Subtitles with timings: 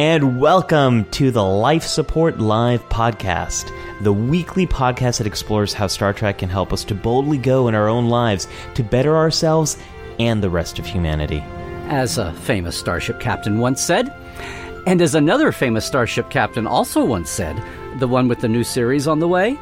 [0.00, 3.70] and welcome to the Life Support Live podcast,
[4.00, 7.74] the weekly podcast that explores how Star Trek can help us to boldly go in
[7.74, 9.76] our own lives to better ourselves
[10.18, 11.44] and the rest of humanity.
[11.88, 14.08] As a famous starship captain once said,
[14.86, 17.62] and as another famous starship captain also once said,
[17.98, 19.56] the one with the new series on the way,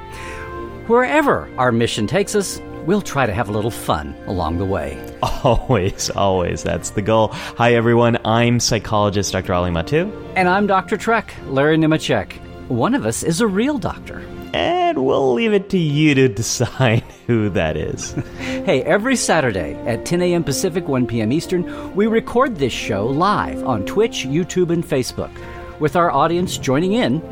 [0.86, 4.98] wherever our mission takes us, we'll try to have a little fun along the way.
[5.45, 6.62] Always, always.
[6.62, 7.29] That's the goal.
[7.33, 8.19] Hi, everyone.
[8.24, 9.52] I'm psychologist Dr.
[9.52, 10.10] Ali Mattu.
[10.37, 10.96] And I'm Dr.
[10.96, 12.32] Trek, Larry Nemecek.
[12.69, 14.20] One of us is a real doctor.
[14.55, 18.12] And we'll leave it to you to decide who that is.
[18.38, 20.43] hey, every Saturday at 10 a.m.
[20.43, 21.30] Pacific, 1 p.m.
[21.30, 25.30] Eastern, we record this show live on Twitch, YouTube, and Facebook,
[25.79, 27.23] with our audience joining in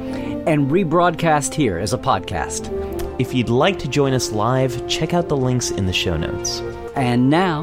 [0.46, 2.85] and rebroadcast here as a podcast.
[3.18, 6.60] If you'd like to join us live, check out the links in the show notes.
[6.94, 7.62] And now,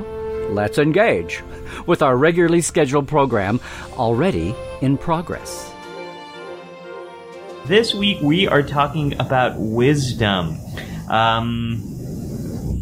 [0.50, 1.44] let's engage
[1.86, 3.60] with our regularly scheduled program
[3.94, 5.72] already in progress.
[7.66, 10.58] This week we are talking about wisdom.
[11.08, 11.84] Um,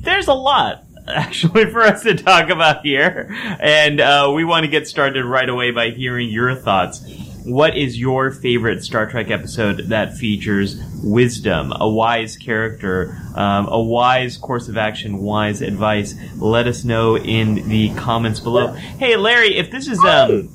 [0.01, 3.27] there's a lot actually for us to talk about here,
[3.59, 7.03] and uh, we want to get started right away by hearing your thoughts.
[7.43, 13.81] What is your favorite Star Trek episode that features wisdom, a wise character, um, a
[13.81, 16.13] wise course of action, wise advice?
[16.35, 18.73] Let us know in the comments below.
[18.73, 20.49] Hey, Larry, if this is um,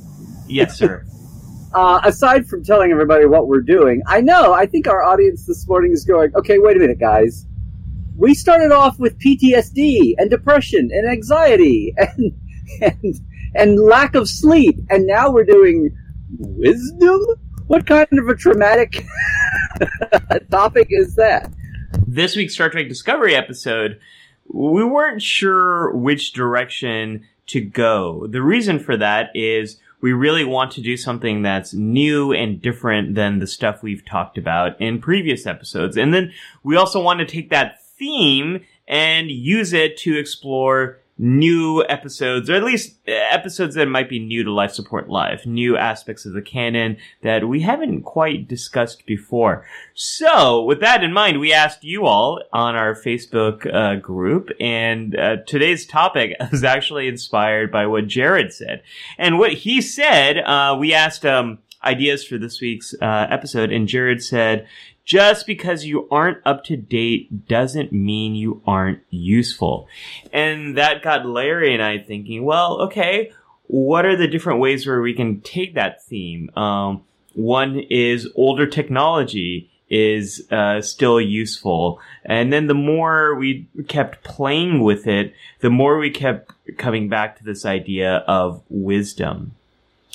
[0.46, 1.04] yes, sir.
[1.74, 5.68] Uh, aside from telling everybody what we're doing, I know I think our audience this
[5.68, 7.44] morning is going, okay, wait a minute, guys.
[8.16, 12.32] We started off with PTSD and depression and anxiety and
[12.80, 13.14] and
[13.54, 15.94] and lack of sleep, and now we're doing
[16.38, 17.20] wisdom?
[17.66, 19.04] What kind of a traumatic
[20.50, 21.52] topic is that?
[22.06, 23.98] This week's Star Trek Discovery episode,
[24.48, 28.26] we weren't sure which direction to go.
[28.28, 33.14] The reason for that is we really want to do something that's new and different
[33.14, 35.96] than the stuff we've talked about in previous episodes.
[35.96, 41.82] And then we also want to take that theme and use it to explore new
[41.88, 46.26] episodes, or at least episodes that might be new to Life Support Live, new aspects
[46.26, 49.66] of the canon that we haven't quite discussed before.
[49.94, 55.18] So, with that in mind, we asked you all on our Facebook uh, group, and
[55.18, 58.82] uh, today's topic was actually inspired by what Jared said.
[59.16, 63.88] And what he said, uh, we asked um, ideas for this week's uh, episode, and
[63.88, 64.66] Jared said,
[65.06, 69.88] just because you aren't up to date doesn't mean you aren't useful.
[70.32, 73.32] And that got Larry and I thinking, well, okay,
[73.68, 76.50] what are the different ways where we can take that theme?
[76.56, 82.00] Um, one is older technology is uh, still useful.
[82.24, 87.38] And then the more we kept playing with it, the more we kept coming back
[87.38, 89.54] to this idea of wisdom.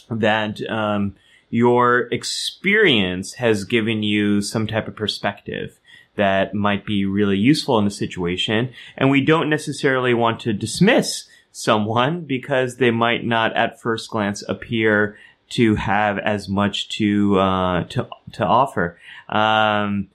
[0.10, 1.16] That um,
[1.52, 5.80] your experience has given you some type of perspective
[6.16, 8.74] that might be really useful in the situation.
[8.98, 14.44] And we don't necessarily want to dismiss someone because they might not at first glance
[14.48, 15.18] appear
[15.50, 18.98] to have as much to, uh, to, to offer.
[19.28, 20.08] Um,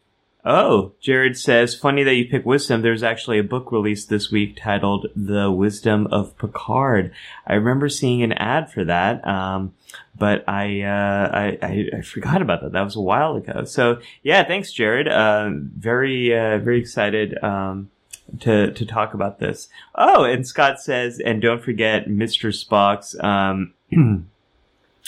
[0.49, 2.81] Oh, Jared says, funny that you pick wisdom.
[2.81, 7.13] There's actually a book released this week titled The Wisdom of Picard.
[7.49, 9.27] I remember seeing an ad for that.
[9.27, 9.75] Um,
[10.17, 12.71] but I, uh, I, I, I, forgot about that.
[12.71, 13.65] That was a while ago.
[13.65, 15.09] So yeah, thanks, Jared.
[15.09, 17.91] Uh, very, uh, very excited, um,
[18.39, 19.69] to, to talk about this.
[19.97, 22.55] Oh, and Scott says, and don't forget Mr.
[22.55, 23.75] Spock's, um,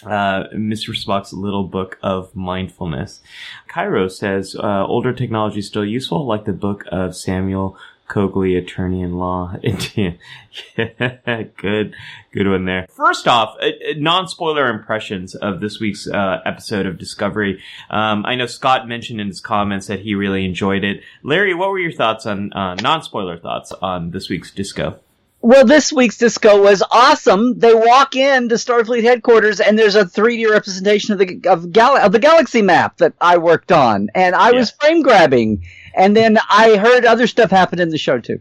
[0.04, 0.94] uh, Mr.
[0.94, 3.20] Spock's Little Book of Mindfulness.
[3.66, 7.76] Cairo says, uh, older technology still useful, like the book of Samuel
[8.08, 9.54] Cogley, attorney in law.
[10.76, 11.94] good,
[12.32, 12.87] good one there.
[12.88, 17.62] First off, uh, uh, non-spoiler impressions of this week's uh, episode of Discovery.
[17.91, 21.03] Um, I know Scott mentioned in his comments that he really enjoyed it.
[21.22, 25.00] Larry, what were your thoughts on uh, non-spoiler thoughts on this week's Disco?
[25.41, 27.61] Well, this week's disco was awesome.
[27.61, 31.96] They walk in to Starfleet headquarters, and there's a 3D representation of the of, gal-
[31.96, 34.58] of the galaxy map that I worked on, and I yeah.
[34.58, 35.62] was frame grabbing.
[35.94, 38.40] And then I heard other stuff happen in the show too.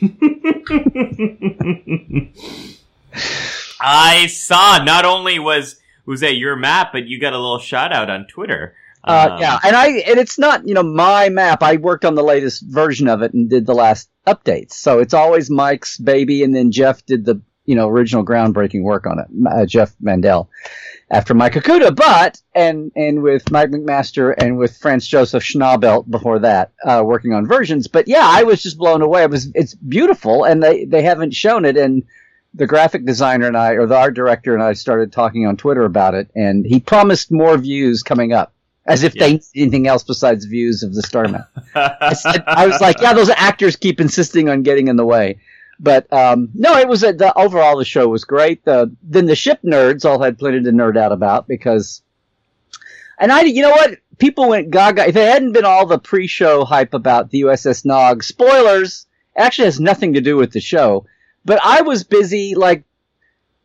[3.80, 4.82] I saw.
[4.82, 8.26] Not only was was that your map, but you got a little shout out on
[8.26, 8.74] Twitter.
[9.08, 11.62] Uh, um, yeah, and I and it's not you know my map.
[11.62, 14.72] I worked on the latest version of it and did the last updates.
[14.72, 19.06] So it's always Mike's baby, and then Jeff did the you know original groundbreaking work
[19.06, 19.26] on it.
[19.46, 20.50] Uh, Jeff Mandel
[21.10, 26.40] after Mike Okuda, but and and with Mike McMaster and with Franz Joseph Schnaubelt before
[26.40, 27.86] that, uh, working on versions.
[27.88, 29.22] But yeah, I was just blown away.
[29.22, 32.04] It was it's beautiful, and they they haven't shown it, and
[32.54, 35.84] the graphic designer and I, or the art director and I, started talking on Twitter
[35.84, 38.52] about it, and he promised more views coming up,
[38.88, 41.48] as if they need anything else besides views of the Star Map.
[41.74, 45.40] I, said, I was like, yeah, those actors keep insisting on getting in the way.
[45.78, 48.64] But um, no, it was a, the overall the show was great.
[48.64, 52.02] The, then the ship nerds all had plenty to nerd out about because,
[53.18, 55.06] and I, you know what, people went gaga.
[55.06, 59.06] If it hadn't been all the pre-show hype about the USS Nog, spoilers,
[59.36, 61.06] actually has nothing to do with the show.
[61.44, 62.84] But I was busy like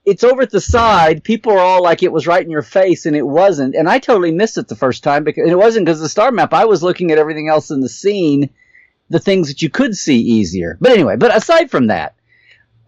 [0.06, 1.24] it's over at the side.
[1.24, 3.76] People are all like it was right in your face, and it wasn't.
[3.76, 6.54] And I totally missed it the first time because it wasn't because the star map.
[6.54, 8.50] I was looking at everything else in the scene,
[9.10, 10.78] the things that you could see easier.
[10.82, 12.16] But anyway, but aside from that,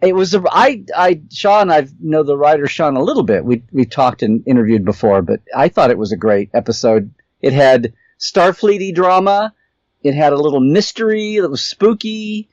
[0.02, 3.44] it was a, I I Sean I know the writer Sean a little bit.
[3.44, 7.10] We we talked and interviewed before, but I thought it was a great episode.
[7.40, 9.54] It had Starfleety drama.
[10.02, 12.48] It had a little mystery that was spooky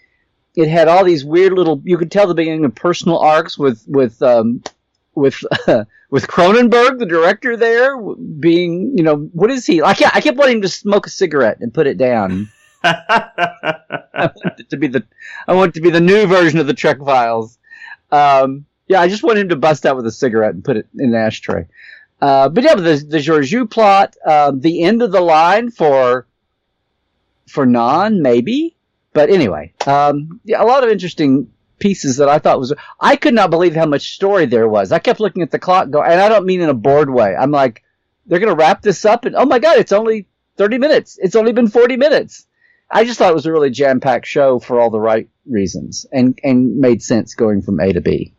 [0.56, 1.82] it had all these weird little.
[1.84, 4.64] You could tell the beginning of personal arcs with with um,
[5.16, 9.82] with uh, with Cronenberg, the director there, being you know what is he?
[9.82, 12.50] I kept, I kept wanting him to smoke a cigarette and put it down.
[12.84, 15.04] I want it to be the
[15.48, 17.58] I want it to be the new version of the Trek Files.
[18.12, 20.88] Um, yeah, I just want him to bust out with a cigarette and put it
[20.98, 21.68] in an ashtray.
[22.22, 26.28] Uh, but yeah, the the Georgiou plot, uh, the end of the line for
[27.48, 28.76] for Nhan, maybe
[29.13, 32.74] but anyway, um, yeah, a lot of interesting pieces that I thought was.
[33.00, 34.92] I could not believe how much story there was.
[34.92, 37.36] I kept looking at the clock, go, and I don't mean in a bored way.
[37.36, 37.83] I'm like,
[38.25, 40.27] they're going to wrap this up, and oh my god, it's only
[40.57, 41.19] 30 minutes.
[41.21, 42.45] It's only been 40 minutes.
[42.89, 46.06] I just thought it was a really jam packed show for all the right reasons,
[46.12, 48.33] and and made sense going from A to B.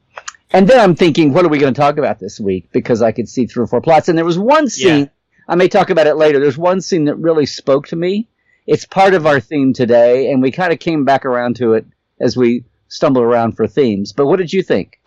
[0.51, 2.71] And then I'm thinking, what are we going to talk about this week?
[2.73, 5.01] Because I could see three or four plots, and there was one scene.
[5.01, 5.07] Yeah.
[5.47, 6.41] I may talk about it later.
[6.41, 8.29] There's one scene that really spoke to me
[8.67, 11.87] it's part of our theme today, and we kind of came back around to it
[12.21, 14.13] as we stumbled around for themes.
[14.13, 15.01] But what did you think?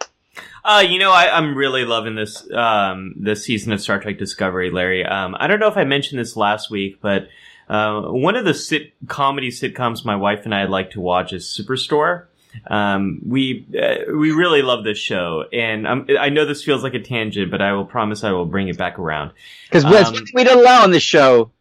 [0.63, 4.69] Uh, you know, I, am really loving this um, this season of Star Trek Discovery,
[4.69, 5.05] Larry.
[5.05, 7.29] Um, I don't know if I mentioned this last week, but
[7.69, 11.45] uh, one of the sit- comedy sitcoms my wife and I like to watch is
[11.45, 12.25] Superstore.
[12.69, 17.01] Um, we uh, we really love this show, and I know this feels like a
[17.01, 19.31] tangent, but I will promise I will bring it back around.
[19.69, 21.51] Because um, we don't allow on this show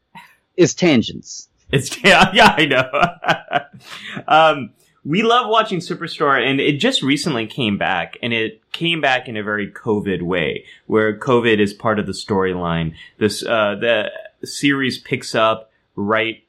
[0.57, 1.49] is tangents.
[1.71, 4.25] It's yeah, yeah, I know.
[4.29, 4.71] um,
[5.05, 9.37] we love watching Superstore, and it just recently came back, and it came back in
[9.37, 12.95] a very COVID way, where COVID is part of the storyline.
[13.19, 14.11] This uh, the
[14.45, 16.43] series picks up right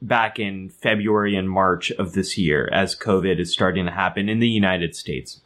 [0.00, 4.38] back in February and March of this year as COVID is starting to happen in
[4.38, 5.40] the United States.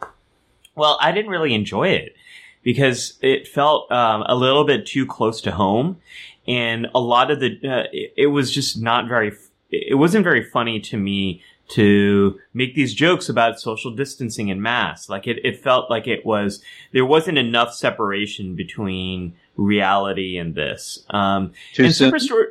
[0.75, 2.15] Well, I didn't really enjoy it
[2.63, 5.99] because it felt um, a little bit too close to home
[6.47, 9.33] and a lot of the uh, it, it, was just not very
[9.71, 15.09] it wasn't very funny to me to make these jokes about social distancing and masks
[15.09, 16.63] like it, it felt like it was
[16.93, 21.05] there wasn't enough separation between reality and this.
[21.11, 22.13] Um too and soon?
[22.13, 22.45] Superstore,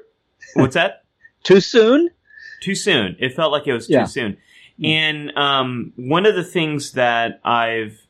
[0.55, 1.03] what's that?
[1.43, 2.11] Too soon?
[2.61, 3.15] Too soon.
[3.19, 4.05] It felt like it was too yeah.
[4.05, 4.37] soon.
[4.83, 8.00] And um one of the things that i've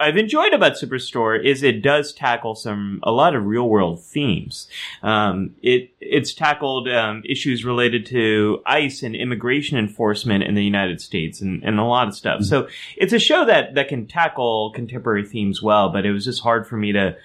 [0.00, 4.68] I've enjoyed about Superstore is it does tackle some a lot of real world themes.
[5.02, 11.00] Um, it it's tackled um, issues related to ICE and immigration enforcement in the United
[11.00, 12.40] States and, and a lot of stuff.
[12.40, 12.44] Mm-hmm.
[12.44, 16.42] So it's a show that that can tackle contemporary themes well, but it was just
[16.42, 17.16] hard for me to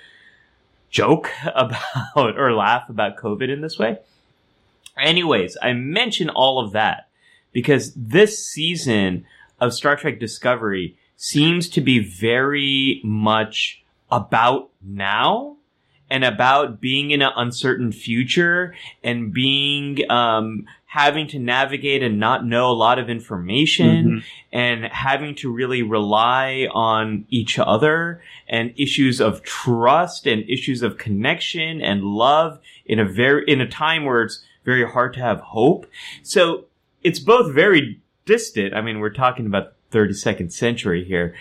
[0.90, 4.00] joke about or laugh about COVID in this way.
[4.98, 7.10] Anyways, I mention all of that
[7.52, 9.26] because this season
[9.60, 15.56] of Star Trek Discovery seems to be very much about now
[16.10, 18.76] and about being in an uncertain future
[19.06, 24.18] and being um, having to navigate and not know a lot of information mm-hmm.
[24.52, 30.98] and having to really rely on each other and issues of trust and issues of
[30.98, 35.40] connection and love in a very in a time where it's very hard to have
[35.40, 35.88] hope
[36.22, 36.66] so
[37.02, 41.36] it's both very distant i mean we're talking about 32nd century here.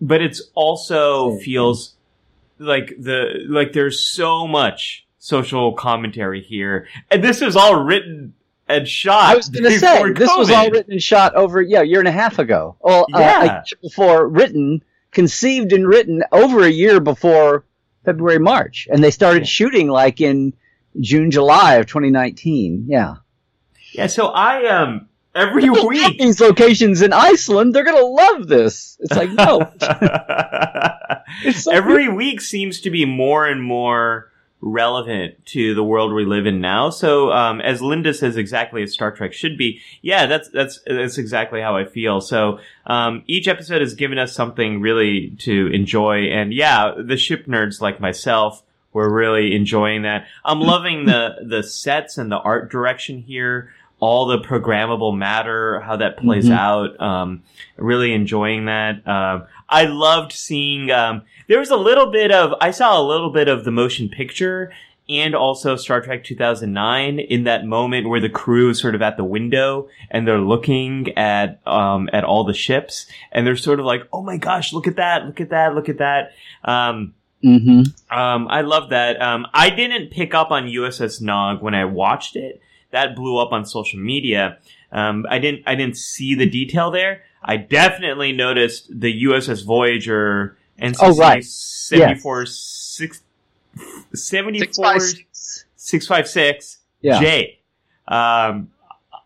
[0.00, 1.94] But it's also feels
[2.58, 8.34] like the like there's so much social commentary here, and this is all written
[8.68, 9.24] and shot.
[9.24, 10.18] I was going to say COVID.
[10.18, 12.76] this was all written and shot over yeah a year and a half ago.
[12.80, 13.60] Well, yeah.
[13.60, 17.64] Uh, before written, conceived and written over a year before
[18.04, 20.54] February March, and they started shooting like in
[20.98, 22.86] June July of 2019.
[22.88, 23.16] Yeah.
[23.92, 24.06] Yeah.
[24.06, 26.18] So I um every week.
[26.18, 28.96] These locations in Iceland, they're gonna love this.
[29.00, 29.72] It's like no.
[31.44, 32.16] it's so every weird.
[32.16, 34.30] week seems to be more and more
[34.62, 36.90] relevant to the world we live in now.
[36.90, 39.80] So, um, as Linda says, exactly as Star Trek should be.
[40.02, 42.20] Yeah, that's that's that's exactly how I feel.
[42.20, 47.46] So, um, each episode has given us something really to enjoy, and yeah, the ship
[47.46, 48.62] nerds like myself.
[48.92, 50.26] We're really enjoying that.
[50.44, 55.96] I'm loving the the sets and the art direction here all the programmable matter, how
[55.96, 56.56] that plays Mhm.
[56.56, 57.00] out.
[57.00, 57.42] Um,
[57.76, 59.06] really enjoying that.
[59.06, 60.90] Um, I loved seeing.
[60.90, 62.54] Um, there was a little bit of.
[62.60, 64.72] I saw a little bit of the motion picture
[65.08, 69.16] and also Star Trek 2009 in that moment where the crew is sort of at
[69.16, 73.86] the window and they're looking at um, at all the ships and they're sort of
[73.86, 76.32] like, oh my gosh, look at that, look at that, look at that.
[76.64, 78.16] Um, Mm-hmm.
[78.16, 79.20] um, I love that.
[79.22, 82.60] Um, I didn't pick up on USS Nog when I watched it.
[82.92, 84.58] That blew up on social media.
[84.92, 85.62] Um, I didn't.
[85.66, 87.22] I didn't see the detail there.
[87.42, 91.44] I definitely noticed the USS Voyager NCC Oh, right.
[91.44, 93.22] 74 six-
[94.14, 95.64] 74 Six, five, six.
[95.76, 97.20] 656 Yeah.
[97.20, 97.58] J.
[98.08, 98.70] Um,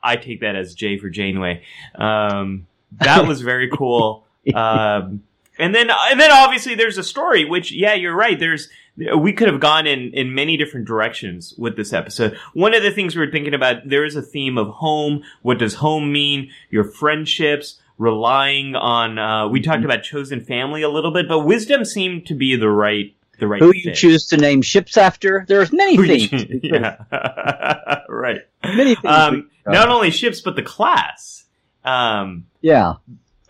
[0.03, 1.63] I take that as J for Janeway.
[1.95, 4.23] Um, that was very cool.
[4.55, 5.23] Um,
[5.59, 8.39] and then, and then obviously there's a story, which, yeah, you're right.
[8.39, 8.69] There's,
[9.17, 12.39] we could have gone in, in many different directions with this episode.
[12.53, 15.23] One of the things we were thinking about, there is a theme of home.
[15.43, 16.51] What does home mean?
[16.71, 21.85] Your friendships, relying on, uh, we talked about chosen family a little bit, but wisdom
[21.85, 23.97] seemed to be the right, the right Who you fit.
[23.97, 25.45] choose to name ships after?
[25.49, 26.45] There's many Who things.
[26.63, 26.97] yeah.
[28.09, 28.43] right.
[28.63, 29.05] Many things.
[29.05, 31.45] Um, not only ships, but the class.
[31.85, 32.95] Um, yeah.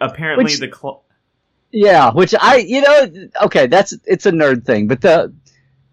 [0.00, 1.03] apparently Which- the cl-
[1.76, 5.34] Yeah, which I, you know, okay, that's it's a nerd thing, but the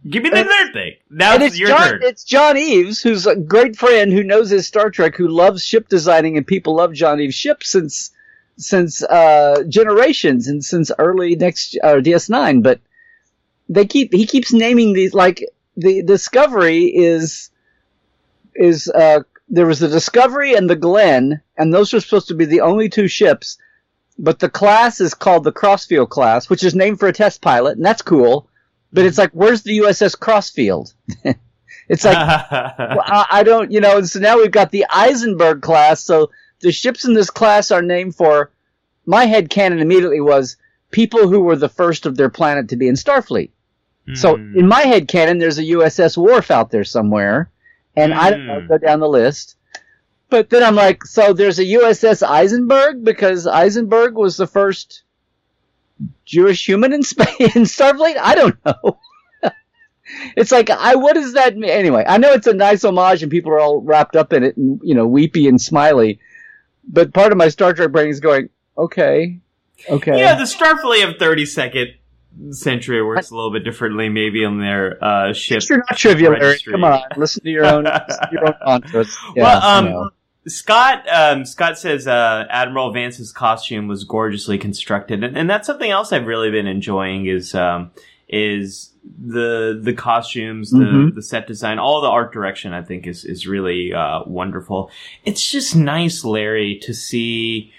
[0.08, 0.94] give me the And- nerd thing.
[1.10, 2.00] Now it's your John, turn.
[2.04, 5.90] it's John Eaves, who's a great friend who knows his Star Trek, who loves ship
[5.90, 8.12] designing, and people love John Eaves' ships since
[8.58, 12.62] since uh, generations and since early next uh, DS9.
[12.62, 12.80] But
[13.68, 15.44] they keep he keeps naming these like
[15.78, 17.50] the Discovery is
[18.54, 22.46] is uh, there was the Discovery and the Glenn, and those were supposed to be
[22.46, 23.58] the only two ships.
[24.24, 27.76] But the class is called the Crossfield class, which is named for a test pilot,
[27.78, 28.48] and that's cool.
[28.94, 30.94] But it's like, where's the USS Crossfield?
[31.90, 32.18] it's like,
[32.80, 36.04] well, I, I don't, you know, and so now we've got the Eisenberg class.
[36.04, 38.52] So the ships in this class are named for,
[39.08, 40.56] my head canon immediately was
[40.92, 43.50] people who were the first of their planet to be in Starfleet.
[44.14, 44.58] So Hmm.
[44.58, 47.50] in my head canon, there's a USS Worf out there somewhere,
[47.96, 48.68] and I don't know, Hmm.
[48.68, 49.56] go down the list.
[50.32, 55.04] But then I'm like, so there's a USS Eisenberg because Eisenberg was the first
[56.24, 58.16] Jewish human in space in Starfleet.
[58.18, 58.98] I don't know.
[60.38, 61.70] it's like, I what does that mean?
[61.70, 64.56] Anyway, I know it's a nice homage, and people are all wrapped up in it,
[64.56, 66.22] and you know, weepy and smiley.
[66.88, 69.42] But part of my Star Trek brain is going, okay,
[69.90, 70.18] okay.
[70.18, 71.96] yeah, the Starfleet of 32nd
[72.52, 75.62] century works a little bit differently, maybe on their uh, ship.
[75.70, 76.36] You're not trivial,
[76.72, 79.18] Come on, listen to your own, to your own mantras.
[79.36, 80.10] Yeah, well, um, know.
[80.48, 85.92] Scott um, Scott says uh, Admiral Vance's costume was gorgeously constructed, and, and that's something
[85.92, 87.92] else I've really been enjoying is um,
[88.28, 91.16] is the the costumes, the Mhm.
[91.16, 92.74] the set design, all the art direction.
[92.74, 94.90] I think is is really uh, wonderful.
[95.26, 97.72] It's just nice, Larry, to see.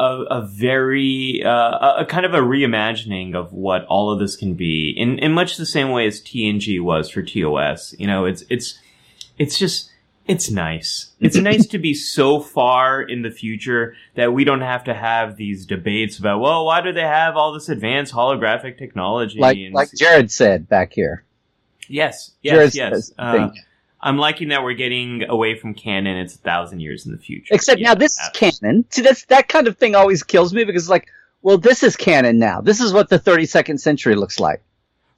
[0.00, 4.54] A, a very uh, a kind of a reimagining of what all of this can
[4.54, 7.94] be in in much the same way as TNG was for TOS.
[7.98, 8.80] You know, it's it's
[9.38, 9.91] it's just
[10.26, 11.12] it's nice.
[11.20, 15.36] It's nice to be so far in the future that we don't have to have
[15.36, 19.38] these debates about, well, why do they have all this advanced holographic technology?
[19.38, 21.24] like and- like Jared said back here.
[21.88, 23.12] yes, Jared yes, yes.
[23.18, 23.50] Uh.
[24.04, 26.16] I'm liking that we're getting away from canon.
[26.16, 27.54] It's a thousand years in the future.
[27.54, 28.84] Except Yeah, now this is canon.
[28.90, 31.06] See, that's that kind of thing always kills me because, it's like,
[31.40, 32.60] well, this is canon now.
[32.60, 34.62] This is what the 32nd century looks like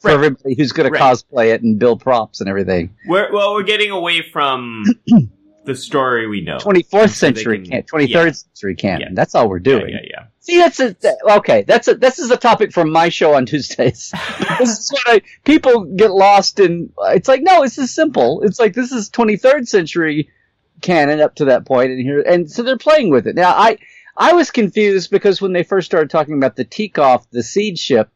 [0.04, 0.14] for Right.
[0.26, 0.98] everybody who's going Right.
[0.98, 2.94] to cosplay it and build props and everything.
[3.08, 4.84] We're, well, we're getting away from
[5.64, 6.58] the story we know.
[6.58, 8.30] 24th So century, can- can, 23rd yeah.
[8.32, 9.00] century canon.
[9.00, 9.08] Yeah.
[9.14, 9.88] That's all we're doing.
[9.90, 10.24] yeah, yeah.
[10.40, 10.94] See, that's a
[11.38, 11.62] okay.
[11.62, 14.12] That's a this is a topic for my show on Tuesdays.
[14.58, 16.92] this is what I people get lost in.
[16.98, 18.42] It's like no, this is simple.
[18.42, 20.28] It's like this is 23rd century
[20.82, 23.34] canon up to that point, and here, and so they're playing with it.
[23.36, 23.78] Now, I
[24.18, 28.10] I was confused because when they first started talking about the Tikhov, the seed ship,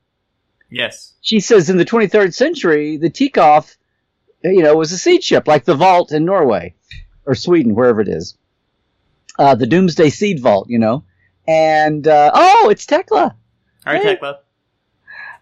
[0.71, 1.15] Yes.
[1.21, 3.77] she says in the 23rd century the Tikhov,
[4.45, 6.75] you know, was a seed ship like the Vault in Norway
[7.27, 8.37] or Sweden, wherever it is.
[9.39, 11.05] Uh, the Doomsday Seed Vault, you know.
[11.47, 13.21] And uh, oh, it's Tekla.
[13.23, 13.33] All
[13.87, 14.17] right, Hey.
[14.17, 14.39] Tekla.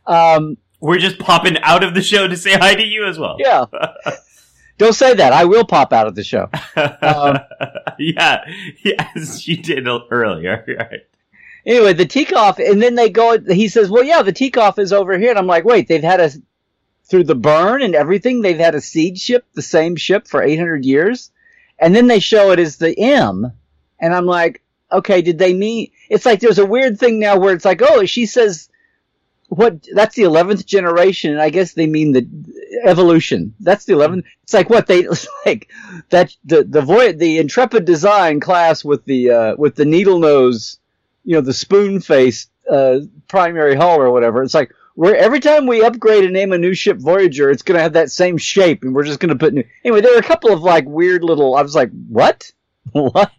[0.07, 3.37] Um, We're just popping out of the show to say hi to you as well.
[3.39, 3.65] yeah.
[4.79, 5.33] Don't say that.
[5.33, 6.51] I will pop out of the show.
[6.77, 7.39] Um,
[7.99, 8.45] yeah,
[8.85, 10.65] yes, you did earlier.
[10.79, 11.07] Right.
[11.67, 13.39] Anyway, the Tikhov, and then they go.
[13.41, 16.21] He says, "Well, yeah, the Tikhov is over here," and I'm like, "Wait, they've had
[16.21, 16.31] a
[17.07, 18.41] through the burn and everything.
[18.41, 21.31] They've had a seed ship, the same ship for 800 years.
[21.79, 23.53] And then they show it as the M.
[24.01, 27.55] And I'm like, okay, did they mean, it's like there's a weird thing now where
[27.55, 28.69] it's like, oh, she says,
[29.49, 31.31] what, that's the 11th generation.
[31.31, 32.29] And I guess they mean the
[32.85, 33.55] evolution.
[33.61, 34.25] That's the 11th.
[34.43, 35.07] It's like what they,
[35.47, 35.71] like
[36.11, 40.79] that, the, the void, the intrepid design class with the, uh, with the needle nose,
[41.27, 44.43] you know, the spoon face uh, primary hull or whatever.
[44.43, 47.77] It's like, where every time we upgrade and name a new ship Voyager, it's going
[47.77, 49.65] to have that same shape, and we're just going to put new.
[49.85, 51.55] Anyway, there are a couple of like weird little.
[51.55, 52.51] I was like, what?
[52.93, 53.31] what?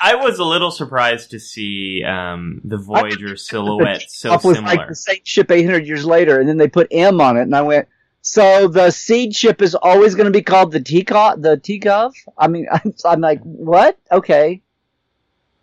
[0.00, 4.74] I was a little surprised to see um, the Voyager silhouette so Up with similar.
[4.74, 7.54] like the same ship 800 years later, and then they put M on it, and
[7.54, 7.88] I went.
[8.22, 11.42] So the seed ship is always going to be called the Tikhov.
[11.42, 12.12] The Tikhov.
[12.36, 13.98] I mean, I'm, I'm like, what?
[14.10, 14.62] Okay,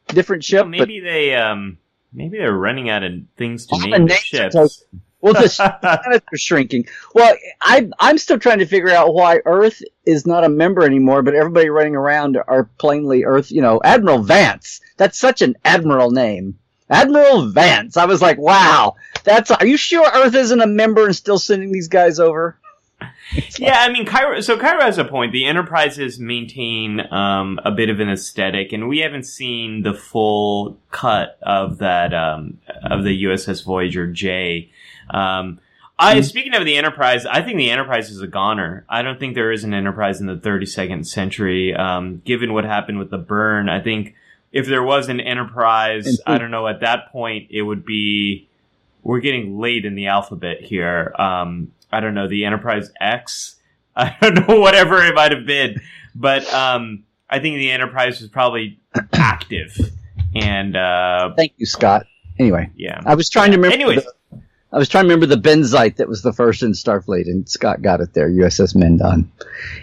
[0.07, 1.77] different ship, Well, maybe they um,
[2.11, 4.55] maybe they're running out of things to name the ships.
[5.23, 5.47] Well, the
[6.03, 6.87] planets are shrinking.
[7.15, 11.21] Well, I, I'm still trying to figure out why Earth is not a member anymore,
[11.21, 13.49] but everybody running around are plainly Earth.
[13.49, 14.81] You know, Admiral Vance.
[14.97, 16.59] That's such an admiral name.
[16.89, 17.95] Admiral Vance.
[17.95, 18.95] I was like, wow.
[19.23, 19.49] That's.
[19.49, 22.57] Are you sure Earth isn't a member and still sending these guys over?
[23.57, 24.41] Yeah, I mean, Cairo.
[24.41, 25.31] So Cairo has a point.
[25.31, 30.77] The Enterprises maintain um, a bit of an aesthetic, and we haven't seen the full
[30.91, 34.69] cut of that um, of the USS Voyager J.
[35.09, 35.59] Um,
[35.97, 38.85] I speaking of the Enterprise, I think the Enterprise is a goner.
[38.89, 41.73] I don't think there is an Enterprise in the 32nd century.
[41.75, 44.15] Um, given what happened with the burn, I think
[44.51, 46.67] if there was an Enterprise, And- I don't know.
[46.67, 48.47] At that point, it would be.
[49.03, 51.13] We're getting late in the alphabet here.
[51.19, 53.55] Um, I don't know the Enterprise X.
[53.95, 55.79] I don't know whatever it might have been,
[56.15, 58.79] but um, I think the Enterprise was probably
[59.13, 59.77] active,
[60.35, 62.05] and uh, Thank you, Scott.
[62.39, 62.99] Anyway, yeah.
[63.05, 63.75] I was trying to remember.
[63.75, 64.03] Anyways.
[64.03, 64.13] the-
[64.73, 67.83] I was trying to remember the Benzite that was the first in Starfleet, and Scott
[67.83, 68.27] got it there.
[68.27, 69.31] USS Mendon.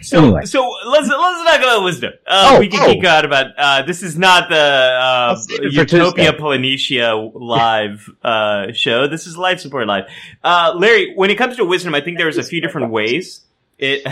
[0.03, 0.45] So, Anyway.
[0.47, 2.13] so let's let's talk about wisdom.
[2.27, 2.93] Uh, Oh, we can oh.
[2.93, 3.57] geek out about.
[3.57, 6.33] Uh, this is not the uh, Let's save it for Utopia.
[6.33, 9.07] Planitia live uh, show.
[9.07, 10.07] This is life support live.
[10.43, 13.43] Uh, Larry, when it comes to wisdom, I think there's a few different ways.
[13.79, 14.05] It.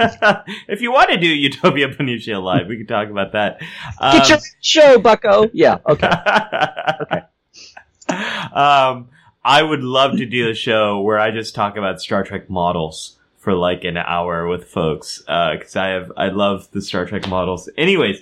[0.68, 3.60] if you want to do Utopia Planitia live, we can talk about that.
[4.00, 5.48] Um, Get your show, Bucko.
[5.52, 5.78] Yeah.
[5.88, 6.08] Okay.
[8.52, 9.08] um,
[9.44, 13.18] I would love to do a show where I just talk about Star Trek models
[13.38, 17.68] for like an hour with folks because I have I love the Star Trek models.
[17.78, 18.20] Anyways,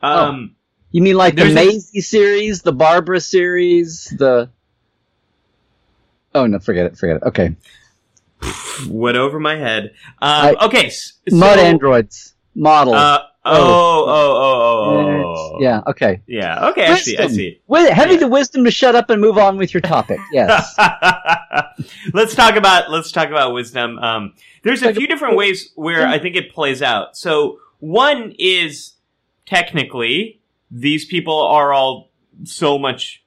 [0.00, 0.54] um,
[0.92, 1.56] You mean like the There's
[1.94, 4.50] a- series, the Barbara series, the?
[6.34, 6.96] Oh no, forget it.
[6.98, 7.22] Forget it.
[7.24, 7.56] Okay,
[8.88, 9.92] went over my head.
[10.22, 12.94] Um, okay, s- so, Mudd androids model.
[12.94, 15.82] Uh, oh, oh, oh, oh, oh, yeah.
[15.86, 16.20] Okay.
[16.26, 16.68] yeah.
[16.70, 17.16] Okay, I see.
[17.18, 17.60] I see.
[17.66, 18.20] With, having Yeah.
[18.20, 20.18] the wisdom to shut up and move on with your topic.
[20.32, 20.74] Yes.
[22.12, 23.98] let's talk about let's talk about wisdom.
[23.98, 27.16] Um, there's a few different ways where I think it plays out.
[27.16, 28.94] So one is
[29.46, 32.10] technically these people are all
[32.44, 33.22] so much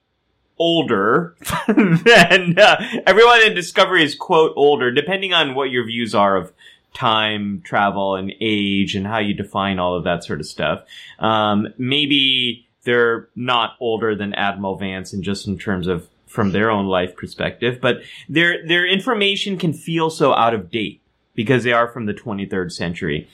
[0.58, 1.36] older
[1.68, 6.52] than uh, everyone in Discovery is quote older, depending on what your views are of
[6.94, 10.82] time travel and age and how you define all of that sort of stuff.
[11.18, 16.70] Um, maybe they're not older than Admiral Vance and just in terms of from their
[16.70, 21.00] own life perspective, but their their information can feel so out of date
[21.34, 23.28] because they are from the 23rd century.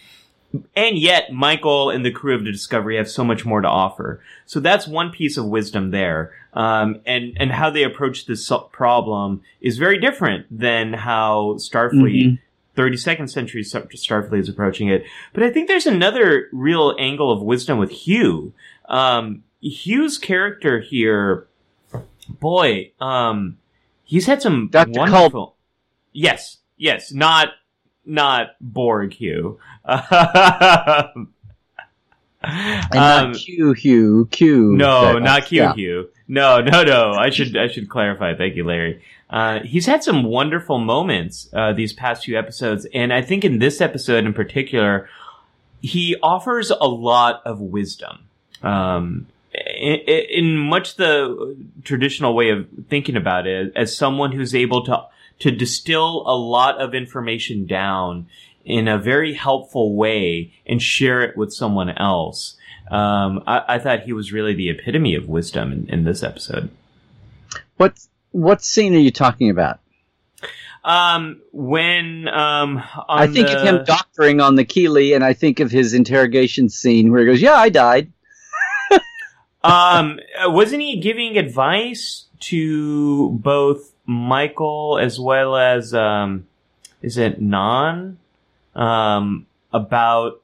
[0.76, 4.20] And yet, Michael and the crew of the Discovery have so much more to offer.
[4.46, 6.32] So that's one piece of wisdom there.
[6.52, 12.38] Um, and, and how they approach this problem is very different than how Starfleet,
[12.76, 15.04] 32nd century Starfleet is approaching it.
[15.32, 18.52] But I think there's another real angle of wisdom with Hugh.
[18.88, 21.46] Um, Hugh's character here,
[22.28, 23.58] boy, um,
[24.04, 24.90] he's had some Dr.
[24.98, 25.56] wonderful.
[26.12, 27.48] Yes, yes, not
[28.04, 29.58] not Borg Hugh.
[32.46, 34.74] And Um, not Q Hugh Q.
[34.76, 35.74] no, not Q yeah.
[35.74, 36.08] Hugh.
[36.28, 37.12] No, no, no.
[37.12, 38.34] I should I should clarify.
[38.36, 39.02] Thank you, Larry.
[39.34, 43.58] Uh, he's had some wonderful moments uh, these past few episodes, and I think in
[43.58, 45.08] this episode in particular,
[45.80, 48.28] he offers a lot of wisdom.
[48.62, 54.84] Um, in, in much the traditional way of thinking about it, as someone who's able
[54.84, 55.04] to
[55.40, 58.28] to distill a lot of information down
[58.64, 62.56] in a very helpful way and share it with someone else.
[62.88, 66.70] Um, I, I thought he was really the epitome of wisdom in, in this episode.
[67.78, 67.98] What
[68.34, 69.78] what scene are you talking about?
[70.82, 75.32] Um, when um, on I think the- of him doctoring on the Keeley, and I
[75.32, 78.12] think of his interrogation scene where he goes, "Yeah, I died."
[79.64, 86.46] um, wasn't he giving advice to both Michael as well as um,
[87.00, 88.16] is it Nhan
[88.74, 90.42] um, about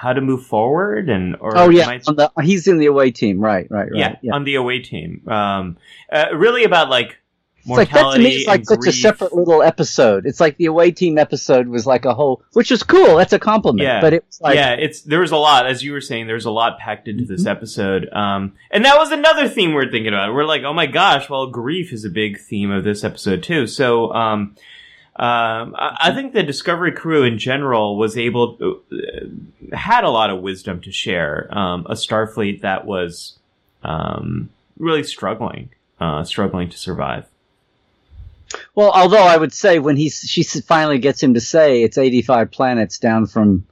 [0.00, 3.38] how to move forward and or Oh yeah, on the, he's in the away team,
[3.40, 3.66] right?
[3.70, 3.90] Right?
[3.92, 4.16] Right?
[4.22, 5.22] yeah, on the away team.
[5.28, 5.76] Um,
[6.10, 7.18] uh, really about like
[7.58, 8.36] It's like that to me.
[8.36, 10.24] It's like such a separate little episode.
[10.24, 13.16] It's like the away team episode was like a whole, which is cool.
[13.16, 13.82] That's a compliment.
[13.86, 14.00] Yeah.
[14.00, 16.46] But it was like, yeah, it's there was a lot, as you were saying, there's
[16.46, 17.48] a lot packed into this Mm-hmm.
[17.56, 18.08] episode.
[18.10, 20.32] Um, and that was another theme we're thinking about.
[20.32, 23.66] We're like, oh my gosh, well, grief is a big theme of this episode too.
[23.66, 24.56] So, um,
[25.16, 30.10] um, I, I think the Discovery crew in general was able to, uh, had a
[30.10, 31.48] lot of wisdom to share.
[31.56, 33.38] Um, a Starfleet that was,
[33.82, 35.70] um, really struggling,
[36.00, 37.26] uh, struggling to survive.
[38.74, 42.50] Well, although I would say when he's she finally gets him to say it's 85
[42.50, 43.66] planets down from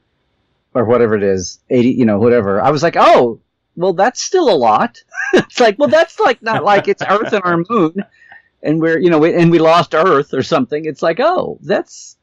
[0.75, 2.61] or whatever it is, 80, you know, whatever.
[2.61, 3.41] I was like, "Oh,
[3.77, 7.43] well that's still a lot." it's like, "Well, that's like not like it's Earth and
[7.45, 8.05] our moon
[8.63, 12.17] and we're, you know, we, and we lost Earth or something." It's like, "Oh, that's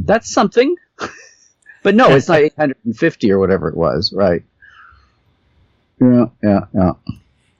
[0.00, 0.76] that's something."
[1.82, 4.42] but no, it's not 850 or whatever it was, right?
[6.00, 6.92] Yeah, yeah, yeah.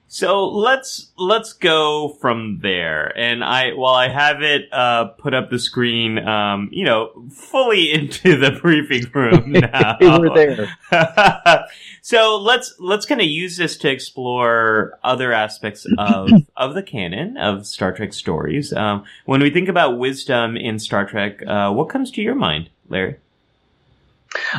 [0.09, 3.11] So let's let's go from there.
[3.17, 7.91] And I while I have it uh, put up the screen, um, you know, fully
[7.93, 9.97] into the briefing room now.
[9.99, 10.73] we were there.
[12.01, 17.35] so let's let's kind of use this to explore other aspects of of the canon
[17.35, 18.71] of Star Trek stories.
[18.71, 22.69] Um, when we think about wisdom in Star Trek, uh, what comes to your mind,
[22.87, 23.17] Larry?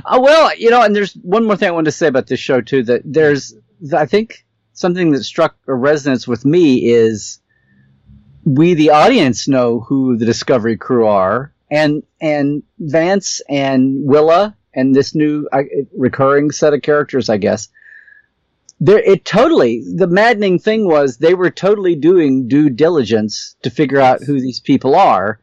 [0.05, 2.41] Uh, well, you know, and there's one more thing I wanted to say about this
[2.41, 2.83] show too.
[2.83, 3.55] That there's,
[3.95, 4.45] I think,
[4.79, 7.41] something that struck a resonance with me is
[8.45, 14.95] we, the audience, know who the Discovery crew are, and and Vance and Willa and
[14.95, 15.63] this new uh,
[15.97, 17.69] recurring set of characters, I guess.
[18.81, 19.83] There, it totally.
[19.85, 24.61] The maddening thing was they were totally doing due diligence to figure out who these
[24.61, 25.41] people are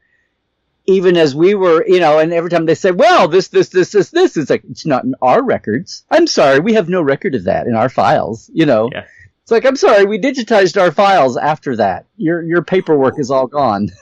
[0.88, 3.92] even as we were, you know, and every time they say, well, this, this, this,
[3.92, 6.04] this, this, it's like, it's not in our records.
[6.12, 8.90] I'm sorry, we have no record of that in our files, you know.
[8.94, 9.06] Yeah.
[9.46, 12.08] It's like, I'm sorry, we digitized our files after that.
[12.18, 13.90] Your, your paperwork is all gone.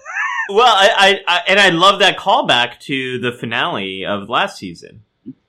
[0.49, 5.01] Well, I, I, I and I love that callback to the finale of last season.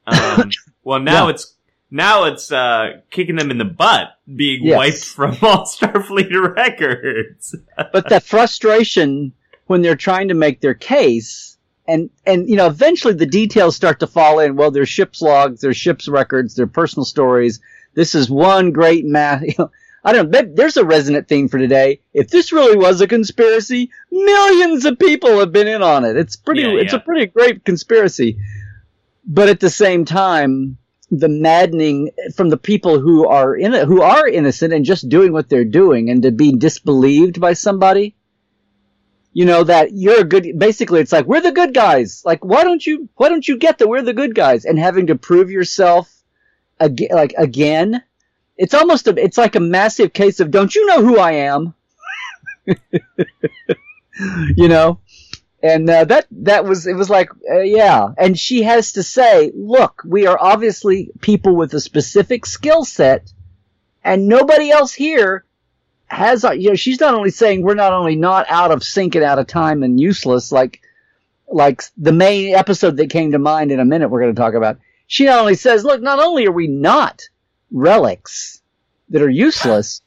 [0.07, 0.51] Um,
[0.85, 1.31] well, now Yeah.
[1.35, 1.53] it's
[1.91, 4.77] now it's uh, kicking them in the butt, being Yes.
[4.79, 7.57] wiped from all Starfleet records.
[7.93, 9.33] but that frustration
[9.67, 11.57] when they're trying to make their case
[11.89, 15.61] and and you know eventually the details start to fall in well there's ship's logs
[15.61, 17.59] there's ship's records their personal stories
[17.95, 19.71] this is one great math you know,
[20.05, 22.01] i don't know there's a resonant theme for today.
[22.13, 26.17] If this really was a conspiracy millions of people have been in on it.
[26.17, 28.39] It's pretty Yeah, it's a pretty great conspiracy.
[29.27, 30.79] But at the same time
[31.11, 35.33] the maddening from the people who are in it who are innocent and just doing
[35.33, 38.17] what they're doing and to be disbelieved by somebody
[39.35, 42.23] you know that you're a good basically it's like we're the good guys.
[42.25, 44.65] Like why don't you why don't you get that we're the good guys?
[44.65, 46.11] And having to prove yourself
[46.81, 48.03] again like again
[48.57, 51.75] it's almost a it's like a massive case of don't you know who i am?
[54.57, 55.01] You know?
[55.61, 58.11] And uh, that that was it was like uh, yeah.
[58.19, 63.33] And she has to say look we are obviously people with a specific skill set
[64.05, 65.47] and nobody else here
[66.07, 69.25] has you know she's not only saying we're not only not out of sync and
[69.25, 70.83] out of time and useless like
[71.49, 74.55] like the main episode that came to mind in a minute we're going to talk
[74.55, 74.79] about.
[75.07, 77.23] She not only says look not only are we not
[77.75, 78.63] relics
[79.09, 80.01] that are useless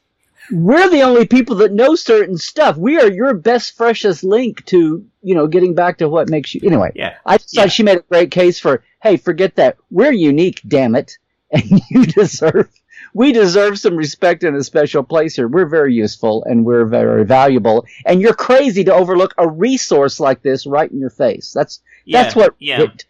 [0.50, 5.04] we're the only people that know certain stuff we are your best freshest link to
[5.22, 7.16] you know getting back to what makes you anyway Yeah.
[7.26, 7.62] i just Yeah.
[7.62, 11.18] thought she made a great case for hey forget that we're unique damn it
[11.50, 12.68] and you deserve
[13.14, 15.48] we deserve some respect and a special place here.
[15.48, 17.86] We're very useful and we're very valuable.
[18.04, 21.52] And you're crazy to overlook a resource like this right in your face.
[21.54, 22.82] That's that's what yeah.
[22.82, 23.06] it-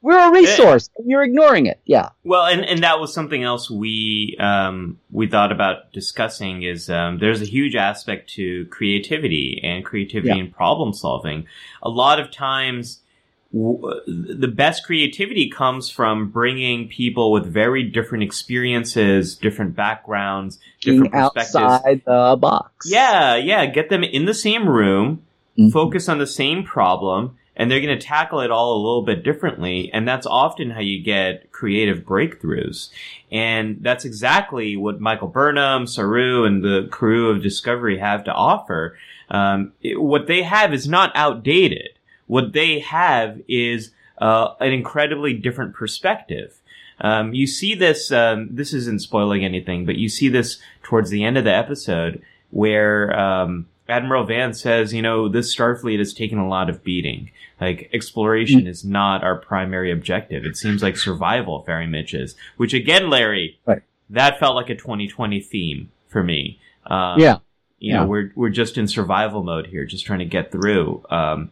[0.00, 0.88] we're a resource.
[0.96, 1.80] and you're ignoring it.
[1.84, 2.10] Yeah.
[2.24, 6.62] Well, and, and that was something else we um, we thought about discussing.
[6.62, 10.42] Is um, there's a huge aspect to creativity and creativity Yeah.
[10.44, 11.46] and problem solving.
[11.82, 13.00] A lot of times,
[13.52, 21.12] w- the best creativity comes from bringing people with very different experiences, different backgrounds, different
[21.12, 21.56] Being perspectives.
[21.56, 22.86] outside the box.
[22.90, 23.66] Yeah, yeah.
[23.66, 25.22] Get them in the same room,
[25.58, 25.72] Mhm.
[25.72, 29.24] focus on the same problem, and they're going to tackle it all a little bit
[29.24, 29.90] differently.
[29.92, 32.88] And that's often how you get creative breakthroughs.
[33.32, 38.96] And that's exactly what Michael Burnham, Saru, and the crew of Discovery have to offer.
[39.28, 41.90] Um, it- what they have is not outdated.
[42.26, 46.60] What they have is uh, an incredibly different perspective.
[47.00, 48.10] Um, you see this.
[48.10, 52.20] Um, this isn't spoiling anything, but you see this towards the end of the episode
[52.50, 57.30] where um, Admiral Vance says, you know, this Starfleet has taken a lot of beating.
[57.60, 58.68] Like exploration Mm.
[58.68, 60.44] is not our primary objective.
[60.44, 62.36] It seems like survival very much is.
[62.56, 63.82] Which again, Larry, Right.
[64.10, 66.58] that felt like a 2020 theme for me.
[66.86, 67.38] Um, yeah.
[67.78, 71.04] you know, we're we're just in survival mode here, just trying to get through.
[71.10, 71.50] Um,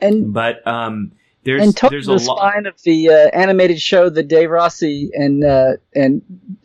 [0.00, 1.12] And but um,
[1.44, 5.10] there's and totally there's a the spine of the uh, animated show that Dave Rossi
[5.14, 6.22] and uh, and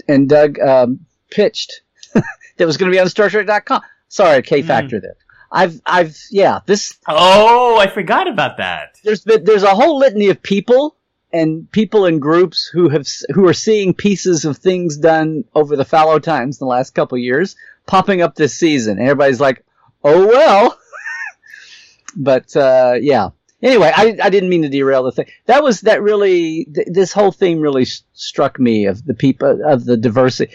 [0.07, 1.81] and Doug um, pitched
[2.13, 3.81] that was going to be on StarTrek.com.
[4.11, 5.15] Sorry, K Factor there.
[5.49, 8.97] I've I've yeah this Oh, I forgot about that.
[9.05, 10.97] there's been, there's a whole litany of people
[11.33, 15.85] and people in groups who have who are seeing pieces of things done over the
[15.85, 18.97] fallow times in the last couple years popping up this season.
[18.99, 19.65] And everybody's like,
[20.03, 20.77] "Oh well."
[22.15, 23.29] but uh, yeah.
[23.63, 25.27] Anyway, I, I didn't mean to derail the thing.
[25.45, 29.61] That was that really th- this whole theme really s- struck me of the people
[29.63, 30.53] of the diversity.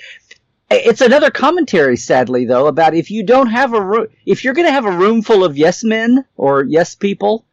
[0.70, 4.66] It's another commentary, sadly, though, about if you don't have a room, if you're going
[4.66, 7.44] to have a room full of yes men or yes people,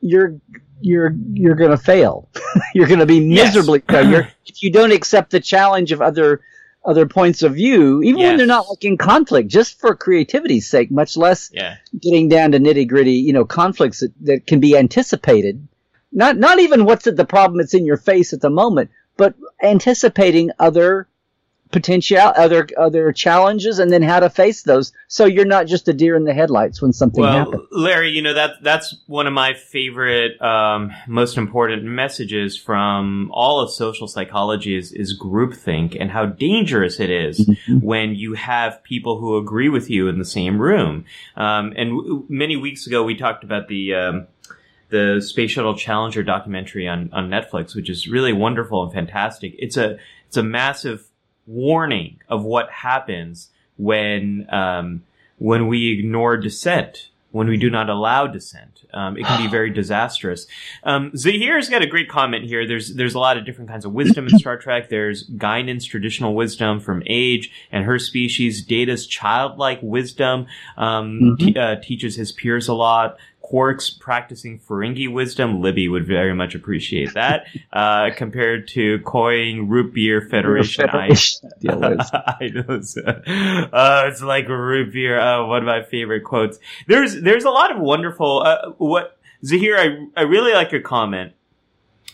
[0.00, 0.36] you're
[0.80, 2.28] you're you're going to fail.
[2.74, 3.54] you're going to be Yes.
[3.54, 6.40] miserably failure if you don't accept the challenge of other
[6.84, 10.90] other points of view, even when they're not like in conflict, just for creativity's sake.
[10.92, 11.76] Much less Yeah.
[12.00, 15.66] getting down to nitty gritty, you know, conflicts that, that can be anticipated.
[16.12, 20.50] Not not even what's the problem that's in your face at the moment, but anticipating
[20.60, 21.08] other
[21.72, 25.92] potential other other challenges and then how to face those so you're not just a
[25.92, 27.62] deer in the headlights when something Well, happens.
[27.72, 33.60] Larry, you know that that's one of my favorite, um, most important messages from all
[33.60, 37.78] of social psychology is, is groupthink and how dangerous it is Mm-hmm.
[37.86, 41.04] when you have people who agree with you in the same room.
[41.36, 43.94] Um, and w- many weeks ago, we talked about the.
[43.94, 44.26] Um,
[44.90, 49.54] the Space Shuttle Challenger documentary on, on Netflix, which is really wonderful and fantastic.
[49.58, 49.96] It's a
[50.28, 51.06] it's a massive
[51.46, 55.02] warning of what happens when um,
[55.38, 58.84] when we ignore dissent, when we do not allow dissent.
[58.94, 60.46] Um, it can be very disastrous.
[60.84, 62.66] Um, Zahir's got a great comment here.
[62.66, 64.88] There's there's a lot of different kinds of wisdom in Star Trek.
[64.88, 68.64] There's Guinan's traditional wisdom from age and her species.
[68.64, 73.16] Data's childlike wisdom um, te- uh, teaches his peers a lot.
[73.42, 75.60] Quark's practicing Ferengi wisdom.
[75.60, 77.46] Libby would very much appreciate that.
[77.72, 81.40] Uh, compared to coying root beer Federation ice.
[81.60, 81.82] Deal.
[81.82, 82.64] I know.
[82.68, 85.18] It's, uh, it's like root beer.
[85.18, 86.58] Oh, one of my favorite quotes.
[86.86, 88.42] There's there's a lot of wonderful.
[88.42, 91.32] Uh, what Zahir, I I really like your comment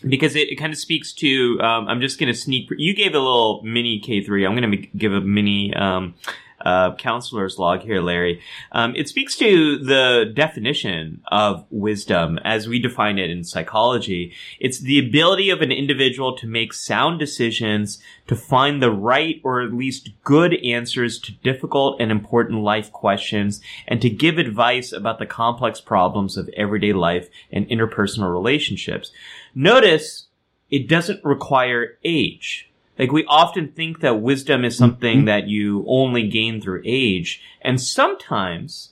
[0.07, 1.59] because it, it kind of speaks to.
[1.61, 2.69] Um, I'm just going to sneak.
[2.77, 4.47] You gave a little mini K3.
[4.47, 5.73] I'm going to give a mini.
[5.73, 6.15] Um,
[6.61, 8.41] uh, counselor's log here, Larry.
[8.71, 14.33] Um, it speaks to the definition of wisdom as we define it in psychology.
[14.59, 19.61] It's the ability of an individual to make sound decisions, to find the right or
[19.61, 25.19] at least good answers to difficult and important life questions, and to give advice about
[25.19, 29.11] the complex problems of everyday life and interpersonal relationships.
[29.55, 30.27] Notice
[30.69, 32.68] it doesn't require age.
[32.99, 37.81] Like we often think that wisdom is something that you only gain through age, and
[37.81, 38.91] sometimes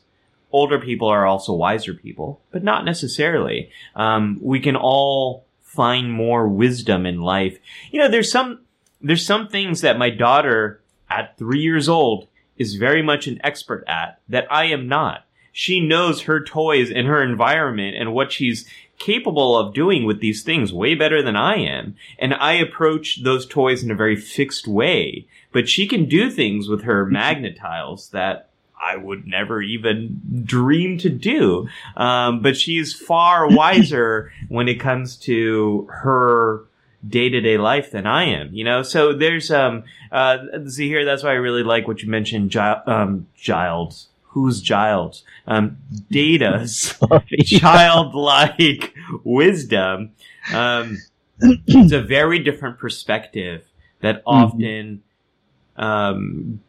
[0.50, 3.70] older people are also wiser people, but not necessarily.
[3.96, 7.60] Um, we can all find more wisdom in life.
[7.92, 8.62] You know, there's some
[9.02, 13.84] there's some things that my daughter at three years old is very much an expert
[13.88, 15.26] at that I am not.
[15.52, 20.44] She knows her toys and her environment and what she's capable of doing with these
[20.44, 21.96] things way better than I am.
[22.18, 25.28] And I approach those toys in a very fixed way.
[25.52, 30.98] But she can do things with her magnet tiles that I would never even dream
[31.00, 31.68] to do.
[31.96, 36.64] Um, but she's far wiser when it comes to her
[37.08, 38.84] day to day life than I am, you know?
[38.84, 42.60] So there's, um, uh, see here, that's why I really like what you mentioned, Gi-
[42.60, 44.08] um, Giles.
[44.38, 45.24] Who's Giles?
[45.48, 45.78] Um,
[46.12, 46.94] Data's
[47.44, 50.12] childlike wisdom.
[50.54, 51.00] Um,
[51.42, 53.64] it's a very different perspective
[54.02, 55.02] that often
[55.76, 56.62] um,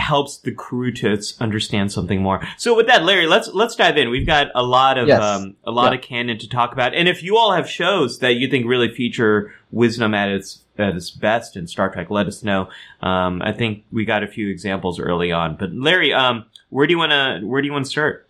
[0.00, 2.40] helps the crew to understand something more.
[2.58, 4.10] So with that, Larry, let's let's dive in.
[4.10, 5.22] We've got a lot of Yes.
[5.22, 5.98] um, a lot Yeah.
[5.98, 8.88] of canon to talk about, and if you all have shows that you think really
[8.92, 12.68] feature wisdom at its at its best in Star Trek, let us know.
[13.02, 16.92] Um, I think we got a few examples early on, but Larry, um, where do
[16.92, 18.26] you want to where do you want to start?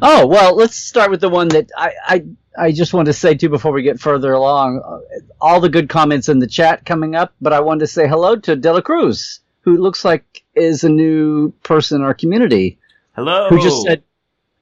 [0.00, 2.24] Oh well, let's start with the one that I I,
[2.56, 4.80] I just want to say too before we get further along.
[4.80, 5.00] Uh,
[5.40, 8.36] all the good comments in the chat coming up, but I wanted to say hello
[8.36, 12.78] to Dela Cruz, who looks like is a new person in our community.
[13.14, 13.48] Hello.
[13.48, 14.02] Who just said,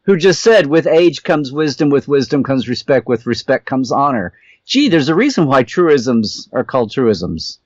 [0.03, 4.33] who just said, with age comes wisdom, with wisdom comes respect, with respect comes honor.
[4.65, 7.59] Gee, there's a reason why truisms are called truisms.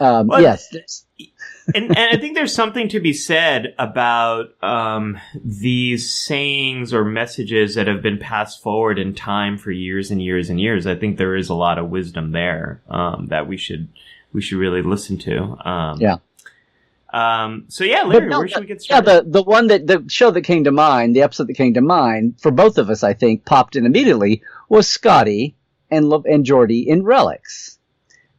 [0.00, 0.68] Um, Well, yes,
[1.74, 7.74] and, and I think there's something to be said about um, these sayings or messages
[7.74, 10.86] that have been passed forward in time for years and years and years.
[10.86, 13.88] I think there is a lot of wisdom there um, that we should
[14.32, 15.68] we should really listen to.
[15.68, 16.16] Um, Yeah.
[17.12, 19.08] Um, so yeah, Larry, no, where should we get started?
[19.08, 21.74] Yeah, the the one that the show that came to mind, the episode that came
[21.74, 25.56] to mind for both of us, I think, popped in immediately was Scotty
[25.90, 27.78] and and Geordi in Relics.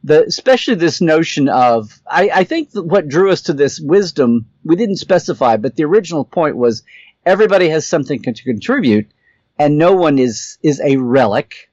[0.04, 4.46] The especially this notion of I, I think that what drew us to this wisdom
[4.64, 6.82] we didn't specify, but the original point was
[7.24, 9.10] everybody has something to contribute,
[9.58, 11.70] and no one is is a relic.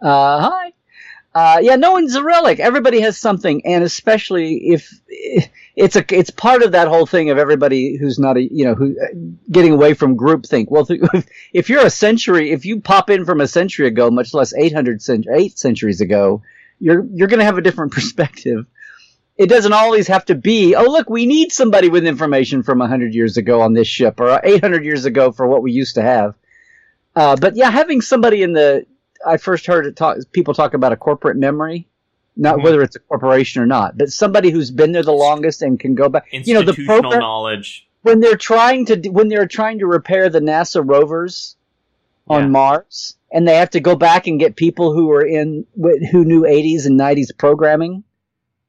[0.00, 0.72] Uh, hi.
[1.34, 2.60] Uh, yeah, no one's a relic.
[2.60, 4.88] Everybody has something, and especially if
[5.76, 8.74] it's a it's part of that whole thing of everybody who's not a you know
[8.74, 8.96] who
[9.50, 10.66] getting away from groupthink.
[10.70, 14.34] Well, if, if you're a century, if you pop in from a century ago, much
[14.34, 16.42] less 800 cent- eight centuries ago,
[16.78, 18.66] you're you're going to have a different perspective.
[19.36, 23.14] It doesn't always have to be, oh look, we need somebody with information from 100
[23.14, 26.36] years ago on this ship or 800 years ago for what we used to have.
[27.16, 28.86] Uh, but yeah, having somebody in the
[29.26, 31.88] I first heard it talk, people talk about a corporate memory,
[32.36, 32.64] not Mhm.
[32.64, 35.94] whether it's a corporation or not, but somebody who's been there the longest and can
[35.94, 36.26] go back.
[36.32, 37.86] You know, the Institutional program knowledge.
[38.02, 41.56] when they're trying to when they're trying to repair the NASA rovers
[42.28, 42.48] on Yeah.
[42.48, 45.66] Mars, and they have to go back and get people who were in
[46.10, 48.02] who knew 80s and 90s programming.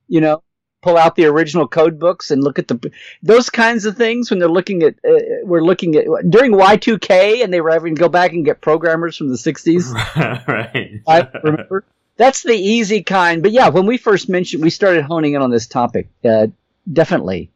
[0.08, 0.44] You know,
[0.84, 2.92] pull out the original code books and look at the
[3.24, 7.52] those kinds of things when they're looking at uh, we're looking at during Y2K and
[7.52, 9.92] they were having to go back and get programmers from the 60s.
[10.48, 11.02] right.
[11.08, 11.84] I remember.
[12.18, 13.44] That's the easy kind.
[13.44, 16.10] But yeah, when we first mentioned, we started honing in on this topic.
[16.24, 16.48] Uh,
[16.92, 17.52] definitely,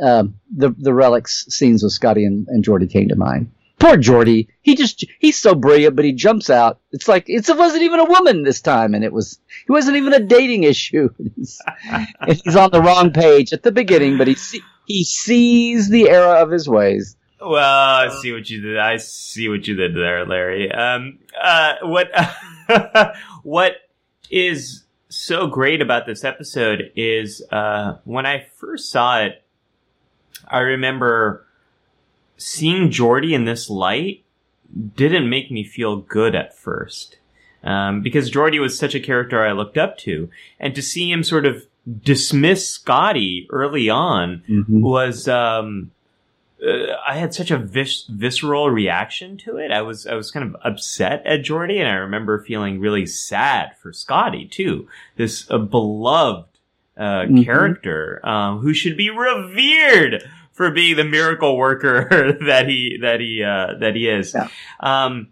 [0.00, 3.52] um, the the relics scenes with Scotty and, and Geordi came to mind.
[3.78, 4.48] Poor Geordi.
[4.60, 6.80] He just he's so brilliant, but he jumps out.
[6.92, 9.96] It's like it's, it wasn't even a woman this time, and it was it wasn't
[9.96, 11.08] even a dating issue.
[11.36, 11.60] He's,
[12.44, 16.36] he's on the wrong page at the beginning, but he see, he sees the error
[16.36, 17.16] of his ways.
[17.40, 18.78] Well, I see what you did.
[18.78, 20.70] I see what you did there, Larry.
[20.70, 22.10] Um, uh, what,
[23.42, 23.76] what
[24.30, 29.42] is so great about this episode is, uh, when I first saw it,
[30.46, 31.46] I remember
[32.36, 34.24] seeing Geordi in this light
[34.96, 37.18] didn't make me feel good at first.
[37.62, 40.30] Um, because Geordi was such a character I looked up to.
[40.58, 41.66] And to see him sort of
[42.02, 44.42] dismiss Scotty early on
[44.82, 45.90] was, um,
[46.66, 49.70] uh, I had such a vis- visceral reaction to it.
[49.70, 53.76] I was I was kind of upset at Geordi, and I remember feeling really sad
[53.80, 54.88] for Scotty too.
[55.16, 56.46] This uh, beloved
[56.96, 57.44] uh, Mhm.
[57.44, 63.42] character um, who should be revered for being the miracle worker that he that he
[63.42, 64.34] uh, that he is.
[64.34, 64.48] Yeah.
[64.80, 65.28] Um,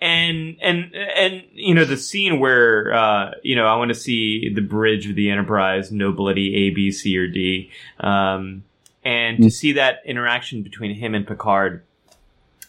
[0.00, 4.52] and and and you know the scene where uh, you know I want to see
[4.54, 7.70] the bridge of the Enterprise, nobility A, B, C, or D.
[7.98, 8.62] Um,
[9.08, 9.52] and to Mm.
[9.52, 11.82] see that interaction between him and Picard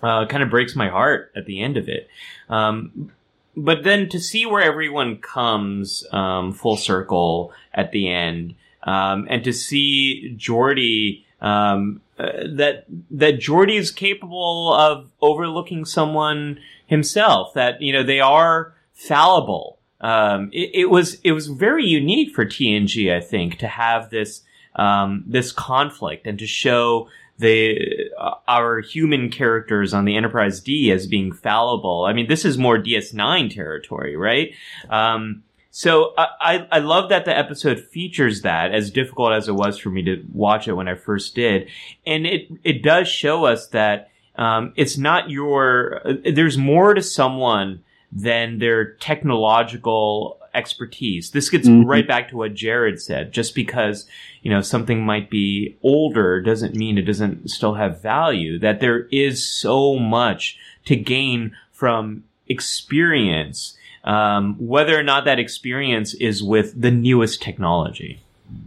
[0.02, 2.08] uh, kind of breaks my heart at the end of it.
[2.50, 3.12] Um,
[3.58, 9.44] but then to see where everyone comes um, full circle at the end, um, and
[9.44, 17.54] to see Geordi um, uh, that that Geordi is capable of overlooking someone himself.
[17.54, 19.80] That you know they are fallible.
[20.02, 24.44] Um, it, it was it was very unique for TNG, I think, to have this
[24.76, 30.92] um, this conflict and to show the uh, our human characters on the Enterprise D
[30.92, 32.06] as being fallible.
[32.06, 34.54] I mean, this is more DS9 territory, right?
[34.90, 39.78] Um, so I, I love that the episode features that, as difficult as it was
[39.78, 41.70] for me to watch it when I first did,
[42.06, 46.02] and it it does show us that um, it's not your.
[46.06, 51.32] Uh, there's more to someone than their technological expertise.
[51.32, 51.86] This gets Mhm.
[51.86, 53.32] right back to what Jared said.
[53.32, 54.06] Just because
[54.42, 58.58] you know something might be older doesn't mean it doesn't still have value.
[58.60, 66.14] That there is so much to gain from experience, um, whether or not that experience
[66.16, 68.20] is with the newest technology.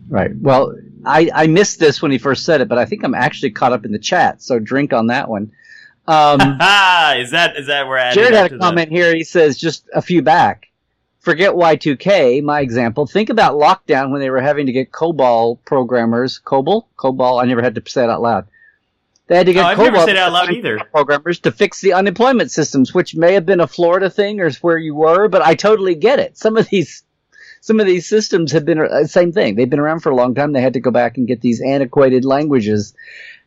[0.08, 0.30] Right.
[0.40, 3.50] Well, I, I missed this when he first said it, but I think I'm actually
[3.50, 5.50] caught up in the chat, so drink on that one.
[6.06, 9.14] Um, Ah, is that is that where Jared had a comment here.
[9.14, 10.68] He says just a few back.
[11.22, 13.06] Forget Y2K, my example.
[13.06, 16.40] Think about lockdown when they were having to get COBOL programmers.
[16.44, 16.87] COBOL?
[16.98, 17.40] COBOL?
[17.40, 18.48] I never had to say it out loud.
[19.29, 20.81] They had to get Oh, I've COBOL never said out loud either.
[20.92, 24.77] programmers to fix the unemployment systems, which may have been a Florida thing or where
[24.77, 26.37] you were, but I totally get it.
[26.37, 27.04] Some of these,
[27.60, 29.54] some of these systems have been uh, same thing.
[29.54, 30.52] They've been around for a long time.
[30.52, 32.94] They had to go back and get these antiquated languages.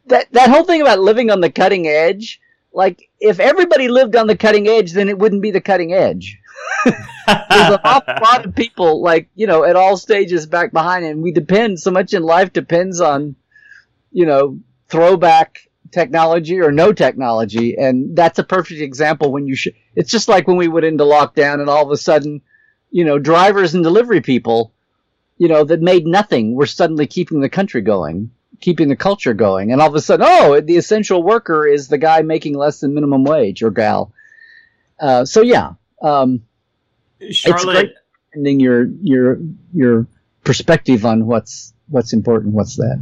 [0.05, 2.39] That that whole thing about living on the cutting edge,
[2.71, 6.39] like if everybody lived on the cutting edge, then it wouldn't be the cutting edge.
[6.85, 11.21] There's an awful lot of people, like you know, at all stages back behind, and
[11.21, 13.35] we depend so much in life depends on,
[14.11, 19.73] you know, throwback technology or no technology, and that's a perfect example when you should.
[19.95, 22.41] It's just like when we went into lockdown, and all of a sudden,
[22.91, 24.73] you know, drivers and delivery people,
[25.37, 29.71] you know, that made nothing were suddenly keeping the country going, keeping the culture going,
[29.71, 32.93] and all of a sudden, oh, the essential worker is the guy making less than
[32.93, 34.13] minimum wage or gal.
[34.99, 35.73] Uh, so yeah.
[36.01, 36.43] Um,
[37.31, 37.93] Charlotte,
[38.35, 39.39] ending your your
[39.73, 40.07] your
[40.43, 42.53] perspective on what's what's important.
[42.53, 42.99] What's that?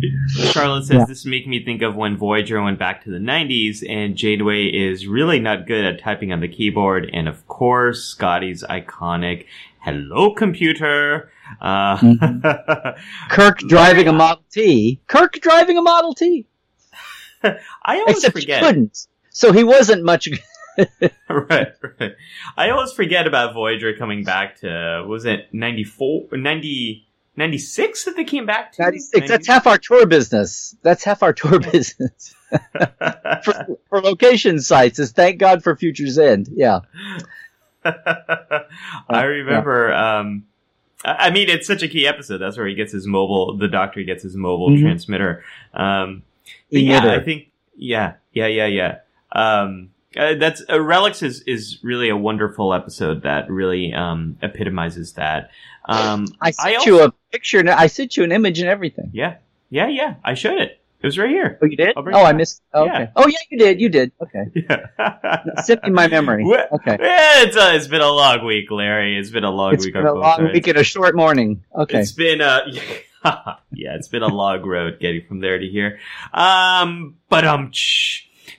[0.51, 1.05] Charlotte says Yeah.
[1.05, 4.65] this is making me think of when Voyager went back to the 90s, and Janeway
[4.67, 9.45] is really not good at typing on the keyboard, and of course, Scotty's iconic
[9.79, 11.29] "Hello, computer."
[11.61, 11.97] Uh,
[13.29, 14.99] Kirk driving a Model T.
[15.07, 16.45] Kirk driving a Model T.
[17.43, 18.61] I always Except forget.
[18.61, 19.07] he couldn't.
[19.29, 20.29] So he wasn't much.
[21.29, 21.67] right,
[21.99, 22.15] right.
[22.57, 27.05] I always forget about Voyager coming back to was it 94 90
[27.35, 29.27] 96 that they came back to 96.
[29.27, 30.75] That's half our tour business.
[30.83, 32.35] That's half our tour business
[33.43, 34.99] for, for location sites.
[34.99, 36.47] Is thank God for Future's End.
[36.53, 36.79] Yeah.
[37.85, 40.45] I remember um
[41.05, 42.37] I mean it's such a key episode.
[42.37, 44.81] That's where he gets his mobile the doctor gets his mobile Mhm.
[44.81, 45.43] transmitter.
[45.73, 46.23] Um
[46.69, 48.97] yeah, I think yeah, yeah, yeah, yeah.
[49.31, 55.13] Um uh, that's uh, Relics is is really a wonderful episode that really um epitomizes
[55.13, 55.49] that.
[55.85, 57.59] Um I sent I you a picture.
[57.59, 59.09] and I sent you an image and everything.
[59.13, 59.35] yeah.
[59.69, 60.15] Yeah, yeah.
[60.23, 60.79] I showed it.
[61.01, 61.57] It was right here.
[61.61, 61.93] Oh, you did?
[61.97, 62.61] Oh, I missed.
[62.73, 62.93] Oh, Yeah.
[63.01, 63.11] okay.
[63.17, 63.81] Oh, yeah, you did.
[63.81, 64.11] You did.
[64.21, 64.45] Okay.
[64.55, 65.75] Yeah.
[65.83, 66.45] Me my memory.
[66.71, 66.97] Okay.
[67.01, 69.17] Yeah, it's, uh, it's been a long week, Larry.
[69.17, 69.95] It's been a long It's week.
[69.95, 70.53] been on a long sides.
[70.53, 71.63] week and a short morning.
[71.75, 71.99] Okay.
[71.99, 72.61] It's been a
[73.73, 75.99] yeah, it's been a long road getting from there to here.
[76.33, 77.71] Um, but um,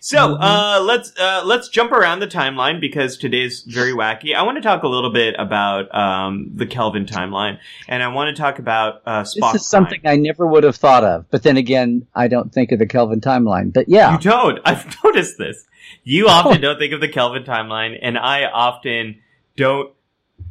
[0.05, 0.39] so Mhm.
[0.39, 4.35] uh, let's uh, let's jump around the timeline because today's very wacky.
[4.35, 7.57] I want to talk a little bit about um the Kelvin timeline,
[7.89, 9.55] and I want to talk about uh, Spock.
[9.55, 10.13] This is something Prime.
[10.13, 11.31] I never would have thought of.
[11.31, 13.73] But then again, I don't think of the Kelvin timeline.
[13.73, 14.13] But yeah.
[14.13, 14.59] You don't.
[14.67, 15.65] I've noticed this.
[16.03, 19.21] You often don't think of the Kelvin timeline, and I often
[19.57, 19.91] don't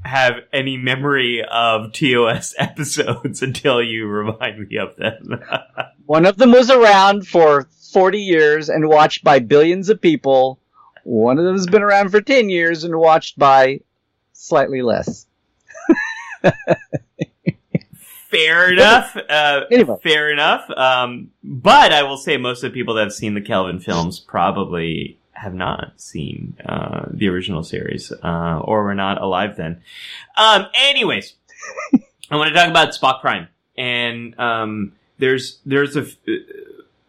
[0.04, 5.40] have any memory of TOS episodes until you remind me of them.
[6.08, 10.60] One of them was around for 40 years and watched by billions of people.
[11.04, 13.82] One of them has been around for 10 years and watched by
[14.34, 15.26] slightly less.
[18.30, 19.16] fair enough.
[19.30, 19.96] Uh, Anyway.
[20.04, 20.70] fair enough.
[20.76, 24.20] Um, but I will say most of the people that have seen the Kelvin films
[24.20, 29.82] probably have not seen uh, the original series uh, or were not alive then.
[30.38, 31.34] Um, anyways,
[32.32, 36.06] I want to talk about Spock Prime, and um, there's there's a,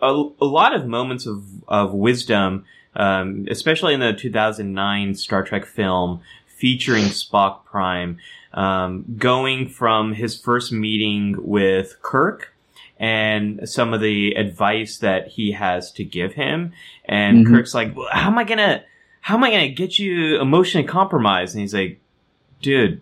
[0.01, 2.65] a a lot of moments of of wisdom,
[2.97, 8.19] um, especially in the 2009 Star Trek film featuring Spock Prime,
[8.53, 12.55] um, going from his first meeting with Kirk
[12.99, 16.73] and some of the advice that he has to give him.
[17.05, 17.51] And Mhm.
[17.51, 18.85] Kirk's like, well, how am I gonna,
[19.21, 21.55] how am I gonna get you emotionally compromised?
[21.55, 22.01] And he's like,
[22.63, 23.01] dude,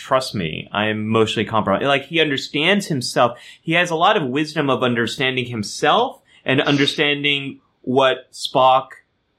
[0.00, 1.84] trust me, I am emotionally compromised.
[1.84, 3.38] Like he understands himself.
[3.60, 8.88] He has a lot of wisdom of understanding himself and understanding what Spock,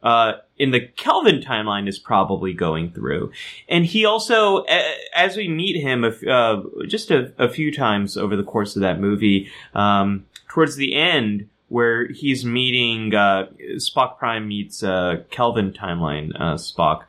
[0.03, 3.31] uh, in the Kelvin timeline is probably going through.
[3.67, 4.63] And he also,
[5.15, 8.99] as we meet him, uh, just a, a few times over the course of that
[8.99, 16.31] movie, um, towards the end, where he's meeting uh, Spock Prime meets uh, Kelvin timeline
[16.35, 17.03] uh, Spock.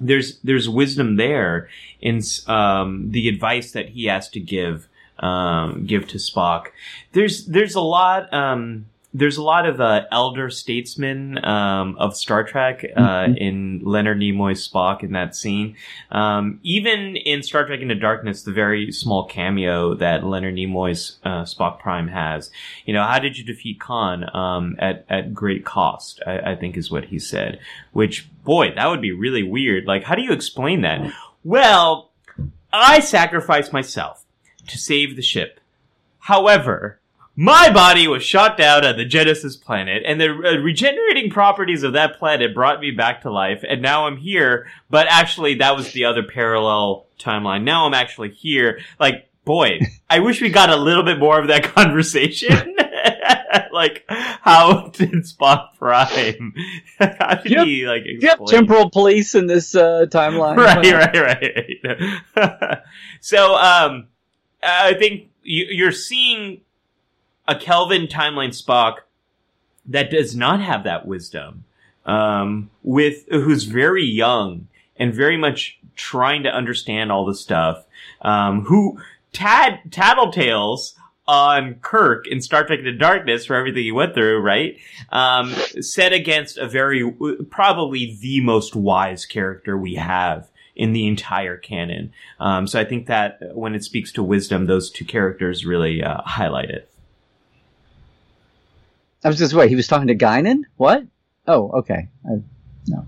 [0.00, 1.68] There's there's wisdom there
[2.00, 4.88] in um, the advice that he has to give
[5.18, 6.66] um, give to Spock.
[7.12, 8.86] There's there's a lot um,
[9.16, 13.36] there's a lot of uh, elder statesmen um, of Star Trek uh, Mhm.
[13.38, 15.76] in Leonard Nimoy's Spock in that scene.
[16.10, 21.42] Um, even in Star Trek Into Darkness, the very small cameo that Leonard Nimoy's uh,
[21.44, 22.50] Spock Prime has.
[22.86, 26.20] You know, how did you defeat Khan um, at at great cost?
[26.26, 27.60] I, I think is what he said.
[27.92, 29.86] Which, boy, that would be really weird.
[29.86, 31.12] Like, how do you explain that?
[31.44, 32.10] Well,
[32.72, 34.24] I sacrificed myself
[34.66, 35.60] to save the ship.
[36.18, 36.98] However,
[37.36, 41.92] my body was shot down on the Genesis planet, and the uh, regenerating properties of
[41.94, 44.66] that planet brought me back to life, and now I'm here.
[44.90, 47.64] But actually, that was the other parallel timeline.
[47.64, 48.80] Now I'm actually here.
[49.00, 49.80] Like, boy,
[50.10, 52.76] I wish we got a little bit more of that conversation.
[53.72, 56.54] like, how did Spock Prime?
[56.98, 57.66] how did Yep.
[57.66, 58.04] he like?
[58.04, 60.56] Do you have explain- temporal police in this uh, timeline?
[60.56, 61.78] right, right,
[62.36, 62.78] right.
[63.20, 64.06] so, um,
[64.62, 66.60] I think you, you're seeing
[67.46, 68.98] a Kelvin timeline Spock
[69.86, 71.64] that does not have that wisdom,
[72.06, 77.84] um, with who's very young and very much trying to understand all the stuff.
[78.22, 78.98] Um, who
[79.32, 80.94] tad tattletales
[81.26, 84.78] on Kirk in Star Trek: Into Darkness for everything he went through, right?
[85.10, 87.10] Um, set against a very
[87.50, 92.12] probably the most wise character we have in the entire canon.
[92.40, 96.22] Um, so I think that when it speaks to wisdom, those two characters really uh,
[96.22, 96.90] highlight it.
[99.24, 99.70] I was just wait.
[99.70, 100.64] He was talking to Guinan.
[100.76, 101.04] What?
[101.46, 102.08] Oh, okay.
[102.24, 102.42] I,
[102.86, 103.06] no.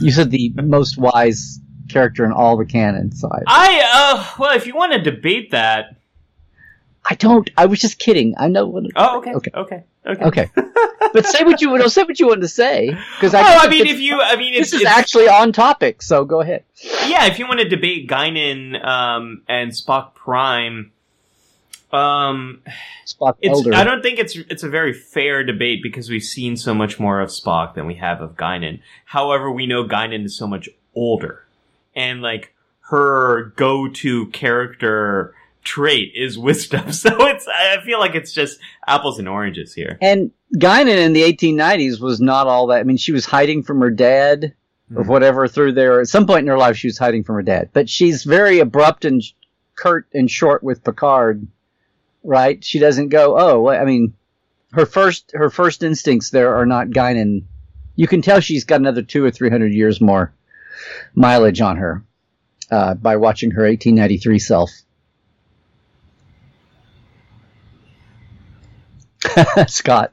[0.00, 3.12] You said the most wise character in all the canon.
[3.12, 5.96] So I, I uh, well, if you want to debate that,
[7.04, 7.50] I don't.
[7.56, 8.34] I was just kidding.
[8.38, 8.84] I know what.
[8.96, 10.24] Oh, okay, okay, okay, okay.
[10.24, 10.50] okay.
[11.12, 13.40] but say what you no, say what you wanted to say because I.
[13.42, 16.64] Oh, I mean, if you, I mean, this is actually on topic, so go ahead.
[17.06, 20.92] Yeah, if you want to debate Guinan um, and Spock Prime,
[21.94, 22.60] um,
[23.06, 23.74] Spock Elder.
[23.74, 27.20] I don't think it's it's a very fair debate because we've seen so much more
[27.20, 28.80] of Spock than we have of Guinan.
[29.06, 31.44] However, we know Guinan is so much older,
[31.94, 32.52] and like
[32.90, 36.92] her go-to character trait is wisdom.
[36.92, 39.96] So it's I feel like it's just apples and oranges here.
[40.02, 42.80] And Guinan in the 1890s was not all that.
[42.80, 44.54] I mean, she was hiding from her dad
[44.94, 45.06] or Mhm.
[45.08, 46.00] whatever through there.
[46.00, 47.70] At some point in her life, she was hiding from her dad.
[47.72, 49.22] But she's very abrupt and
[49.76, 51.46] curt and short with Picard,
[52.24, 52.64] right?
[52.64, 54.14] She doesn't go, oh, I mean,
[54.72, 57.44] her first her first instincts there are not Guinan.
[57.94, 60.34] You can tell she's got another two or three hundred years more
[61.14, 62.02] mileage on her
[62.70, 64.70] uh, by watching her 1893 self.
[69.68, 70.12] Scott.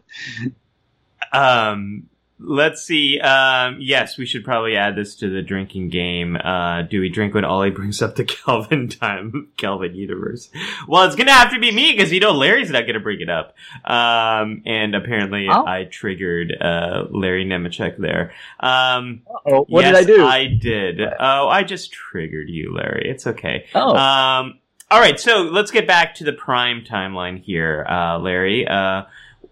[1.33, 2.09] Um,
[2.43, 3.19] let's see.
[3.19, 6.35] Um, yes, we should probably add this to the drinking game.
[6.35, 10.49] Uh, do we drink when Ali brings up the Kelvin time, Kelvin universe?
[10.87, 13.29] Well, it's gonna have to be me because you know Larry's not gonna bring it
[13.29, 13.55] up.
[13.85, 15.65] Um, and apparently Oh.
[15.65, 18.33] I triggered uh, Larry Nemecek there.
[18.59, 20.25] Um, Oh, what yes, did I do?
[20.25, 21.01] I did.
[21.19, 23.09] Oh, I just triggered you, Larry.
[23.09, 23.65] It's okay.
[23.75, 28.67] oh, Um, all right, so let's get back to the prime timeline here, uh, Larry.
[28.67, 29.03] Uh,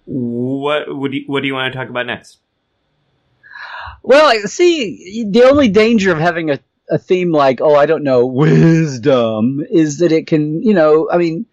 [0.05, 2.39] what would you, what do you want to talk about next?
[4.03, 8.25] Well, see, the only danger of having a, a theme like, oh, I don't know,
[8.25, 11.45] wisdom, is that it can, you know, I mean,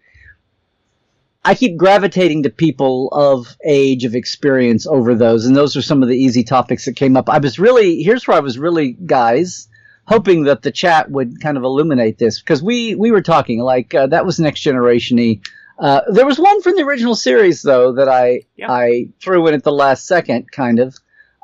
[1.45, 6.03] I keep gravitating to people of age, of experience over those, and those are some
[6.03, 7.29] of the easy topics that came up.
[7.29, 9.69] I was really, here's where I was really, guys,
[10.05, 13.93] hoping that the chat would kind of illuminate this, because we, we were talking, like,
[13.93, 15.39] uh, that was Next Generation y.
[15.79, 18.71] Uh, there was one from the original series, though, that I, Yeah.
[18.71, 20.97] I threw in at the last second, kind of.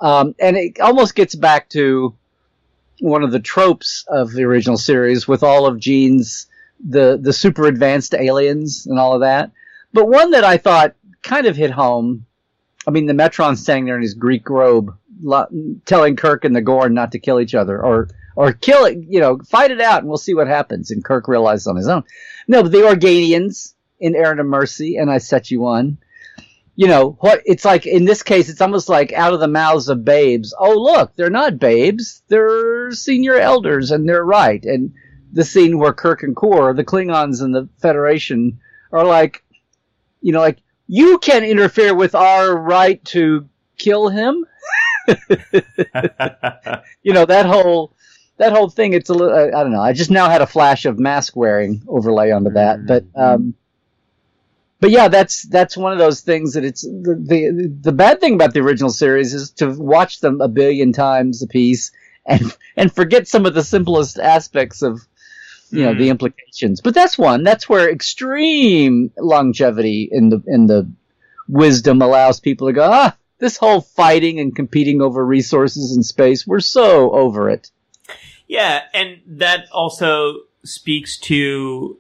[0.03, 2.13] Um, and it almost gets back to
[2.99, 6.47] one of the tropes of the original series with all of Gene's
[6.85, 9.51] the the super advanced aliens and all of that.
[9.93, 12.25] But one that I thought kind of hit home.
[12.85, 15.47] I mean, the Metron standing there in his Greek robe, lo-
[15.85, 19.21] telling Kirk and the Gorn not to kill each other, or or kill it, you
[19.21, 20.91] know, fight it out, and we'll see what happens.
[20.91, 22.03] And Kirk realizes on his own.
[22.49, 25.97] No, but the Organians in Errand of Mercy, and I set you one
[26.75, 29.89] you know what it's like in this case it's almost like out of the mouths
[29.89, 30.53] of babes.
[30.57, 32.23] Oh look they're not babes.
[32.27, 34.63] They're senior elders and they're right.
[34.63, 34.93] And
[35.31, 38.59] the scene where kirk and kor the klingons and the federation
[38.91, 39.43] are like
[40.21, 43.47] you know like you can't interfere with our right to
[43.77, 44.45] kill him.
[47.03, 47.93] You know that whole
[48.37, 49.81] that whole thing it's a little i don't know.
[49.81, 52.85] I just now had a flash of mask wearing overlay onto that.
[52.85, 53.55] But um
[54.83, 58.33] but yeah, that's that's one of those things that it's the, the the bad thing
[58.33, 61.93] about the original series is to watch them a billion times a piece
[62.25, 64.99] and and forget some of the simplest aspects of
[65.71, 65.99] you know Mhm.
[65.99, 66.81] the implications.
[66.81, 67.45] But that's one.
[67.45, 70.91] That's where extreme longevity in the in the
[71.47, 76.45] wisdom allows people to go ah this whole fighting and competing over resources in space
[76.45, 77.71] we're so over it.
[78.49, 81.99] Yeah, and that also speaks to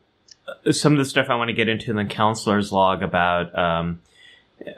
[0.71, 3.99] some of the stuff I want to get into in the counselor's log about um,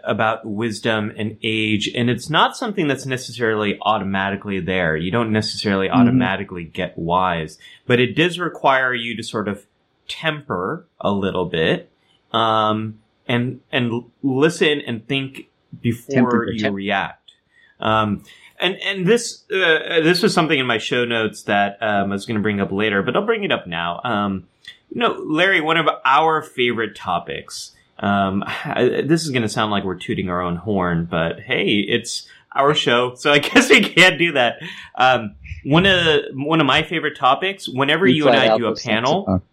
[0.04, 4.96] about wisdom and age, and it's not something that's necessarily automatically there.
[4.98, 5.94] You don't necessarily Mhm.
[5.94, 9.66] automatically get wise, but it does require you to sort of
[10.08, 11.90] temper a little bit,
[12.34, 15.50] um, and and listen and think
[15.82, 16.76] before Temper you temper.
[16.76, 17.32] react.
[17.80, 18.24] Um,
[18.60, 22.26] and and this uh, this was something in my show notes that um, I was
[22.26, 24.00] going to bring up later, but I'll bring it up now.
[24.04, 24.48] Um,
[24.92, 27.72] you know, Larry, one of our favorite topics.
[28.00, 31.80] Um, I- this is going to sound like we're tooting our own horn, but hey,
[31.80, 34.62] it's our show, so I guess we can't do that.
[34.96, 37.68] Um, one of one of my favorite topics.
[37.68, 39.44] Whenever you and I do a panel,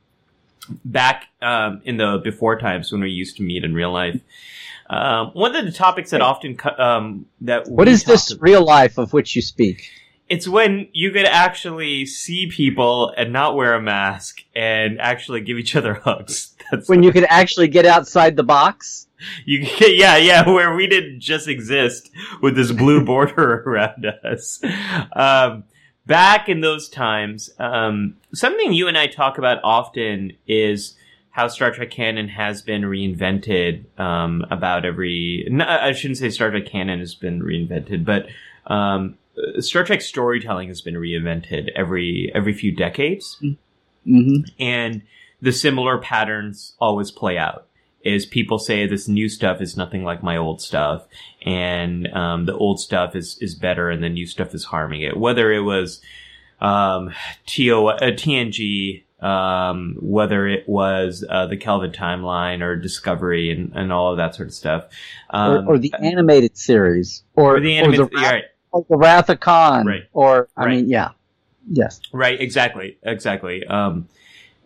[0.85, 4.21] back um, in the before times when we used to meet in real life.
[4.91, 8.99] Um, one of the topics that often um, that What is this talked- real life
[8.99, 9.89] of which you speak?
[10.33, 15.59] It's when you could actually see people and not wear a mask and actually give
[15.59, 16.55] each other hugs.
[16.71, 19.09] That's when you could actually get outside the box.
[19.45, 22.11] you yeah yeah where we didn't just exist
[22.41, 24.59] with this blue border around us.
[25.13, 25.65] Um,
[26.07, 30.97] back in those times, um, something you and I talk about often is
[31.29, 35.47] how Star Trek canon has been reinvented um, about every.
[35.51, 38.29] No, I shouldn't say Star Trek canon has been reinvented, but
[38.67, 39.19] um,
[39.61, 43.39] Star Trek storytelling has been reinvented every every few decades,
[44.05, 44.51] Mm-hmm.
[44.59, 45.03] and
[45.41, 47.69] the similar patterns always play out.
[48.05, 51.07] Is people say this new stuff is nothing like my old stuff,
[51.47, 55.17] and um, the old stuff is is better, and the new stuff is harming it.
[55.17, 56.01] Whether it was
[56.61, 57.13] um,
[57.47, 63.93] TO, uh, TNG, um, whether it was uh, the Kelvin timeline or Discovery and, and
[63.93, 64.87] all of that sort of stuff,
[65.31, 68.97] um, or, or the animated series, or, or the animated, the, yeah, right, or the
[68.97, 70.05] Wrath of Khan, Right.
[70.13, 70.77] or I Right.
[70.77, 71.11] mean, yeah,
[71.71, 73.65] yes, right, exactly, exactly.
[73.67, 74.09] Um,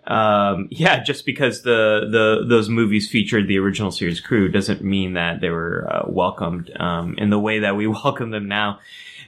[0.07, 5.15] um, yeah, just because the, the those movies featured the original series crew doesn't mean
[5.15, 8.79] that they were uh, welcomed um, in the way that we welcome them now.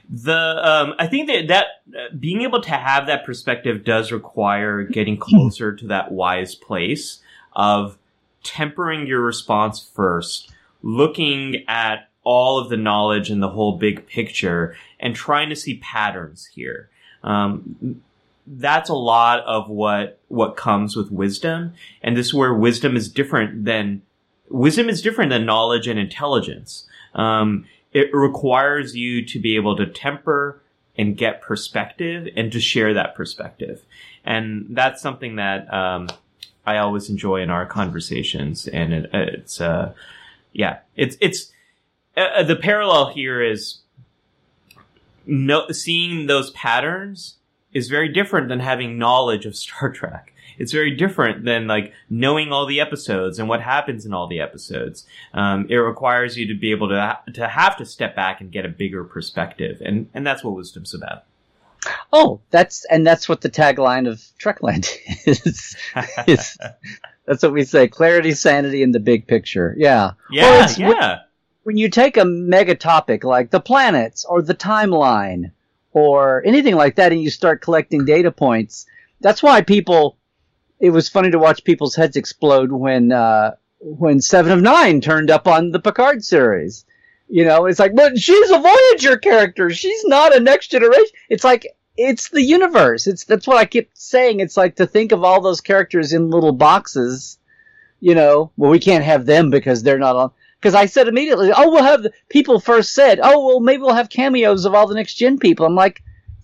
[0.09, 1.65] The um, I think that that
[1.95, 7.19] uh, being able to have that perspective does require getting closer to that wise place
[7.53, 7.97] of
[8.41, 10.51] tempering your response first,
[10.81, 15.79] looking at all of the knowledge and the whole big picture, and trying to see
[15.93, 16.89] patterns here.
[17.23, 18.01] Um,
[18.45, 21.73] that's a lot of what what comes with wisdom,
[22.03, 24.01] and this is where wisdom is different than
[24.49, 26.87] wisdom is different than knowledge and intelligence.
[27.15, 30.61] Um, it requires you to be able to temper
[30.99, 33.81] and get perspective and to share that perspective.
[34.25, 36.09] And that's something that um,
[36.65, 38.67] I always enjoy in our conversations.
[38.67, 39.93] And it, it's, uh,
[40.51, 41.51] yeah, it's, it's,
[42.17, 43.79] uh, the parallel here is
[45.25, 47.37] no, seeing those patterns
[47.71, 50.33] is very different than having knowledge of Star Trek.
[50.57, 54.41] It's very different than like knowing all the episodes and what happens in all the
[54.41, 55.05] episodes.
[55.33, 58.51] Um, it requires you to be able to ha- to have to step back and
[58.51, 61.23] get a bigger perspective, and and that's what wisdom's about.
[62.11, 64.89] Oh, that's and that's what the tagline of Trekland
[65.25, 65.77] is.
[66.27, 66.57] is
[67.25, 69.73] that's what we say: clarity, sanity, and the big picture.
[69.77, 70.11] Yeah.
[70.29, 71.19] yeah, Well, yeah,
[71.63, 75.51] When you take a mega topic like the planets or the timeline
[75.91, 78.85] or anything like that, and you start collecting data points,
[79.19, 80.17] that's why people.
[80.79, 85.29] It was funny to watch people's heads explode when uh, when Seven of Nine turned
[85.29, 86.85] up on the Picard series.
[87.27, 89.69] You know, it's like, but she's a Voyager character.
[89.69, 91.05] She's not a next generation.
[91.29, 93.07] It's like it's the universe.
[93.07, 94.39] It's that's what I keep saying.
[94.39, 97.37] It's like to think of all those characters in little boxes.
[97.99, 100.31] You know, well, we can't have them because they're not on.
[100.59, 103.93] Because I said immediately, oh, we'll have the people first said, oh, well, maybe we'll
[103.93, 105.65] have cameos of all the next gen people.
[105.65, 106.03] I'm like,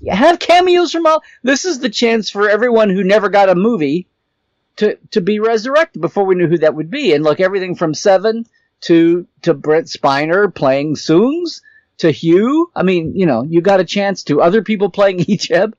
[0.09, 1.21] have cameos from all.
[1.43, 4.07] This is the chance for everyone who never got a movie
[4.77, 7.13] to to be resurrected before we knew who that would be.
[7.13, 8.45] And look, everything from Seven
[8.81, 11.61] to to Brent Spiner playing Soongs
[11.97, 12.71] to Hugh.
[12.75, 15.73] I mean, you know, you got a chance to other people playing Icheb,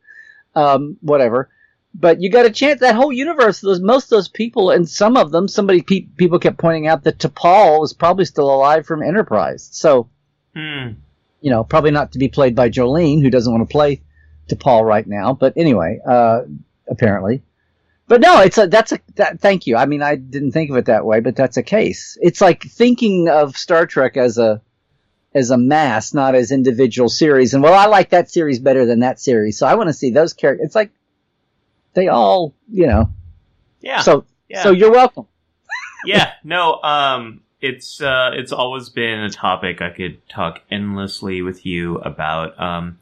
[0.55, 1.51] um, whatever.
[1.99, 2.81] But you got a chance.
[2.81, 6.39] That whole universe, those most of those people, and some of them, somebody pe- people
[6.39, 9.69] kept pointing out that T'Pol was probably still alive from Enterprise.
[9.73, 10.09] So
[10.55, 10.93] Hmm.
[11.41, 14.03] you know, probably not to be played by Jolene, who doesn't want to play
[14.49, 15.33] T'Pol right now.
[15.33, 16.43] But anyway, uh,
[16.89, 17.43] apparently.
[18.09, 19.77] But no, it's a that's a that, thank you.
[19.77, 22.17] I mean, I didn't think of it that way, but that's a case.
[22.21, 24.61] It's like thinking of Star Trek as a
[25.35, 27.53] as a mass, not as individual series.
[27.55, 30.11] And well, I like that series better than that series, so I want to see
[30.11, 30.67] those characters.
[30.67, 30.91] It's like
[31.97, 33.11] they all, you know.
[33.81, 34.03] Yeah.
[34.03, 34.63] So yeah.
[34.63, 35.27] so you're welcome.
[36.05, 41.67] yeah, no, um, it's uh, it's always been a topic I could talk endlessly with
[41.67, 42.59] you about.
[42.61, 42.99] Um,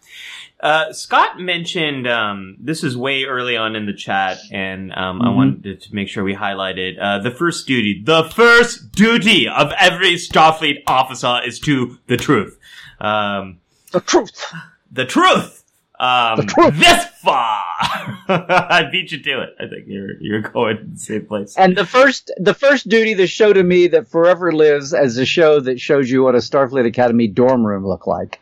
[0.60, 5.26] uh, Scott mentioned um, this is way early on in the chat, and um, I
[5.26, 5.36] Mhm.
[5.36, 8.00] wanted to make sure we highlighted uh, the first duty.
[8.02, 12.58] The first duty of every Starfleet officer is to the truth.
[13.00, 13.58] Um,
[13.92, 14.54] The truth.
[14.90, 15.63] the truth.
[15.98, 16.78] Um, The truth.
[16.78, 17.62] This far,
[18.28, 19.56] I beat you to it.
[19.60, 21.56] I think you're you're going to the same place.
[21.56, 25.24] And the first, the first duty, the show to me that forever lives as a
[25.24, 28.40] show that shows you what a Starfleet Academy dorm room looked like.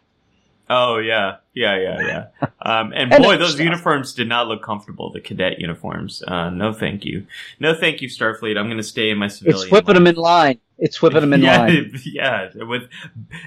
[0.74, 2.48] Oh yeah, yeah, yeah, yeah.
[2.64, 5.10] Um, and And boy, those uniforms did not look comfortable.
[5.10, 6.22] The cadet uniforms.
[6.26, 7.26] Uh, no, thank you.
[7.58, 8.56] No, thank you, Starfleet.
[8.56, 9.64] I'm going to stay in my civilian.
[9.64, 10.60] It's whipping them in line.
[10.78, 11.92] It's whipping them in yeah, line.
[12.04, 12.88] yeah, with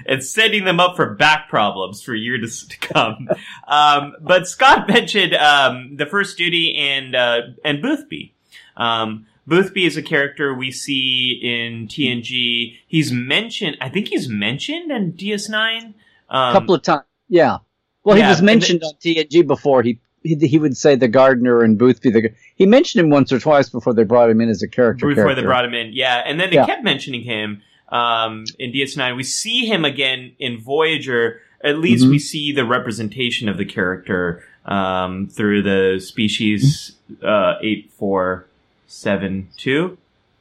[0.04, 3.28] it's setting them up for back problems for years to come.
[3.66, 8.34] um, but Scott mentioned um, the first duty and uh, and Boothby.
[8.76, 12.76] Um, Boothby is a character we see in TNG.
[12.86, 13.78] He's mentioned.
[13.80, 15.94] I think he's mentioned in DS9.
[16.28, 17.04] Um, A couple of times.
[17.28, 17.58] Yeah.
[18.04, 19.82] Well, Yeah, he was mentioned on TNG before.
[19.82, 22.10] He, he he would say the gardener and Boothby.
[22.10, 25.06] The he mentioned him once or twice before they brought him in as a character.
[25.08, 25.42] before character.
[25.42, 25.92] they brought him in.
[25.92, 26.66] Yeah, and then they Yeah.
[26.66, 29.16] kept mentioning him um, in DS9.
[29.16, 31.40] We see him again in Voyager.
[31.62, 32.10] At least Mhm.
[32.10, 38.46] we see the representation of the character um, through the species uh, eight four
[38.86, 39.96] seven two.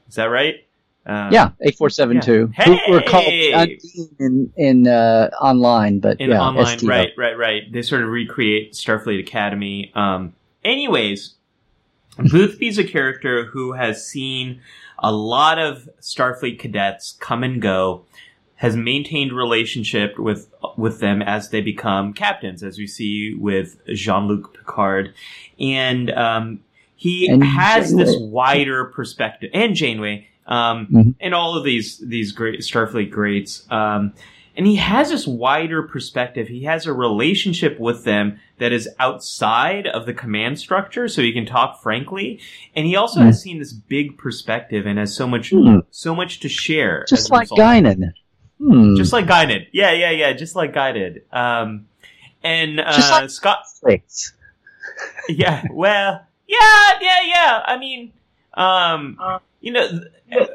[0.09, 0.64] Is that right?
[1.05, 2.51] Um, Yeah, eight four seven two.
[2.57, 2.65] Yeah.
[2.65, 3.53] Who were called Hey!
[3.53, 6.87] Undine in in uh, online, but in yeah, online, STO.
[6.87, 7.71] right, right, right.
[7.71, 9.91] They sort of recreate Starfleet Academy.
[9.95, 10.33] Um,
[10.63, 11.35] anyways,
[12.17, 14.61] Boothby's a character who has seen
[14.99, 18.05] a lot of Starfleet cadets come and go,
[18.55, 24.27] has maintained relationship with with them as they become captains, as we see with Jean
[24.27, 25.13] Luc Picard,
[25.59, 26.61] and um,
[26.95, 31.15] he And has this wider perspective, and Janeway, um, Mhm.
[31.19, 33.65] and all of these these great Starfleet greats.
[33.71, 34.13] Um,
[34.57, 36.47] and he has this wider perspective.
[36.47, 41.33] He has a relationship with them that is outside of the command structure, so he
[41.33, 42.39] can talk frankly.
[42.73, 43.25] And he also Hmm.
[43.25, 45.79] has seen this big perspective and has so much, Hmm.
[45.91, 47.03] so much to share.
[47.09, 47.59] Just like result.
[47.59, 48.13] Guinan.
[48.57, 48.95] Hmm.
[48.95, 49.67] just like Guided.
[49.73, 51.23] Yeah, yeah, yeah, just like Guided.
[51.33, 51.87] Um,
[52.41, 54.31] and uh, Just like- Scott, Six.
[55.27, 57.63] yeah, well, yeah, yeah, yeah.
[57.65, 58.13] I mean,
[58.53, 59.17] um,
[59.65, 59.89] you know,
[60.31, 60.49] th-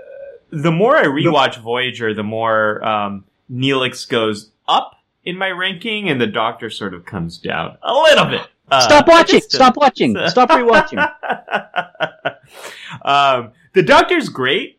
[0.50, 6.20] the more I rewatch Voyager, the more um, Neelix goes up in my ranking, and
[6.20, 8.46] the Doctor sort of comes down a little bit.
[8.70, 9.40] Uh, Stop watching.
[9.40, 10.16] just Stop watching.
[10.28, 10.98] Stop rewatching.
[13.04, 14.78] um, the Doctor's great,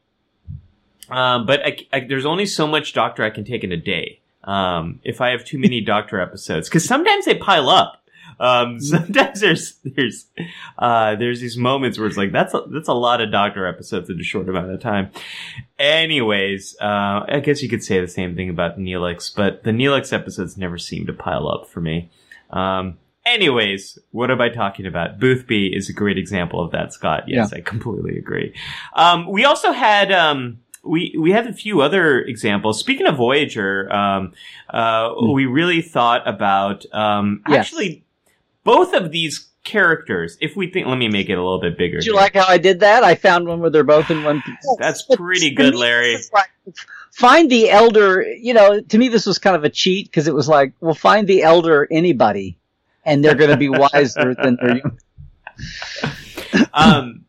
[1.09, 4.21] um, but I, I, there's only so much Doctor I can take in a day.
[4.45, 8.00] Um, if I have too many Doctor episodes, because sometimes they pile up.
[8.41, 10.25] Um, sometimes there's there's
[10.79, 14.09] uh, there's these moments where it's like that's a, that's a lot of Doctor episodes
[14.09, 15.11] in a short amount of time.
[15.79, 20.13] Anyways, uh, I guess you could say the same thing about Neelix, but the Neelix
[20.13, 22.09] episodes never seem to pile up for me.
[22.51, 25.19] Um, anyways, what am I talking about?
[25.19, 27.23] Boothby is a great example of that, Scott.
[27.27, 28.53] Yes, I completely agree.
[28.93, 32.79] Um, we also had, um, we, we had a few other examples.
[32.79, 34.33] Speaking of Voyager, um,
[34.69, 35.31] uh, Hmm.
[35.33, 37.59] we really thought about, um, Yes.
[37.67, 38.03] actually
[38.63, 41.97] both of these characters, if we think, let me make it a little bit bigger.
[41.97, 42.21] Did you here.
[42.21, 43.03] like how I did that?
[43.03, 44.55] I found one where they're both in one piece.
[44.79, 46.17] That's pretty good, Larry.
[46.33, 46.49] like,
[47.11, 48.23] find the elder.
[48.23, 50.95] You know, to me, this was kind of a cheat because it was like, well,
[50.95, 52.57] find the elder anybody,
[53.05, 54.97] and they're going to be wiser than young.
[56.73, 57.25] um,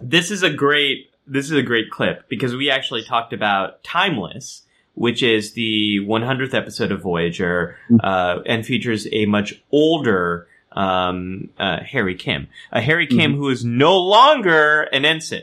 [0.00, 4.62] this is a great this is a great clip because we actually talked about Timeless,
[4.94, 11.78] which is the 100th episode of Voyager, uh, and features a much older um, uh,
[11.84, 15.42] Harry Kim, a Harry Kim who is no longer an ensign.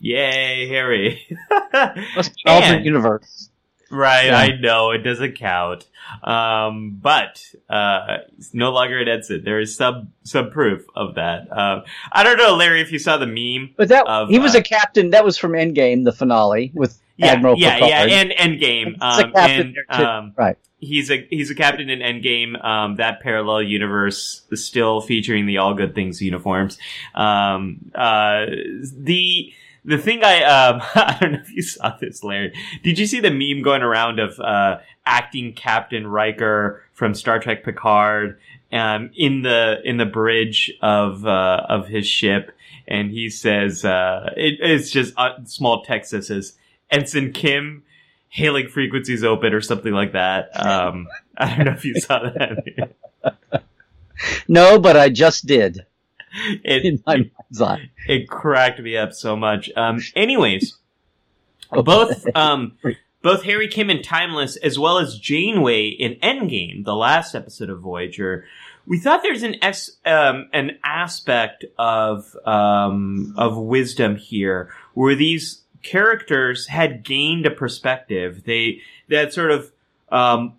[0.00, 1.20] Yay, Harry!
[2.16, 3.48] Must be an alternate And- universe.
[3.94, 4.38] Right, Yeah.
[4.38, 5.86] I know it doesn't count,
[6.24, 8.20] um, but uh,
[8.54, 9.44] no longer an ensign.
[9.44, 11.46] There is some some proof of that.
[11.54, 13.74] Um, I don't know, Larry, if you saw the meme.
[13.76, 15.10] But that of, he was uh, a captain.
[15.10, 17.90] That was from Endgame, the finale with Yeah, Admiral yeah, Picard.
[18.10, 18.86] yeah, and Endgame.
[18.94, 20.56] He's a Um, captain and um, right.
[20.80, 22.62] he's a he's a captain in Endgame.
[22.64, 26.78] Um, that parallel universe is still featuring the All Good Things uniforms.
[27.14, 28.46] Um, uh,
[28.96, 29.52] the
[29.84, 32.52] the thing I um, I don't know if you saw this, Larry.
[32.82, 37.64] Did you see the meme going around of uh, acting Captain Riker from Star Trek
[37.64, 38.38] Picard
[38.72, 42.50] um, in the in the bridge of uh, of his ship?
[42.88, 46.54] And he says, uh, it, it's just uh, small text that says,
[46.92, 47.82] Ensign Kim,
[48.28, 50.50] hailing frequencies open or something like that.
[50.64, 52.92] Um, I don't know if you saw that.
[54.46, 55.84] No, but I just did
[56.62, 57.90] It, in my mind's eye.
[58.06, 59.70] it cracked me up so much.
[59.76, 60.76] Um, anyways,
[61.70, 62.76] both um,
[63.22, 67.80] both Harry Kim and Timeless, as well as Janeway in Endgame, the last episode of
[67.80, 68.44] Voyager,
[68.86, 75.62] we thought there's an es- um, an aspect of um, of wisdom here where these
[75.82, 78.44] characters had gained a perspective.
[78.44, 79.72] They that sort of
[80.10, 80.54] um,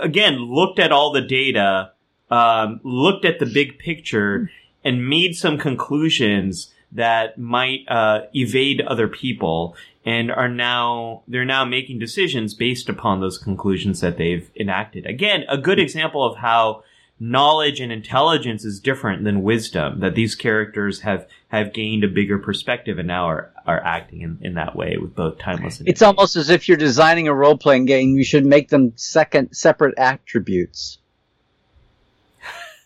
[0.00, 1.92] again looked at all the data,
[2.30, 4.50] um, looked at the big picture,
[4.84, 9.74] and made some conclusions that might uh, evade other people
[10.04, 15.44] and are now they're now making decisions based upon those conclusions that they've enacted again
[15.48, 16.82] a good example of how
[17.18, 22.38] knowledge and intelligence is different than wisdom that these characters have have gained a bigger
[22.38, 26.02] perspective and now are are acting in, in that way with both timeless and It's
[26.02, 28.16] almost as if you're designing a role playing game.
[28.16, 30.98] You should make them second separate attributes.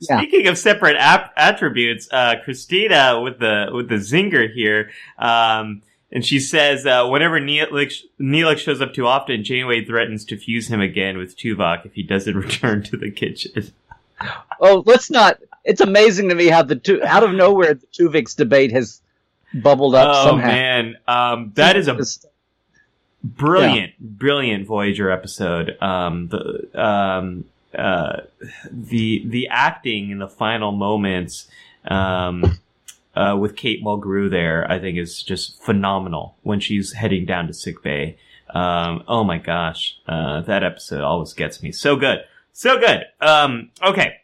[0.00, 4.90] Speaking of separate ap- attributes, uh, Christina with the with the zinger here.
[5.18, 5.82] Um,
[6.14, 10.68] and she says, uh, whenever Neelix, Neelix shows up too often, Janeway threatens to fuse
[10.68, 13.72] him again with Tuvok if he doesn't return to the kitchen.
[14.60, 15.40] Oh, let's not.
[15.64, 19.00] It's amazing to me how the two out of nowhere the Tuvix debate has
[19.54, 20.46] bubbled up oh somehow.
[20.46, 21.98] man, um, that is a
[23.22, 25.80] brilliant, brilliant Voyager episode.
[25.80, 27.44] Um, the um,
[27.76, 28.22] uh,
[28.70, 31.48] the the acting in the final moments
[31.86, 32.58] um,
[33.14, 37.54] uh, with Kate Mulgrew there, I think, is just phenomenal when she's heading down to
[37.54, 38.18] sick bay.
[38.50, 42.20] Um, oh my gosh, uh, that episode always gets me so good,
[42.52, 43.04] so good.
[43.20, 44.18] Um, okay,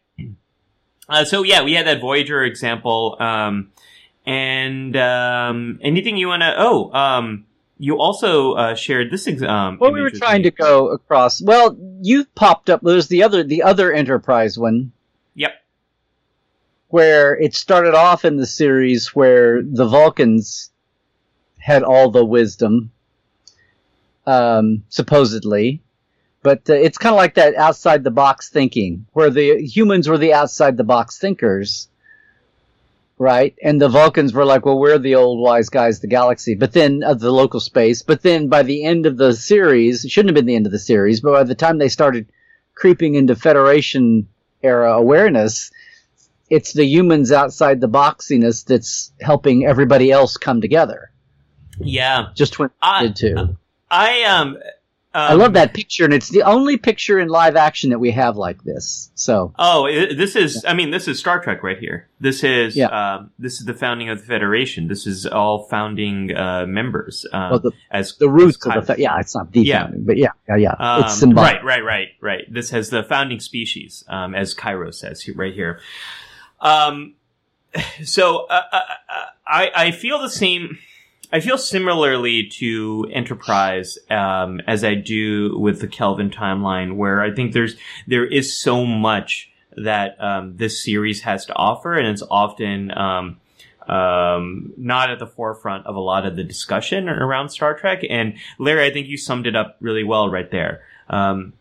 [1.09, 3.17] uh, so yeah, we had that Voyager example.
[3.19, 3.73] Um,
[4.31, 6.55] and um, anything you want to?
[6.57, 7.47] Oh, um,
[7.79, 9.27] you also uh, shared this.
[9.27, 11.43] Ex- um, Well, we were trying to go across.
[11.43, 12.81] Well, you popped up.
[12.81, 14.93] There's the other, the other Enterprise one,
[15.35, 15.55] Yep.
[16.89, 20.71] where it started off in the series where the Vulcans
[21.59, 22.93] had all the wisdom,
[24.27, 25.83] um, supposedly,
[26.43, 30.19] but uh, it's kind of like that outside the box thinking, where the humans were
[30.19, 31.89] the outside the box thinkers.
[33.21, 36.55] Right, and the Vulcans were like, "Well, we're the old wise guys, of the galaxy."
[36.55, 38.01] But then of the local space.
[38.01, 40.73] But then by the end of the series, it shouldn't have been the end of
[40.73, 41.21] the series.
[41.21, 42.33] But by the time they started
[42.75, 44.27] creeping into Federation
[44.63, 45.71] era awareness,
[46.49, 51.11] it's the humans outside the boxiness that's helping everybody else come together.
[51.79, 53.57] Yeah, Just when I- did too.
[53.91, 54.57] I um,
[55.13, 58.37] I love that picture, and it's the only picture in live action that we have
[58.37, 59.11] like this.
[59.17, 60.65] So Oh, this is.
[60.65, 62.09] I mean, this is Star Trek right here.
[62.21, 62.77] This is.
[62.77, 62.87] Yeah.
[62.87, 64.87] Um, this is the founding of the Federation.
[64.87, 67.27] This is all founding uh, members.
[67.33, 69.83] Um, well, the, as the roots as of the fa- yeah, it's not the Yeah.
[69.83, 71.55] founding, but yeah, yeah, yeah, Um, it's symbolic.
[71.55, 72.53] Right, right, right, right.
[72.55, 75.81] This has the founding species, um, as Cairo says right here.
[76.61, 77.15] Um,
[78.05, 80.79] so uh, uh, uh, I I feel the same.
[81.33, 87.33] I feel similarly to Enterprise um, as I do with the Kelvin timeline, where I
[87.33, 87.77] think there's
[88.07, 93.41] there is so much that um, this series has to offer, and it's often um,
[93.89, 98.03] um, not at the forefront of a lot of the discussion around Star Trek.
[98.09, 100.83] And Larry, I think you summed it up really well right there.
[101.09, 101.53] Um,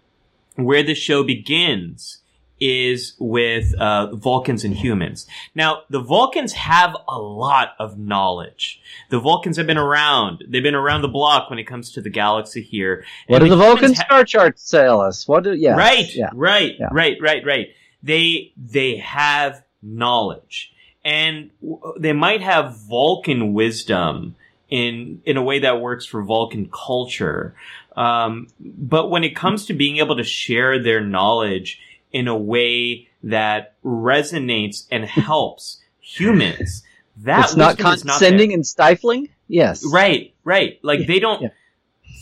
[0.56, 2.20] where the show begins
[2.60, 5.26] is with uh, Vulcans and humans.
[5.56, 8.82] Now, the Vulcans have a lot of knowledge.
[9.10, 10.44] The Vulcans have been around.
[10.48, 13.06] They've been around the block when it comes to the galaxy here.
[13.28, 15.28] What And do the humans Vulcan ha- star charts tell us?
[15.28, 15.76] What do yeah?
[15.76, 16.30] Right, Yeah.
[16.34, 16.90] right, Yeah.
[16.92, 17.68] right, right, right.
[18.04, 20.72] They they have knowledge,
[21.04, 24.36] and w- they might have Vulcan wisdom
[24.70, 27.56] in in a way that works for Vulcan culture.
[27.96, 31.80] Um, but when it comes to being able to share their knowledge
[32.12, 36.84] in a way that resonates and helps humans,
[37.18, 39.30] that it's not wisdom is not condescending and stifling.
[39.48, 40.80] Yes, Right, right.
[40.84, 41.50] Like Yeah, they don't yeah.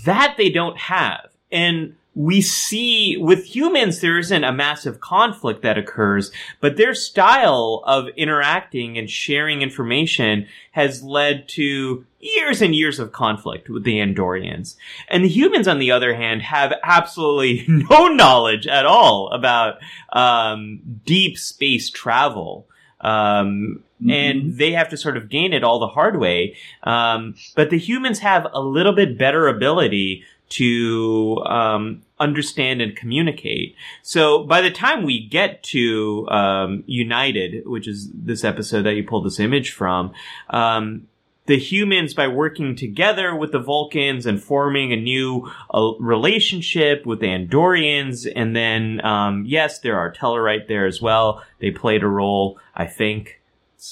[0.06, 1.30] that they don't have.
[1.52, 7.84] And we see with humans there isn't a massive conflict that occurs, but their style
[7.86, 14.00] of interacting and sharing information has led to years and years of conflict with the
[14.00, 14.78] Andorians.
[15.10, 19.76] And the humans, on the other hand, have absolutely no knowledge at all about
[20.12, 22.68] um, deep space travel.
[23.00, 26.56] Um, and they have to sort of gain it all the hard way.
[26.84, 33.76] Um, but the humans have a little bit better ability to um, understand and communicate.
[34.02, 39.04] So by the time we get to um, United, which is this episode that you
[39.04, 40.14] pulled this image from,
[40.50, 41.08] um,
[41.48, 47.22] the humans, by working together with the Vulcans and forming a new uh, relationship with
[47.22, 51.42] the Andorians, and then um, yes, there are Tellarite there as well.
[51.60, 53.37] They played a role, I think.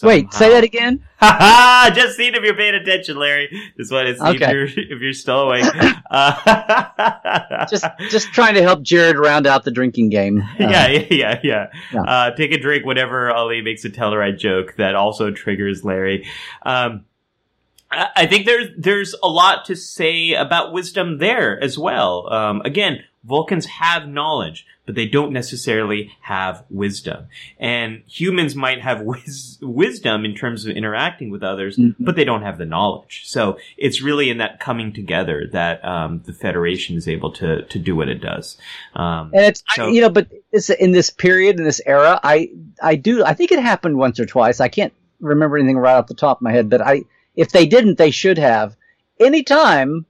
[0.02, 1.04] Wait, say that again.
[1.20, 3.48] Ha Just seeing if you're paying attention, Larry.
[3.78, 4.46] Just want to see Okay.
[4.46, 5.64] if you're if you're still awake.
[6.12, 10.42] Uh, Just, just trying to help Jared round out the drinking game.
[10.42, 12.02] Uh, yeah, yeah, yeah, yeah.
[12.02, 16.26] Uh, take a drink whenever Ali makes a Tellarite joke that also triggers Larry.
[16.64, 17.06] Um,
[17.92, 22.32] I I think there's there's a lot to say about wisdom there as well.
[22.32, 27.26] Um, again, Vulcans have knowledge, but they don't necessarily have wisdom.
[27.60, 31.96] And humans might have wis- wisdom in terms of interacting with others, Mhm.
[32.00, 33.24] but they don't have the knowledge.
[33.26, 37.80] So it's really in that coming together that um, the Federation is able to to
[37.80, 38.58] do what it does.
[38.96, 42.50] Um, And it's I- you know, but this, in this period, in this era, I
[42.82, 44.60] I do I think it happened once or twice.
[44.60, 47.04] I can't remember anything right off the top of my head, but I
[47.36, 48.76] if they didn't, they should have.
[49.20, 50.06] Anytime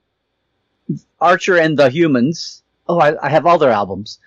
[1.20, 2.62] Archer and the Humans.
[2.88, 4.18] Oh, I, I have all their albums.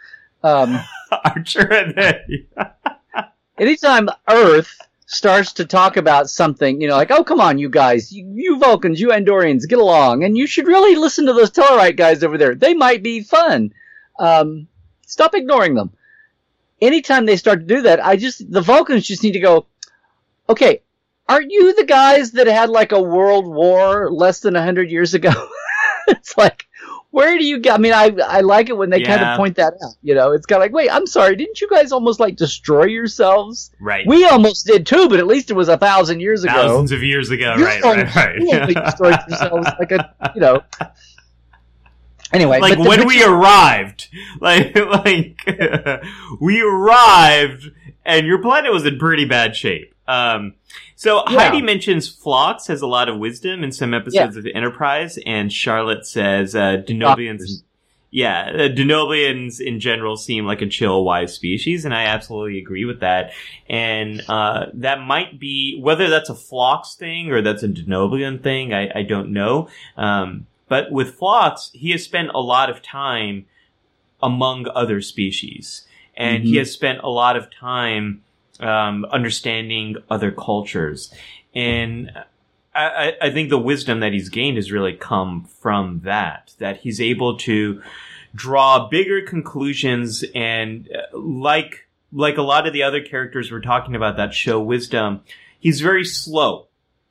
[0.44, 0.80] Um,
[1.26, 2.48] Archer and then
[3.58, 8.12] anytime Earth starts to talk about something, you know, like, oh, come on, you guys,
[8.12, 11.98] you, you Vulcans, you Andorians, get along, and you should really listen to those Tellarite
[11.98, 12.54] guys over there.
[12.54, 13.74] They might be fun.
[14.20, 14.68] Um,
[15.08, 15.92] stop ignoring them.
[16.80, 19.66] Anytime they start to do that, I just, the Vulcans just need to go,
[20.48, 20.84] okay,
[21.28, 25.34] aren't you the guys that had like a world war less than 100 years ago?
[26.08, 26.68] it's like,
[27.12, 27.74] where do you get?
[27.74, 29.96] I mean, I I like it when they kind of point that out.
[30.04, 32.86] You know, it's kind of like, wait, I'm sorry, didn't you guys almost like destroy
[32.86, 33.72] yourselves?
[33.80, 34.06] Right.
[34.06, 36.54] We almost did too, but at least it was a thousand years ago.
[36.54, 37.56] Thousands of years ago.
[37.58, 38.76] You right, almost- right, you right.
[38.86, 40.64] destroyed yourselves like a, you know.
[42.32, 45.42] Anyway, like when we arrived, like like
[46.40, 47.72] we arrived,
[48.06, 49.96] and your planet was in pretty bad shape.
[50.08, 50.54] Um,
[51.02, 51.40] so Yeah.
[51.40, 56.06] Heidi mentions Phlox has a lot of wisdom in some episodes of Enterprise, and Charlotte
[56.06, 57.64] says uh, Denobulans.
[58.12, 62.84] Yeah, uh, Denobulans in general seem like a chill, wise species, and I absolutely agree
[62.84, 63.32] with that.
[63.70, 68.74] And uh, that might be whether that's a Phlox thing or that's a Denobulan thing.
[68.74, 69.70] I, I don't know.
[69.96, 73.46] Um, but with Phlox, he has spent a lot of time
[74.22, 75.88] among other species,
[76.18, 76.60] and he Mhm.
[76.60, 78.22] has spent a lot of time
[78.60, 81.14] um, understanding other cultures.
[81.54, 82.12] And
[82.76, 86.54] I, I think the wisdom that he's gained has really come from that.
[86.60, 87.82] That he's able to
[88.36, 93.96] draw bigger conclusions, and uh, like like a lot of the other characters we're talking
[93.96, 95.22] about that show wisdom,
[95.60, 96.68] he's very slow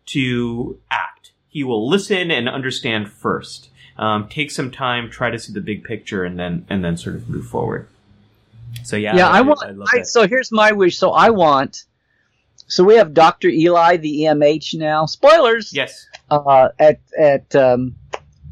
[0.06, 1.32] to act.
[1.48, 3.70] He will listen and understand first.
[3.96, 7.16] Um, take some time, try to see the big picture, and then and then sort
[7.16, 7.88] of move forward.
[8.84, 9.60] So yeah, yeah, I want.
[9.62, 10.98] I I, so here's my wish.
[10.98, 11.84] So I want.
[12.66, 15.06] So we have Doctor Eli, the EMH now.
[15.06, 15.72] Spoilers.
[15.72, 17.96] yes, Uh, at at um,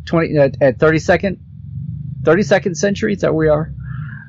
[0.04, 1.40] twenty at, at thirty second,
[2.24, 3.12] thirty second century.
[3.12, 3.72] Is that where we are?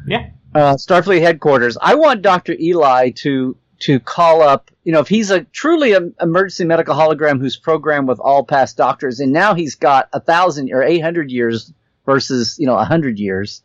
[0.08, 1.78] yeah, uh, Starfleet headquarters.
[1.82, 4.72] I want Doctor Eli to to call up.
[4.84, 8.78] You know, if he's a truly a, emergency medical hologram who's programmed with all past
[8.78, 11.72] doctors, and now he's got a thousand or eight hundred years
[12.06, 13.62] versus you know a hundred years.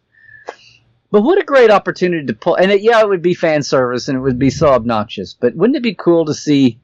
[1.13, 2.55] But what a great opportunity to pull!
[2.55, 5.35] And it, yeah, it would be fan service, and it would be so obnoxious.
[5.35, 6.81] But wouldn't it be cool to see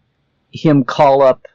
[0.52, 1.48] him call up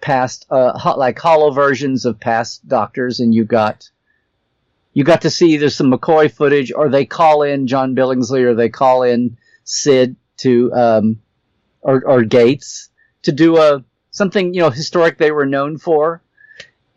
[0.00, 3.90] past uh, ho- like hollow versions of past doctors, and you got
[4.94, 8.54] you got to see either some McCoy footage or they call in John Billingsley or
[8.54, 11.20] they call in Sid to um,
[11.82, 12.88] or, or Gates
[13.24, 16.22] to do a something you know historic they were known for.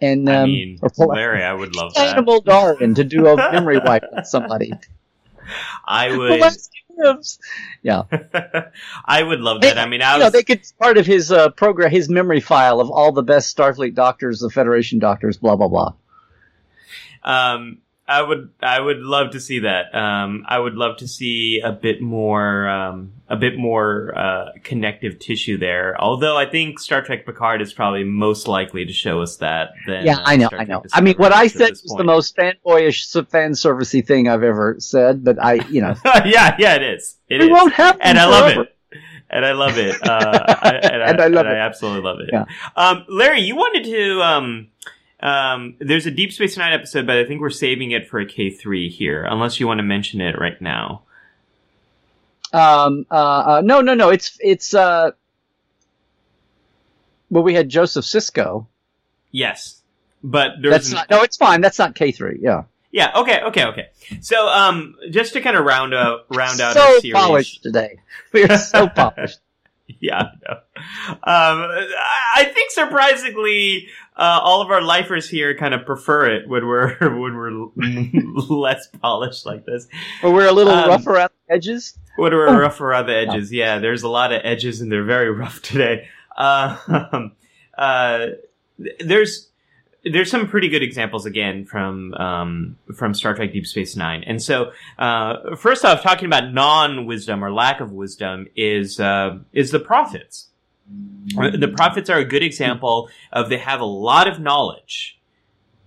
[0.02, 2.18] And um, I mean, or Larry, I would love that.
[2.18, 4.74] Animal Darwin to do a memory wipe on somebody.
[5.86, 6.42] I would.
[7.84, 8.04] Yeah,
[9.06, 9.78] I would love that.
[9.78, 12.80] I mean, I you know they could part of his uh, program, his memory file
[12.80, 15.94] of all the best Starfleet doctors, the Federation doctors, blah blah blah.
[17.24, 17.80] um,
[18.12, 19.96] I would, I would love to see that.
[19.96, 25.18] Um, I would love to see a bit more, um, a bit more uh, connective
[25.20, 26.00] tissue there.
[26.00, 29.70] Although I think Star Trek Picard is probably most likely to show us that.
[29.88, 30.84] Than, Yeah, uh, I know, Star I know.
[30.94, 35.24] I mean, what I said was the most fanboyish, fan servicey thing I've ever said,
[35.24, 35.96] but I, you know,
[36.26, 37.18] yeah, yeah, it is.
[37.30, 38.76] It we won't have them and I love it.
[39.30, 39.96] And I love it.
[40.12, 41.60] Uh, I, and, And I love and it.
[41.60, 42.30] I absolutely love it.
[42.34, 42.46] Yeah.
[42.76, 44.22] Um, Larry, you wanted to.
[44.22, 44.68] Um,
[45.22, 48.26] um, there's a Deep Space Nine episode, but I think we're saving it for a
[48.26, 51.04] K three here, unless you want to mention it right now.
[52.54, 54.10] Um, uh, uh, no, no, no.
[54.10, 54.74] It's it's.
[54.74, 55.12] Uh,
[57.30, 58.68] well, we had Joseph Sisko.
[59.32, 59.82] Yes,
[60.24, 61.10] but That's an- not.
[61.10, 61.62] No, it's fine.
[61.62, 62.40] That's not K three.
[62.42, 62.64] Yeah.
[62.92, 63.12] yeah.
[63.16, 63.88] Okay, okay, okay.
[64.20, 67.14] So, um, just to kind of round out round out so our series.
[67.14, 68.00] polished today.
[68.34, 69.40] We are so polished.
[70.00, 70.64] Yeah, I.
[71.12, 71.68] Um,
[72.34, 76.96] I think surprisingly, uh, all of our lifers here kind of prefer it when we're
[77.00, 77.52] when we're
[78.50, 79.88] less polished like this.
[80.22, 81.98] But we're a little Um, rough around the edges.
[82.16, 82.58] When we're Oh.
[82.58, 83.80] rough around the edges, yeah.
[83.80, 86.08] There's a lot of edges, and they're very rough today.
[86.36, 87.30] Uh,
[87.78, 88.28] uh,
[89.00, 89.51] there's
[90.04, 94.24] there's some pretty good examples again from um, from Star Trek Deep Space Nine.
[94.26, 99.38] And so, uh, first off, talking about non wisdom or lack of wisdom is uh,
[99.54, 100.48] is the prophets.
[101.36, 105.20] The prophets are a good example of they have a lot of knowledge.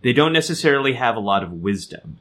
[0.00, 2.18] They don't necessarily have a lot of wisdom.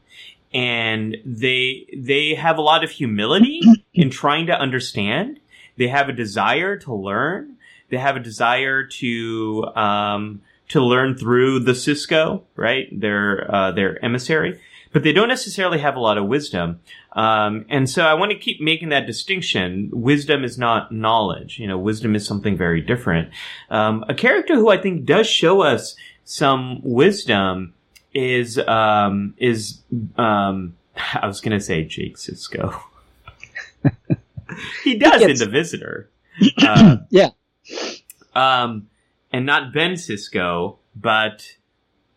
[0.53, 3.61] And they they have a lot of humility
[3.93, 5.39] in trying to understand.
[5.77, 7.57] They have a desire to learn.
[7.89, 12.87] They have a desire to um, to learn through the Sisko, right?
[12.91, 14.59] Their uh, their emissary,
[14.91, 16.79] but they don't necessarily have a lot of wisdom.
[17.13, 19.89] Um, and so I want to keep making that distinction.
[19.91, 21.59] Wisdom is not knowledge.
[21.59, 23.29] You know, wisdom is something very different.
[23.69, 25.95] Um, a character who I think does show us
[26.25, 27.73] some wisdom
[28.13, 29.81] is um, is
[30.17, 30.75] um,
[31.15, 32.79] I was going to say Jake Sisko.
[34.83, 36.09] he does gets- in the Visitor.
[36.57, 37.29] Uh, Yeah.
[38.33, 38.87] Um,
[39.33, 41.57] and not Ben Sisko, but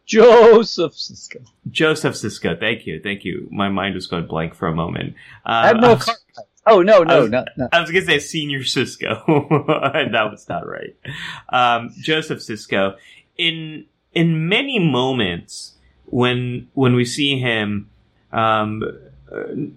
[0.04, 1.44] Joseph Sisko.
[1.70, 2.58] Joseph Sisko.
[2.60, 3.48] Thank you, thank you.
[3.50, 5.14] My mind was going blank for a moment.
[5.44, 6.10] Uh, I have no I was-
[6.68, 7.68] Oh no, no, was- no, no.
[7.72, 9.22] I was gonna say senior Sisko,
[9.94, 10.96] and that was not right.
[11.48, 12.96] Um, Joseph Sisko.
[13.38, 15.74] In in many moments
[16.06, 17.88] when when we see him,
[18.32, 18.82] um,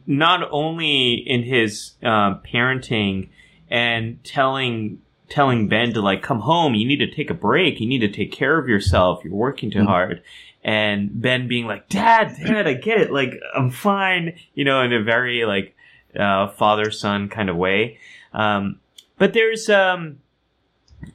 [0.08, 3.30] not only in his uh, parenting
[3.70, 5.00] and telling
[5.30, 8.12] telling Ben to like come home, you need to take a break, you need to
[8.12, 9.86] take care of yourself, you're working too Mhm.
[9.88, 10.24] hard.
[10.64, 13.12] And Ben being like, Dad, Dad, I get it.
[13.12, 14.34] Like, I'm fine.
[14.54, 15.76] You know, in a very like,
[16.20, 17.98] uh, father son kind of way.
[18.34, 18.80] Um,
[19.18, 20.18] but there's, um,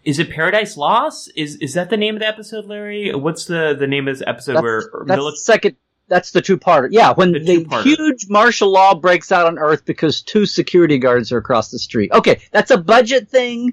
[0.03, 1.31] is it Paradise Lost?
[1.37, 3.15] Is is that the name of the episode, Larry?
[3.15, 5.77] What's the the name of this episode That's, where that's second.
[6.09, 6.93] That's the two part.
[6.93, 11.33] Yeah, when The the, huge martial law breaks out on Earth because two security guards
[11.33, 12.13] are across the street.
[12.13, 13.73] Okay, that's a budget thing.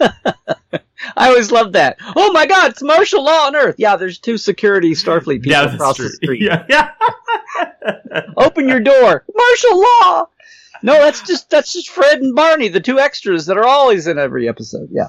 [0.00, 1.98] I always love that.
[2.16, 3.76] Oh my God, it's martial law on Earth.
[3.78, 6.38] Yeah, there's two security Starfleet people the across the street?
[6.38, 6.42] street.
[6.42, 8.22] Yeah, yeah.
[8.36, 9.24] Open your door.
[9.34, 10.28] Martial law.
[10.82, 14.18] No, that's just that's just Fred and Barney, the two extras that are always in
[14.18, 14.88] every episode.
[14.90, 15.08] Yeah.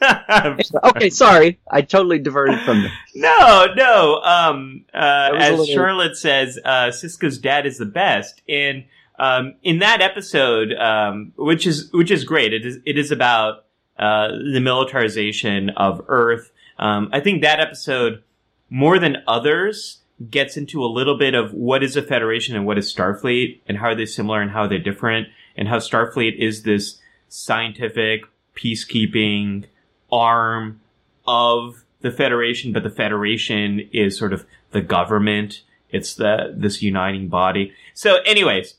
[0.84, 2.90] Okay, sorry, I totally diverted from the.
[3.14, 4.20] No, no.
[4.22, 8.84] Um, uh, as little- Charlotte says, uh, Sisko's dad is the best, and
[9.18, 12.52] um, in that episode, um, which is which is great.
[12.52, 13.64] It is it is about
[13.98, 16.50] uh, the militarization of Earth.
[16.78, 18.22] Um, I think that episode,
[18.68, 22.76] more than others, gets into a little bit of what is a Federation and what
[22.76, 26.36] is Starfleet, and how are they similar and how are they different, and how Starfleet
[26.38, 28.22] is this scientific
[28.54, 29.64] peacekeeping
[30.10, 30.80] arm
[31.26, 35.62] of the Federation, but the Federation is sort of the government.
[35.90, 37.72] It's the this uniting body.
[37.94, 38.74] So, anyways,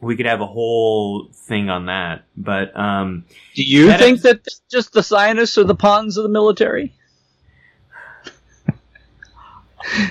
[0.00, 2.24] we could have a whole thing on that.
[2.36, 3.24] But um,
[3.54, 6.94] Do you That think that just the scientists are the pawns of the military?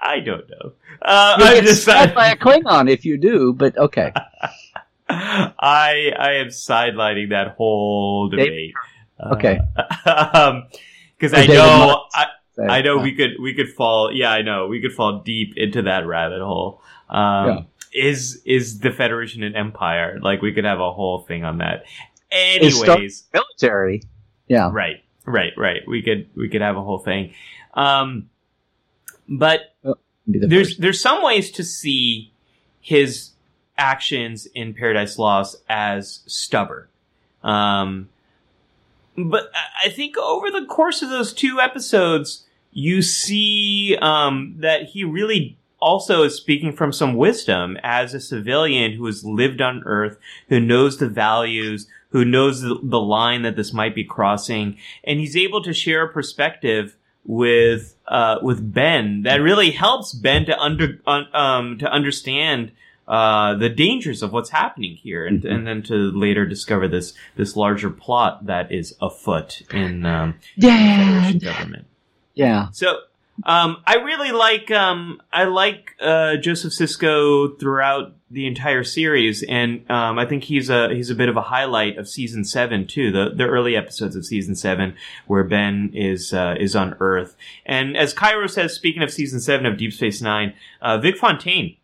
[0.00, 0.72] I don't know.
[1.00, 4.12] Uh, You'll I'm get just stabbed by a Klingon if you do, but okay.
[5.08, 8.74] I I am sidelining that whole debate.
[9.20, 9.58] Okay.
[9.76, 12.12] because Or I know Moss.
[12.14, 12.26] I,
[12.68, 14.12] I know uh, we could we could fall.
[14.12, 16.80] Yeah, I know we could fall deep into that rabbit hole.
[17.08, 17.60] Um, Yeah.
[17.92, 20.18] Is is the Federation an empire?
[20.20, 21.84] Like we could have a whole thing on that.
[22.32, 24.02] Anyways, military.
[24.48, 24.70] Yeah.
[24.72, 25.82] right, right, right.
[25.86, 27.34] We could we could have a whole thing.
[27.74, 28.30] Um,
[29.28, 29.74] but
[30.28, 30.80] Be the there's first.
[30.80, 32.32] there's some ways to see
[32.80, 33.30] his
[33.78, 36.88] actions in Paradise Lost as stubborn.
[37.44, 38.08] Um,
[39.16, 39.50] but
[39.84, 45.56] I- think over the course of those two episodes, you see um, that he really
[45.80, 50.58] also is speaking from some wisdom as a civilian who has lived on Earth, who
[50.58, 55.36] knows the values, who knows the, the line that this might be crossing, and he's
[55.36, 56.96] able to share a perspective
[57.26, 62.72] with uh, with Ben that really helps Ben to under un, um, to understand
[63.06, 65.52] uh, the dangers of what's happening here, and, Mhm.
[65.54, 71.20] and then to later discover this this larger plot that is afoot in um, Yeah.
[71.20, 71.86] Federation government.
[72.34, 72.68] Yeah.
[72.72, 72.98] So
[73.44, 79.88] um, I really like um, I like uh, Joseph Sisko throughout the entire series, and
[79.90, 83.10] um, I think he's a he's a bit of a highlight of season seven too.
[83.12, 84.94] The the early episodes of season seven
[85.26, 87.36] where Ben is uh, is on Earth,
[87.66, 91.76] and as Cairo says, speaking of season seven of Deep Space Nine, uh, Vic Fontaine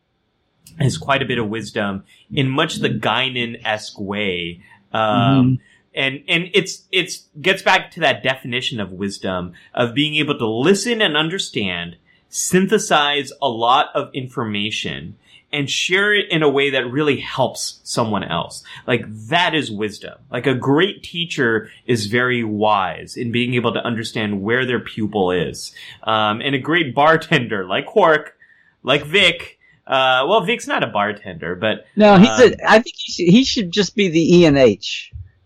[0.78, 4.62] has quite a bit of wisdom in much the Guinan esque way.
[4.92, 5.60] Um,
[5.94, 10.46] and and it's it's gets back to that definition of wisdom of being able to
[10.46, 11.96] listen and understand
[12.28, 15.16] synthesize a lot of information
[15.52, 18.62] and share it in a way that really helps someone else.
[18.86, 20.16] Like that is wisdom.
[20.30, 25.32] Like a great teacher is very wise in being able to understand where their pupil
[25.32, 25.74] is.
[26.04, 28.36] Um, and a great bartender like quark
[28.84, 29.58] like vic
[29.90, 33.32] uh, well vic's not a bartender but No, he's Um, a, I think he should,
[33.34, 34.78] he should just be the ENH,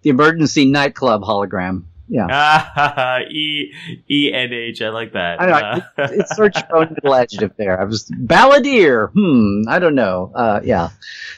[0.03, 1.85] the emergency nightclub hologram.
[2.07, 2.27] Yeah.
[2.31, 3.73] Ah, E
[4.11, 4.83] E N H.
[4.83, 5.41] I like that.
[5.41, 5.53] I know.
[5.55, 7.81] Uh, it's, it's search your own middle adjective there.
[7.81, 9.11] I was balladeer.
[9.13, 9.63] Hmm.
[9.71, 10.31] I don't know.
[10.35, 10.91] Uh, yeah.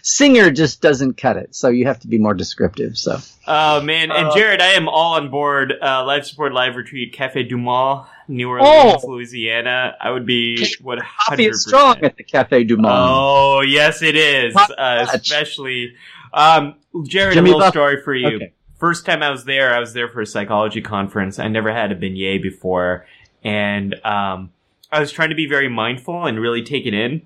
[0.03, 2.99] Singer just doesn't cut it, so you have to be more descriptive.
[2.99, 5.73] So oh man, and Uh, Jared, I am all on board.
[5.81, 9.09] Uh, life support live retreat, Cafe Du Monde, New Orleans, Oh!
[9.09, 9.97] Louisiana.
[10.01, 12.87] I would be one coffee is strong at the Cafe Du Monde.
[12.89, 14.55] Oh yes, it is.
[14.57, 15.95] Uh, especially,
[16.33, 16.75] um,
[17.05, 17.35] Jared.
[17.35, 18.37] Jimmy a little Buff- story for you.
[18.37, 18.53] Okay.
[18.79, 21.39] First time I was there, I was there for a psychology conference.
[21.39, 23.07] I never had a beignet before,
[23.43, 24.51] and um,
[24.93, 27.23] I was trying to be very mindful and really take it in.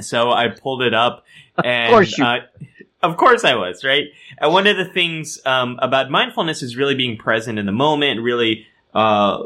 [0.00, 1.24] So I pulled it up,
[1.64, 2.40] and course you- uh,
[3.02, 4.06] Of course I was, right?
[4.38, 8.20] And one of the things um, about mindfulness is really being present in the moment,
[8.20, 9.42] really uh,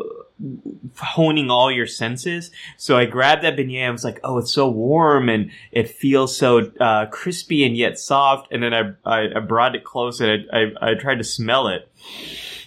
[0.98, 2.50] honing all your senses.
[2.76, 3.86] So I grabbed that beignet.
[3.86, 7.98] I was like, "Oh, it's so warm and it feels so uh, crispy and yet
[7.98, 11.24] soft." And then I, I, I brought it close and I, I, I tried to
[11.24, 11.88] smell it.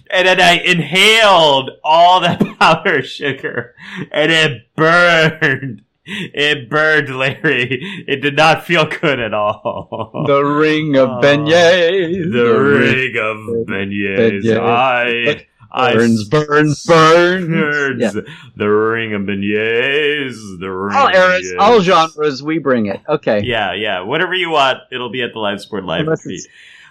[0.09, 3.75] And then I inhaled all that powder sugar
[4.11, 5.81] and it burned.
[6.07, 7.79] It burned, Larry.
[8.07, 10.25] It did not feel good at all.
[10.27, 12.31] The ring of Oh, beignets.
[12.31, 14.43] The ring of beignets.
[14.43, 14.59] Beignets.
[14.61, 17.47] I Burns, burns, burns.
[17.47, 18.01] Burns.
[18.01, 18.21] Yeah.
[18.55, 20.59] The ring of beignets.
[20.59, 23.01] The ring All eras, all genres, we bring it.
[23.07, 23.41] Okay.
[23.43, 24.01] Yeah, yeah.
[24.01, 26.41] Whatever you want, it'll be at the live sport live feed.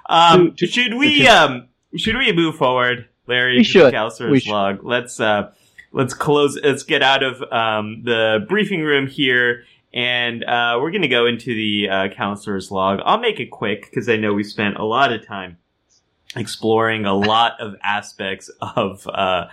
[0.06, 3.59] Um, too- should we um should we move forward, Larry?
[3.59, 3.93] We should.
[3.93, 4.52] Counselor's We should.
[4.52, 4.85] log.
[4.85, 5.52] Let's uh
[5.93, 6.59] let's close.
[6.62, 9.65] Let's get out of um the briefing room here.
[9.97, 12.98] And uh, we're going to go into the uh, counselor's log.
[13.05, 15.56] I'll make it quick because I know we spent a lot of time
[16.36, 19.47] exploring a lot of aspects of uh,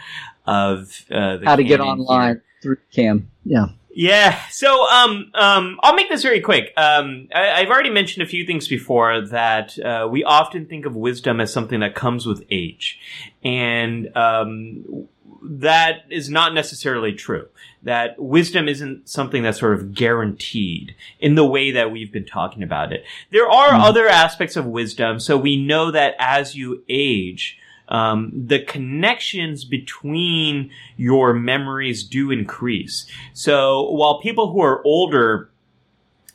[0.46, 2.06] of uh, the How to get canon here.
[2.06, 3.30] online through Cam.
[3.46, 3.68] Yeah.
[3.94, 4.40] Yeah.
[4.50, 6.72] So, um, um, I'll make this very quick.
[6.78, 10.96] Um, I, I've already mentioned a few things before that uh, we often think of
[10.96, 13.00] wisdom as something that comes with age,
[13.44, 15.08] and um,
[15.44, 17.48] that is not necessarily true.
[17.84, 22.62] That wisdom isn't something that's sort of guaranteed in the way that we've been talking
[22.64, 23.04] about it.
[23.32, 23.84] There are Mhm.
[23.84, 25.20] other aspects of wisdom.
[25.20, 27.58] So we know that as you age,
[27.90, 33.06] um, the connections between your memories do increase.
[33.34, 35.50] So while people who are older,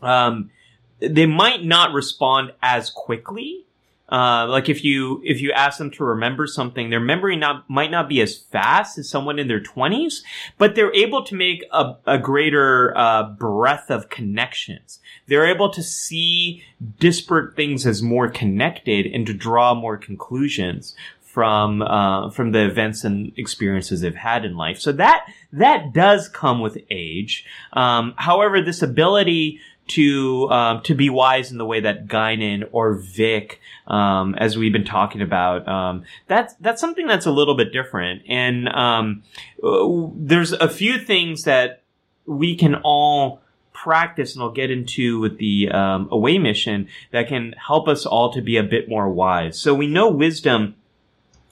[0.03, 0.51] um,
[0.99, 3.66] they might not respond as quickly.
[4.09, 7.91] Uh, like if you if you ask them to remember something, their memory not might
[7.91, 10.23] not be as fast as someone in their twenties,
[10.59, 15.01] but they're able to make a, a greater uh, breadth of connections.
[15.27, 16.63] They're able to see
[17.01, 23.05] disparate things as more connected and to draw more conclusions from uh, from the events
[23.05, 24.81] and experiences they've had in life.
[24.81, 27.45] So that that does come with age.
[27.73, 32.95] Um, however, this ability to um, to be wise in the way that Guinan or
[32.95, 37.73] Vic, um, as we've been talking about, um, that's that's something that's a little bit
[37.73, 38.23] different.
[38.29, 39.23] And um,
[39.63, 41.83] uh, there's a few things that
[42.27, 43.41] we can all
[43.73, 48.33] practice, and I'll get into with the um, away mission that can help us all
[48.33, 49.59] to be a bit more wise.
[49.59, 50.75] So we know wisdom.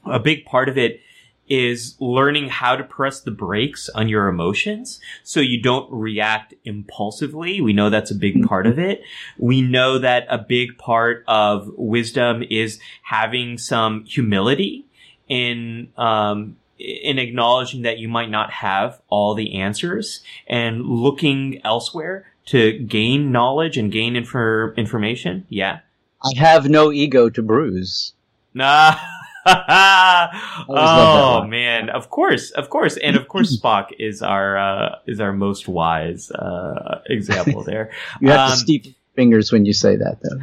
[0.06, 1.00] A big part of it
[1.48, 7.60] is learning how to press the brakes on your emotions so you don't react impulsively.
[7.60, 9.02] We know that's a big part of it.
[9.38, 14.86] We know that a big part of wisdom is having some humility
[15.28, 22.26] in, um, in acknowledging that you might not have all the answers and looking elsewhere
[22.46, 25.46] to gain knowledge and gain infor- information.
[25.48, 25.80] Yeah.
[26.22, 28.14] I have no ego to bruise.
[28.54, 28.96] Nah.
[29.46, 35.32] oh man, of course, of course, and of course, Spock is our uh, is our
[35.32, 37.90] most wise uh, example there.
[38.20, 40.38] You have Um, to steep fingers when you say that, though.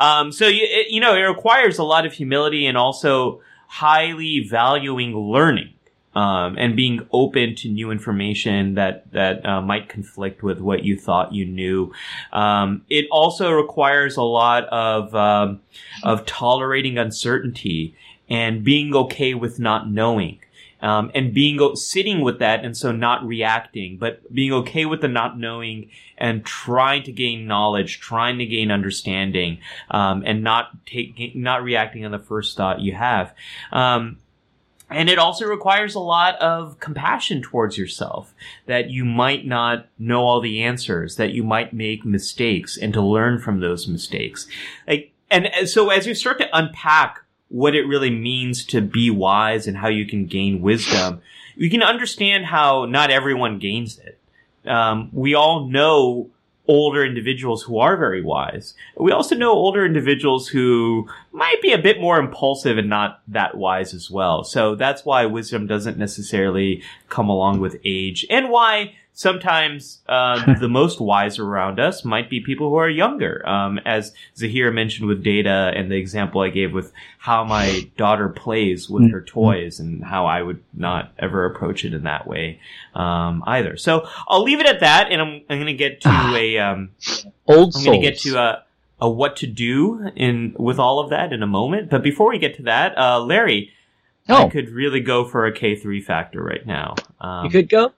[0.04, 4.46] um, so you it, you know it requires a lot of humility and also highly
[4.48, 5.72] valuing learning
[6.14, 10.96] um, and being open to new information that that uh, might conflict with what you
[10.96, 11.92] thought you knew.
[12.32, 15.60] Um, it also requires a lot of um,
[16.02, 17.94] of tolerating uncertainty
[18.28, 20.40] and being okay with not knowing.
[20.82, 25.08] Um, and being sitting with that, and so not reacting, but being okay with the
[25.08, 29.58] not knowing and trying to gain knowledge, trying to gain understanding,
[29.90, 33.34] um, and not take not reacting on the first thought you have.
[33.72, 34.16] Um,
[34.90, 38.34] and it also requires a lot of compassion towards yourself
[38.66, 43.00] that you might not know all the answers, that you might make mistakes, and to
[43.00, 44.46] learn from those mistakes.
[44.86, 49.66] Like, and so as you start to unpack what it really means to be wise
[49.66, 51.20] and how you can gain wisdom,
[51.56, 54.18] you can understand how not everyone gains it.
[54.68, 56.30] Um, we all know
[56.70, 58.74] older individuals who are very wise.
[58.96, 63.56] We also know older individuals who might be a bit more impulsive and not that
[63.56, 64.44] wise as well.
[64.44, 70.68] So that's why wisdom doesn't necessarily come along with age and why sometimes uh, the
[70.68, 73.46] most wise around us might be people who are younger.
[73.48, 78.28] Um, as Zahir mentioned with data and the example I gave with how my daughter
[78.28, 82.60] plays with her toys and how I would not ever approach it in that way
[82.94, 83.76] um, either.
[83.76, 86.90] So I'll leave it at that, and I'm, I'm going to get to a um,
[87.46, 88.64] Old I'm going to get to a,
[89.00, 91.90] a what to do in with all of that in a moment.
[91.90, 93.72] But before we get to that, uh, Larry,
[94.28, 96.94] I Oh, could really go for a K three factor right now.
[97.20, 97.92] Um, you could go.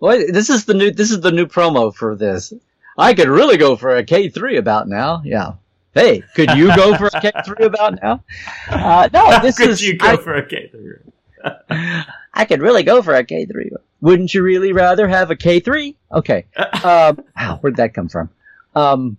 [0.00, 0.32] What?
[0.32, 0.90] This is the new.
[0.90, 2.54] This is the new promo for this.
[2.96, 5.22] I could really go for a K three about now.
[5.24, 5.52] Yeah.
[5.92, 8.24] Hey, could you go for a K three about now?
[8.68, 9.82] Uh, no, this could is.
[9.82, 10.96] you go I, for a K three?
[12.34, 13.70] I could really go for a K three.
[14.00, 15.96] Wouldn't you really rather have a K three?
[16.10, 16.46] Okay.
[16.82, 18.30] Um, wow, where'd that come from?
[18.74, 19.18] Um,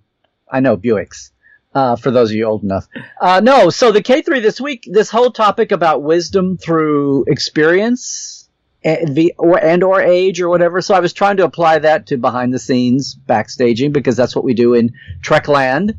[0.52, 1.30] I know Buicks.
[1.76, 2.88] Uh, for those of you old enough.
[3.22, 8.41] Uh, no, so the K three this week, this whole topic about wisdom through experience
[8.84, 10.82] and, or, and or age or whatever.
[10.82, 14.46] So I was trying to apply that to behind the scenes backstaging because that's what
[14.46, 15.96] we do in Trekland.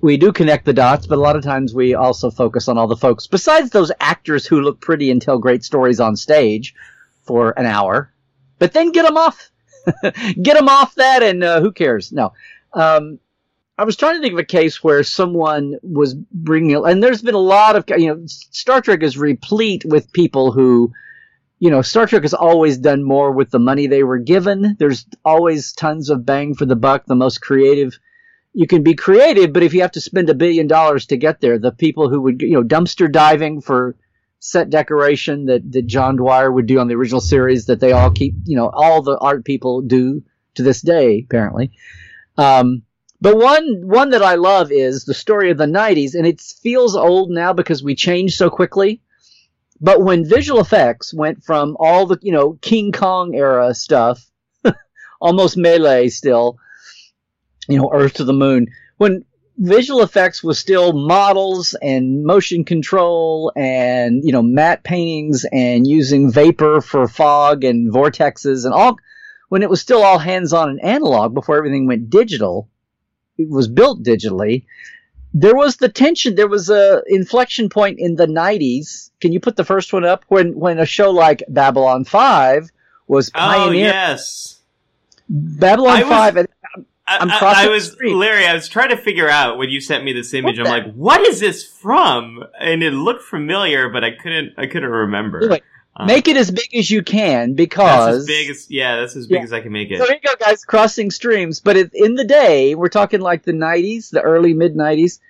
[0.00, 2.88] We do connect the dots, but a lot of times we also focus on all
[2.88, 6.74] the folks besides those actors who look pretty and tell great stories on stage
[7.22, 8.12] for an hour,
[8.58, 9.50] but then get them off,
[10.02, 12.12] get them off that, and uh, who cares?
[12.12, 12.34] No.
[12.74, 13.18] Um,
[13.76, 17.34] I was trying to think of a case where someone was bringing, and there's been
[17.34, 20.92] a lot of, you know, Star Trek is replete with people who,
[21.64, 24.76] you know, Star Trek has always done more with the money they were given.
[24.78, 27.98] There's always tons of bang for the buck, the most creative.
[28.52, 31.40] You can be creative, but if you have to spend a billion dollars to get
[31.40, 33.96] there, the people who would, you know, dumpster diving for
[34.40, 38.10] set decoration that, that John Dwyer would do on the original series that they all
[38.10, 40.22] keep, you know, all the art people do
[40.56, 41.70] to this day, apparently.
[42.36, 42.82] Um,
[43.22, 46.94] but one one that I love is the story of the '90s, and it feels
[46.94, 49.00] old now because we changed so quickly.
[49.80, 54.24] But when visual effects went from all the you know King Kong era stuff,
[55.20, 56.58] almost melee still,
[57.68, 59.24] you know Earth to the Moon, when
[59.56, 66.30] visual effects was still models and motion control and you know matte paintings and using
[66.30, 68.96] vapor for fog and vortexes and all
[69.48, 72.68] when it was still all hands on and analog before everything went digital
[73.38, 74.64] it was built digitally
[75.36, 79.56] there was the tension there was a inflection point in the 90s can you put
[79.56, 82.70] the first one up when when a show like babylon 5
[83.08, 84.60] was Oh yes.
[85.28, 86.48] babylon I was- 5 and
[87.06, 87.94] I'm I- I was.
[88.02, 88.46] Larry.
[88.46, 90.58] I was trying to figure out when you sent me this image.
[90.58, 92.42] What I'm the- like, what is this from?
[92.58, 94.54] And it looked familiar, but I couldn't.
[94.56, 95.46] I couldn't remember.
[95.96, 98.96] Um, make it as big as you can That's because as big as yeah.
[98.96, 99.44] That's as big Yeah.
[99.44, 100.00] as I can make it.
[100.00, 101.60] So there you go, guys, crossing streams.
[101.60, 105.20] But it, in the day, we're talking like the 90s, the early mid 90s.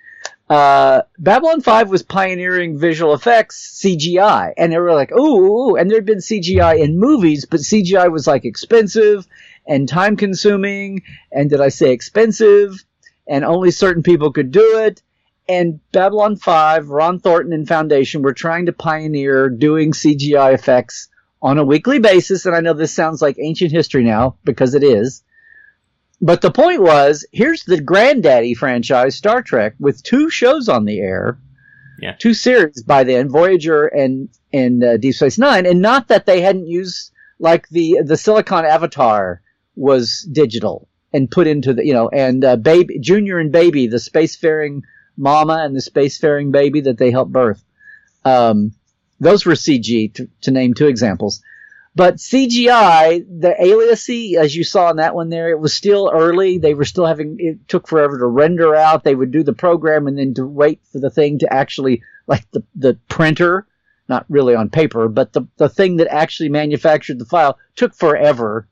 [0.49, 5.89] Uh, Babylon 5 was pioneering visual effects CGI, and they were like, ooh, ooh, and
[5.89, 9.27] there had been CGI in movies, but CGI was like expensive
[9.67, 11.01] and time consuming,
[11.31, 12.83] and did I say expensive?
[13.27, 15.01] And only certain people could do it.
[15.47, 21.07] And Babylon 5, Ron Thornton and Foundation were trying to pioneer doing CGI effects
[21.41, 22.45] on a weekly basis.
[22.45, 25.23] And I know this sounds like ancient history now because it is.
[26.21, 30.99] But the point was, here's the granddaddy franchise, Star Trek, with two shows on the
[30.99, 31.37] air,
[32.01, 32.15] Yeah.
[32.17, 36.39] two series by then, Voyager and and uh, Deep Space Nine, and not that they
[36.41, 39.41] hadn't used like the the Silicon Avatar
[39.75, 43.97] was digital and put into the you know and uh, baby Junior and Baby, the
[43.97, 44.81] spacefaring
[45.17, 47.63] mama and the spacefaring baby that they helped birth.
[48.23, 48.73] Um,
[49.19, 51.41] those were CG to, to name two examples.
[51.95, 56.57] But CGI, the aliasy, as you saw in that one there, it was still early.
[56.57, 59.05] They were still having, it took forever to render out.
[59.05, 62.49] They would do the program and then to wait for the thing to actually, like
[62.51, 63.65] the, the printer,
[64.09, 68.67] not really on paper, but the, the thing that actually manufactured the file took forever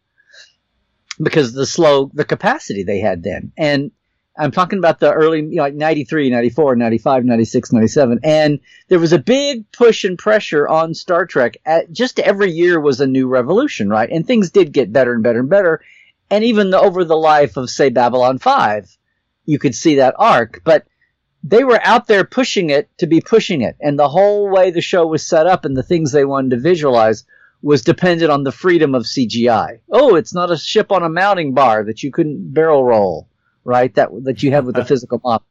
[1.21, 3.53] because the slow, the capacity they had then.
[3.55, 3.91] And
[4.35, 8.19] I'm talking about the early, you know, like 93, 94, 95, 96, 97.
[8.23, 11.57] And there was a big push and pressure on Star Trek.
[11.65, 14.09] At, just every year was a new revolution, right?
[14.09, 15.81] And things did get better and better and better.
[16.31, 18.97] And even the, over the life of, say, Babylon 5,
[19.45, 20.61] you could see that arc.
[20.63, 20.87] But
[21.43, 23.75] they were out there pushing it to be pushing it.
[23.81, 26.59] And the whole way the show was set up and the things they wanted to
[26.59, 27.23] visualize
[27.61, 29.79] was dependent on the freedom of CGI.
[29.91, 33.27] Oh, it's not a ship on a mounting bar that you couldn't barrel roll
[33.63, 33.93] right?
[33.95, 34.87] That that you have with the uh-huh.
[34.87, 35.45] physical model.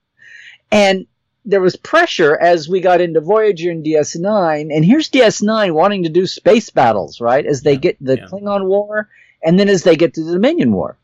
[0.71, 1.07] And
[1.45, 6.09] there was pressure as we got into Voyager and DS9, and here's DS9 wanting to
[6.09, 7.45] do space battles, right?
[7.45, 8.27] As they get the yeah.
[8.27, 9.09] Klingon War,
[9.43, 10.97] and then as they get to the Dominion War.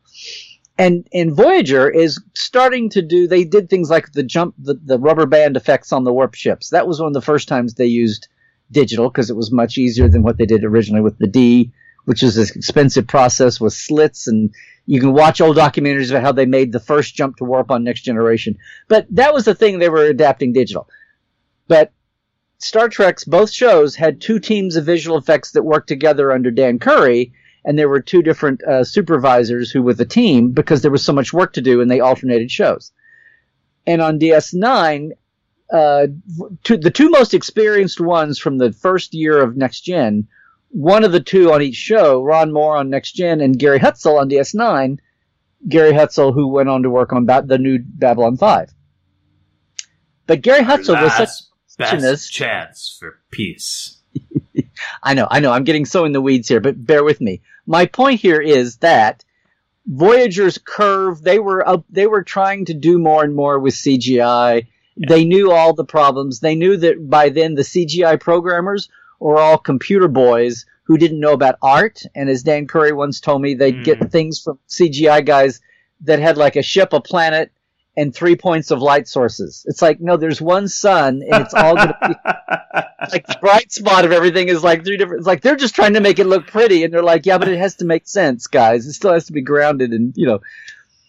[0.77, 3.27] And and Voyager is starting to do.
[3.27, 6.69] They did things like the jump, the, the rubber band effects on the warp ships.
[6.69, 8.29] That was one of the first times they used
[8.71, 11.73] digital because it was much easier than what they did originally with the D,
[12.05, 14.53] which is this expensive process with slits and
[14.89, 17.83] you can watch old documentaries about how they made the first jump to warp on
[17.83, 18.57] Next Generation.
[18.87, 20.89] But that was the thing they were adapting digital.
[21.67, 21.91] But
[22.57, 26.79] Star Trek's both shows had two teams of visual effects that worked together under Dan
[26.79, 27.33] Curry,
[27.63, 31.13] and there were two different uh, supervisors who were the team because there was so
[31.13, 32.91] much work to do and they alternated shows.
[33.85, 35.11] And on DS9,
[35.71, 36.07] uh,
[36.63, 40.27] the two most experienced ones from the first year of Next Gen
[40.69, 44.19] one of the two on each show, Ron Moore on Next Gen and Gary Hutzel
[44.19, 44.99] on DS9,
[45.67, 48.73] Gary Hutzel, who went on to work on ba- the new Babylon 5.
[50.27, 51.29] But Gary Hutzel was such
[51.77, 53.97] best chance for peace.
[55.03, 57.41] I know, I know, I'm getting so in the weeds here, but bear with me.
[57.65, 59.25] My point here is that
[59.87, 64.67] Voyager's curve, they were up, they were trying to do more and more with CGI.
[64.95, 65.09] Yeah.
[65.09, 66.39] They knew all the problems.
[66.39, 68.89] They knew that by then the CGI programmers
[69.19, 72.01] were all computer boys who didn't know about art.
[72.15, 73.83] And as Dan Curry once told me, they'd mm.
[73.83, 75.61] get things from CGI guys
[76.01, 77.51] that had like a ship, a planet,
[77.95, 79.65] and three points of light sources.
[79.67, 82.15] It's like, no, there's one sun and it's all going to be
[83.11, 85.95] like the bright spot of everything is like three different, it's like they're just trying
[85.95, 86.83] to make it look pretty.
[86.83, 88.87] And they're like, yeah, but it has to make sense, guys.
[88.87, 90.39] It still has to be grounded and, you know,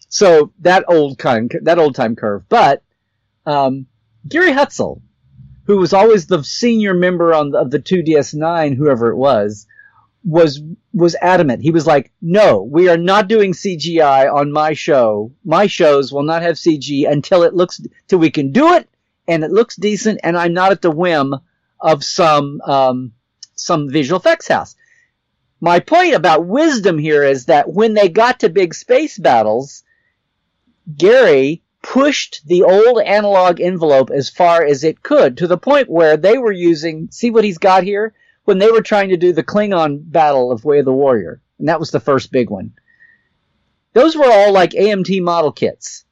[0.08, 2.48] so that old kind, that old time curve.
[2.48, 2.82] But,
[3.46, 3.86] um,
[4.28, 5.00] Gary Hutzel,
[5.70, 9.68] who was always the senior member on of the 2DS9, whoever it was,
[10.24, 10.60] was
[10.92, 11.62] was adamant.
[11.62, 15.30] He was like, "No, we are not doing CGI on my show.
[15.44, 18.88] My shows will not have CG until it looks till we can do it
[19.28, 21.36] and it looks decent, and I'm not at the whim
[21.78, 23.12] of some um,
[23.54, 24.74] some visual effects house."
[25.60, 29.84] My point about wisdom here is that when they got to big space battles,
[30.96, 36.16] Gary pushed the old analog envelope as far as it could to the point where
[36.16, 37.08] they were using.
[37.10, 40.64] See what he's got here when they were trying to do the Klingon battle of
[40.64, 42.72] Way of the Warrior, and that was the first big one.
[43.92, 46.04] Those were all like AMT model kits.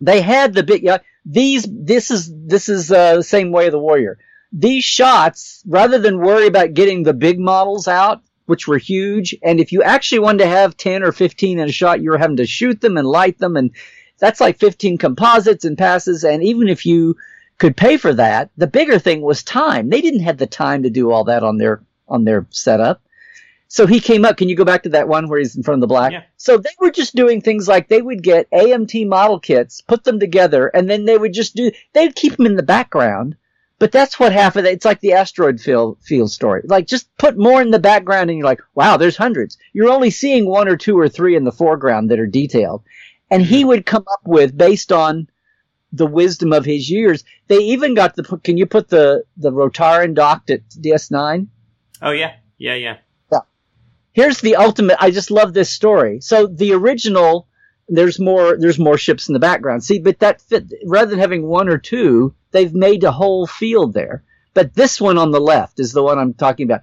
[0.00, 1.66] They had the big uh, these.
[1.68, 4.18] This is this is uh, the same Way of the Warrior.
[4.52, 9.60] These shots, rather than worry about getting the big models out, which were huge, and
[9.60, 12.36] if you actually wanted to have ten or fifteen in a shot, you were having
[12.36, 13.72] to shoot them and light them, and
[14.18, 16.24] that's like fifteen composites and passes.
[16.24, 17.16] And even if you
[17.58, 18.50] could pay for that.
[18.56, 19.88] The bigger thing was time.
[19.88, 23.00] They didn't have the time to do all that on their on their setup.
[23.68, 24.36] So he came up.
[24.36, 26.12] Can you go back to that one where he's in front of the black?
[26.12, 26.22] Yeah.
[26.36, 30.20] So they were just doing things like they would get AMT model kits, put them
[30.20, 31.70] together, and then they would just do.
[31.92, 33.36] They'd keep them in the background.
[33.80, 34.72] But that's what half of it.
[34.72, 36.62] It's like the asteroid field, field story.
[36.64, 39.58] Like just put more in the background, and you're like, wow, there's hundreds.
[39.72, 42.82] You're only seeing one or two or three in the foreground that are detailed.
[43.34, 45.28] And he would come up with based on
[45.94, 47.24] the wisdom of his years.
[47.48, 48.22] They even got the.
[48.42, 51.46] Can you put the the Rotarran docked at DS9?
[52.02, 52.96] Oh yeah, yeah, yeah.
[53.32, 53.40] Yeah.
[54.12, 54.98] Here's the ultimate.
[55.00, 56.20] I just love this story.
[56.20, 57.48] So the original,
[57.88, 58.56] there's more.
[58.58, 59.84] There's more ships in the background.
[59.84, 60.64] See, but that fit.
[60.84, 64.24] Rather than having one or two, they've made a whole field there.
[64.52, 66.82] But this one on the left is the one I'm talking about.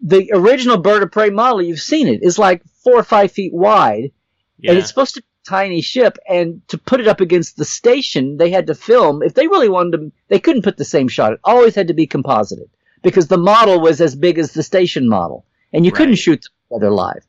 [0.00, 3.52] The original bird of prey model, you've seen it, is like four or five feet
[3.52, 4.12] wide,
[4.58, 4.70] yeah.
[4.70, 8.50] and it's supposed to tiny ship and to put it up against the station they
[8.50, 11.40] had to film if they really wanted to they couldn't put the same shot it
[11.42, 12.68] always had to be composited
[13.02, 15.96] because the model was as big as the station model and you right.
[15.96, 17.26] couldn't shoot together live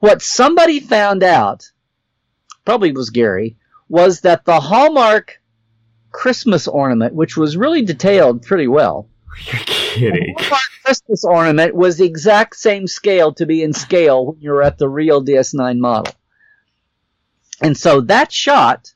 [0.00, 1.70] what somebody found out
[2.64, 3.56] probably was gary
[3.88, 5.40] was that the hallmark
[6.10, 9.08] christmas ornament which was really detailed pretty well
[9.46, 10.34] you're kidding.
[10.36, 14.76] The Christmas ornament was the exact same scale to be in scale when you're at
[14.76, 16.12] the real DS9 model.
[17.62, 18.92] And so that shot.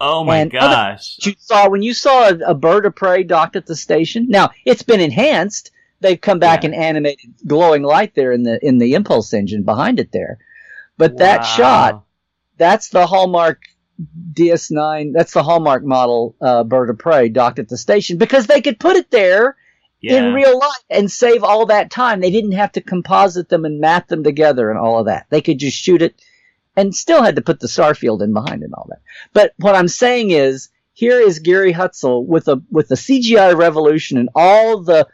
[0.00, 1.18] Oh my gosh!
[1.22, 4.26] you saw when you saw a, a, bird of prey docked at the station.
[4.28, 5.70] Now it's been enhanced.
[6.00, 6.70] They've come back yeah.
[6.70, 10.38] and animated glowing light there in the in the impulse engine behind it there.
[10.98, 11.18] But wow.
[11.18, 12.04] that shot,
[12.56, 13.62] that's the Hallmark
[14.32, 15.12] DS9.
[15.12, 18.80] That's the Hallmark model uh, bird of prey docked at the station because they could
[18.80, 19.56] put it there
[20.00, 20.16] yeah.
[20.16, 22.20] in real life and save all that time.
[22.20, 25.26] They didn't have to composite them and mat them together and all of that.
[25.30, 26.20] They could just shoot it
[26.76, 29.02] and still had to put the Starfield in behind and all that.
[29.32, 34.16] But what I'm saying is, here is Gary Hutzel with a with the CGI revolution
[34.16, 35.08] and all the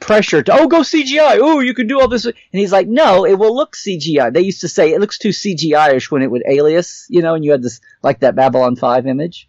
[0.00, 2.24] pressure to oh go CGI oh you can do all this.
[2.24, 5.28] And he's like no it will look CGI they used to say it looks too
[5.28, 9.06] CGI-ish when it would alias you know and you had this like that Babylon 5
[9.06, 9.48] image.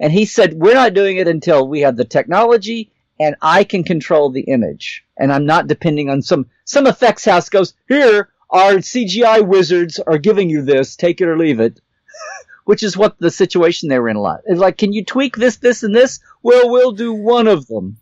[0.00, 3.84] And he said we're not doing it until we have the technology and I can
[3.84, 5.04] control the image.
[5.16, 10.18] And I'm not depending on some some effects house goes here our CGI wizards are
[10.18, 11.80] giving you this, take it or leave it.
[12.64, 14.40] Which is what the situation they were in a lot.
[14.44, 16.18] It's like, can you tweak this, this, and this?
[16.42, 17.98] Well, we'll do one of them.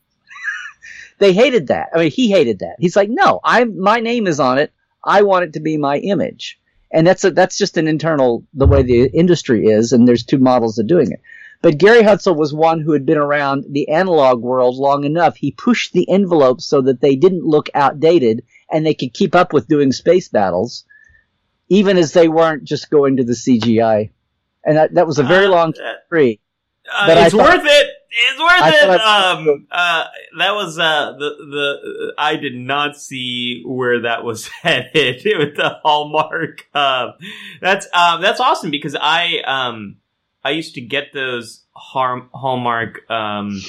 [1.18, 1.90] they hated that.
[1.94, 2.76] I mean, he hated that.
[2.78, 4.72] He's like, no, I, my name is on it.
[5.04, 6.58] I want it to be my image.
[6.90, 10.38] And that's a, that's just an internal, the way the industry is, and there's two
[10.38, 11.20] models of doing it.
[11.60, 15.36] But Gary Hutzel was one who had been around the analog world long enough.
[15.36, 18.44] He pushed the envelope so that they didn't look outdated
[18.74, 20.84] and they could keep up with doing space battles,
[21.68, 24.10] even as they weren't just going to the CGI.
[24.64, 25.72] And that, that was a very uh, long
[26.08, 26.40] tree.
[26.92, 27.86] Uh, it's thought, worth it.
[28.10, 29.00] It's worth it.
[29.00, 30.04] Um, uh,
[30.38, 35.78] that was uh, the the I did not see where that was headed with the
[35.82, 36.66] Hallmark.
[36.74, 37.12] Uh,
[37.60, 39.96] that's um, that's awesome because I um,
[40.42, 43.60] I used to get those Hallmark um,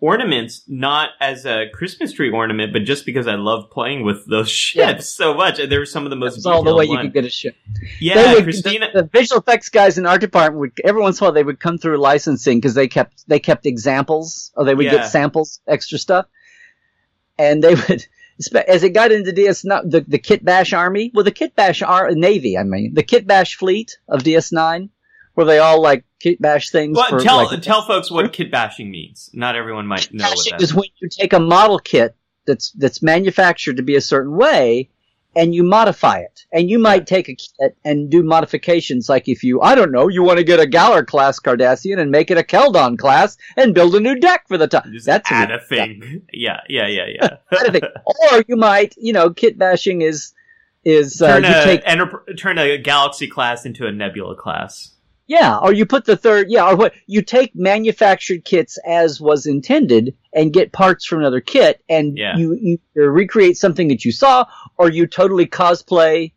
[0.00, 4.50] ornaments not as a Christmas tree ornament, but just because I love playing with those
[4.62, 4.98] ships yeah.
[4.98, 5.58] so much.
[5.58, 6.34] And they were some of the most.
[6.34, 6.98] That's all the way one.
[6.98, 7.56] you could get a ship.
[8.00, 8.88] Yeah, would, Christina.
[8.92, 11.44] The, the, visual effects guys in art department would every once in a while they
[11.44, 14.96] would come through licensing because they kept they kept examples or they would yeah.
[14.96, 16.26] get samples, extra stuff,
[17.38, 18.06] and they would.
[18.66, 22.58] As it got into DS, the the Kit Bash Army, well, the Kitbash Ar- Navy,
[22.58, 24.88] I mean, the Kitbash Fleet of DS9,
[25.34, 26.96] where they all like kit bash things.
[26.96, 29.30] Well, for, tell like, tell folks what kit bashing means.
[29.32, 30.74] Not everyone might know what that is.
[30.74, 32.16] When you take a model kit
[32.46, 34.90] that's that's manufactured to be a certain way,
[35.36, 39.08] and you modify it, and you might take a kit and do modifications.
[39.08, 42.10] Like if you, I don't know, you want to get a Galor class Cardassian and
[42.10, 44.92] make it a Keldon class and build a new deck for the time.
[44.92, 46.22] Just that's add a, a thing.
[46.32, 47.06] Yeah, yeah, yeah,
[47.52, 47.80] yeah.
[48.32, 50.32] or you might, you know, kit bashing is
[50.84, 54.93] is uh, turn, a, take, enter- turn a galaxy class into a nebula class.
[55.26, 59.46] Yeah, or you put the third, yeah, or what you take manufactured kits as was
[59.46, 62.36] intended and get parts from another kit, and yeah.
[62.36, 64.44] you, you recreate something that you saw,
[64.76, 66.32] or you totally cosplay,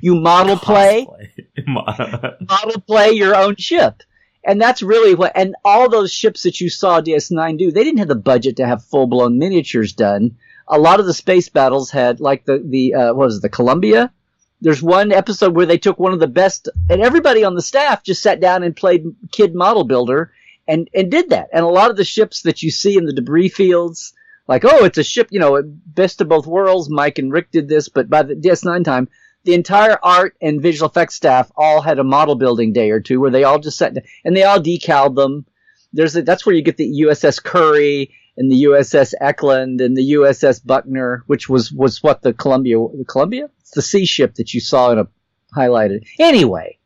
[0.00, 1.08] you model play,
[1.66, 4.04] model play your own ship,
[4.44, 5.32] and that's really what.
[5.34, 8.66] And all those ships that you saw DS9 do, they didn't have the budget to
[8.66, 10.36] have full blown miniatures done.
[10.68, 13.48] A lot of the space battles had, like the the uh, what was it, the
[13.48, 14.12] Columbia
[14.60, 18.02] there's one episode where they took one of the best, and everybody on the staff
[18.02, 20.32] just sat down and played Kid Model Builder
[20.66, 21.48] and, and did that.
[21.52, 24.14] And a lot of the ships that you see in the debris fields,
[24.48, 26.90] like, oh, it's a ship, you know, best of both worlds.
[26.90, 29.08] Mike and Rick did this, but by the DS9 time,
[29.44, 33.20] the entire art and visual effects staff all had a model building day or two
[33.20, 35.44] where they all just sat down and they all decaled them.
[35.92, 40.14] There's a, that's where you get the USS Curry and the USS Eklund and the
[40.14, 43.48] USS Buckner, which was, was what the Columbia, the Columbia?
[43.74, 45.06] The sea ship that you saw in a
[45.54, 46.06] highlighted.
[46.18, 46.78] Anyway,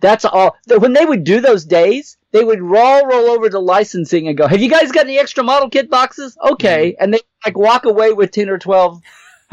[0.00, 0.56] that's all.
[0.66, 4.46] When they would do those days, they would roll roll over to licensing and go,
[4.46, 7.02] "Have you guys got any extra model kit boxes?" Okay, mm-hmm.
[7.02, 9.00] and they like walk away with ten or twelve.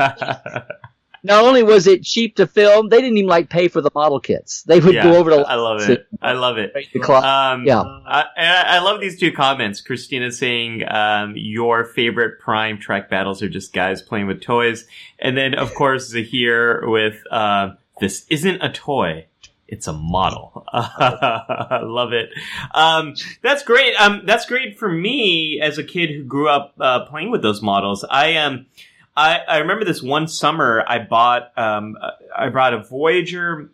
[1.24, 4.20] Not only was it cheap to film, they didn't even like pay for the model
[4.20, 4.64] kits.
[4.64, 5.38] They would yeah, go over to.
[5.38, 6.06] I love it.
[6.22, 6.74] I love it.
[7.10, 9.80] Um, yeah, I, I, love these two comments.
[9.80, 14.86] Christina saying um, your favorite Prime Trek battles are just guys playing with toys,
[15.18, 19.26] and then of course Zahir with uh, this isn't a toy
[19.74, 20.66] it's a model.
[20.72, 22.30] I love it.
[22.74, 23.96] Um, that's great.
[23.96, 27.62] Um, that's great for me as a kid who grew up uh, playing with those
[27.62, 28.06] models.
[28.10, 28.68] I am.
[29.16, 31.98] I, I remember this one summer I bought um,
[32.36, 33.70] I brought a Voyager,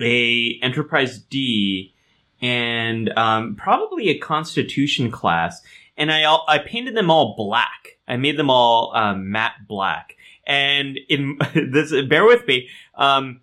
[0.00, 1.94] a Enterprise D,
[2.40, 5.62] and um, probably a Constitution class,
[5.96, 7.98] and I I painted them all black.
[8.08, 13.40] I made them all um, matte black, and in this bear with me, um,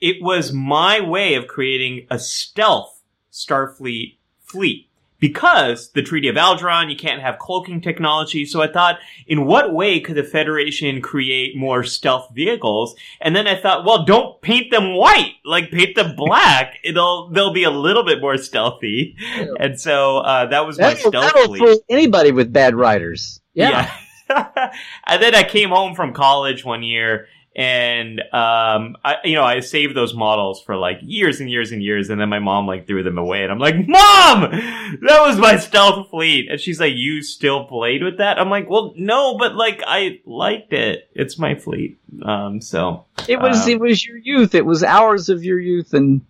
[0.00, 4.88] it was my way of creating a stealth Starfleet fleet
[5.22, 8.44] because the Treaty of Algeron, you can't have cloaking technology.
[8.44, 12.96] So I thought, in what way could the Federation create more stealth vehicles?
[13.20, 16.74] And then I thought, well, don't paint them white, like paint them black.
[16.84, 19.16] It'll they'll be a little bit more stealthy.
[19.60, 23.40] And so uh, that was that'll, my stealth that'll fool anybody with bad riders.
[23.54, 23.92] Yeah.
[24.28, 24.72] yeah.
[25.06, 29.60] and then I came home from college one year and um I you know I
[29.60, 32.86] saved those models for like years and years and years and then my mom like
[32.86, 36.94] threw them away and I'm like mom that was my stealth fleet and she's like
[36.94, 41.38] you still played with that I'm like well no but like I liked it it's
[41.38, 45.44] my fleet um so it was um, it was your youth it was hours of
[45.44, 46.22] your youth and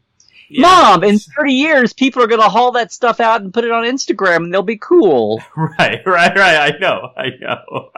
[0.48, 3.64] yeah, Mom, in 30 years, people are going to haul that stuff out and put
[3.64, 5.42] it on Instagram and they'll be cool.
[5.56, 6.74] Right, right, right.
[6.74, 7.90] I know, I know.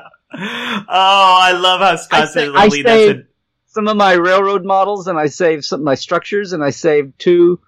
[0.38, 2.52] oh, I love how Scott said.
[2.54, 3.22] That's a...
[3.66, 7.18] some of my railroad models, and I saved some of my structures, and I saved
[7.18, 7.60] two.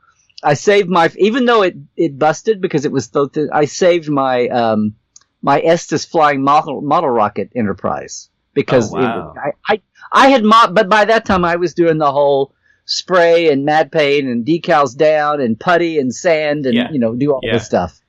[0.43, 4.49] I saved my, even though it it busted because it was so I saved my
[4.49, 4.95] um
[5.43, 9.35] my Estes flying model model rocket Enterprise because oh, wow.
[9.37, 9.81] it, I, I
[10.13, 12.55] I had mod, but by that time I was doing the whole
[12.85, 16.91] spray and mad paint and decals down and putty and sand and yeah.
[16.91, 17.55] you know do all yeah.
[17.55, 18.01] this stuff.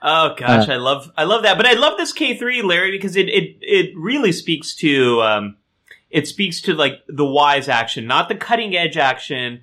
[0.00, 1.56] Oh gosh, uh, I love I love that.
[1.56, 5.56] But I love this K three, Larry, because it it it really speaks to um,
[6.10, 9.60] it speaks to like the wise action, not the cutting edge action,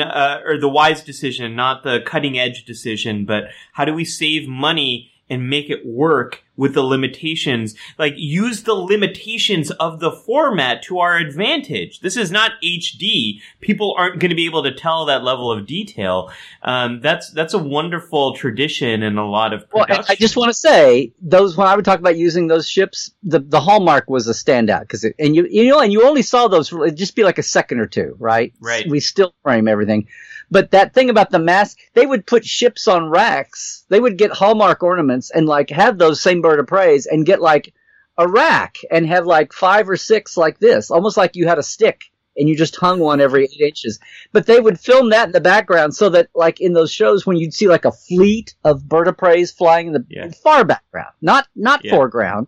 [0.00, 4.46] uh, or the wise decision, not the cutting edge decision, but how do we save
[4.46, 7.74] money and make it work with the limitations.
[7.98, 12.00] Like use the limitations of the format to our advantage.
[12.00, 13.40] This is not HD.
[13.60, 16.30] People aren't going to be able to tell that level of detail.
[16.62, 20.54] Um, that's that's a wonderful tradition in a lot of well, I just want to
[20.54, 24.32] say those when I would talk about using those ships, the the hallmark was a
[24.32, 27.38] standout because and you you know and you only saw those it'd just be like
[27.38, 28.52] a second or two, right?
[28.60, 28.86] Right.
[28.88, 30.08] We still frame everything.
[30.50, 33.84] But that thing about the mask, they would put ships on racks.
[33.88, 37.40] They would get Hallmark ornaments and like have those same bird of prey and get
[37.42, 37.74] like
[38.16, 41.62] a rack and have like five or six like this, almost like you had a
[41.62, 42.04] stick
[42.36, 43.98] and you just hung one every eight inches.
[44.32, 47.36] But they would film that in the background so that like in those shows when
[47.36, 50.30] you'd see like a fleet of bird of prey flying in the Yeah.
[50.42, 51.94] far background, not not Yeah.
[51.94, 52.46] foreground.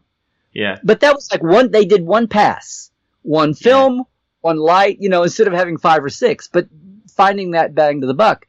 [0.53, 0.79] yeah.
[0.83, 1.71] But that was like one.
[1.71, 2.91] They did one pass,
[3.23, 4.05] one film,
[4.41, 4.97] one light.
[5.01, 6.49] You know, instead of having five or six.
[6.49, 6.67] But
[7.11, 8.47] finding that bang to the buck,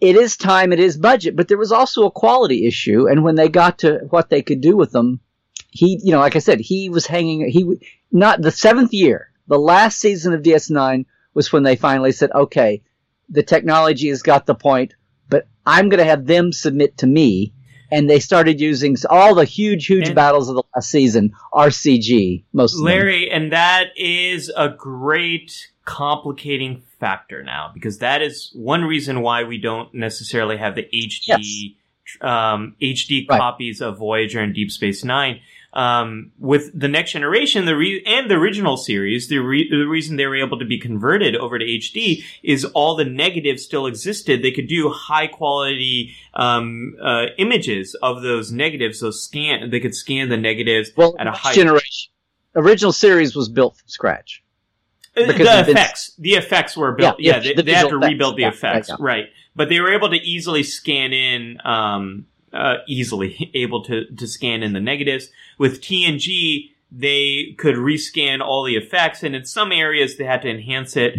[0.00, 0.72] it is time.
[0.72, 1.36] It is budget.
[1.36, 3.08] But there was also a quality issue.
[3.08, 5.20] And when they got to what they could do with them,
[5.70, 7.48] he, you know, like I said, he was hanging.
[7.48, 7.78] He
[8.12, 9.30] not the seventh year.
[9.46, 12.82] The last season of DS9 was when they finally said, okay,
[13.28, 14.94] the technology has got the point,
[15.28, 17.52] but I'm going to have them submit to me.
[17.90, 22.44] And they started using all the huge, huge And- battles of the last season, RCG,
[22.52, 22.80] most of.
[22.80, 29.44] Larry, and that is a great complicating factor now because that is one reason why
[29.44, 31.76] we don't necessarily have the HD
[32.22, 33.38] um, HD Right.
[33.38, 35.40] copies of Voyager and Deep Space Nine.
[35.74, 40.16] Um, with the next generation, the re- and the original series, the, re- the reason
[40.16, 44.40] they were able to be converted over to HD is all the negatives still existed.
[44.40, 49.00] They could do high quality um, uh, images of those negatives.
[49.00, 52.12] So scan, they could scan the negatives Well, at a high generation.
[52.54, 54.43] Original series was built from scratch.
[55.14, 57.20] The it's been- effects, the effects were built.
[57.20, 58.62] Yeah, Yeah, the- they, the they had to visual rebuild the effects.
[58.62, 59.24] Yeah, effects, yeah, right?
[59.56, 64.62] But they were able to easily scan in, um, uh, easily able to to scan
[64.62, 65.28] in the negatives.
[65.58, 70.48] With TNG, they could rescan all the effects, and in some areas they had to
[70.50, 71.14] enhance it.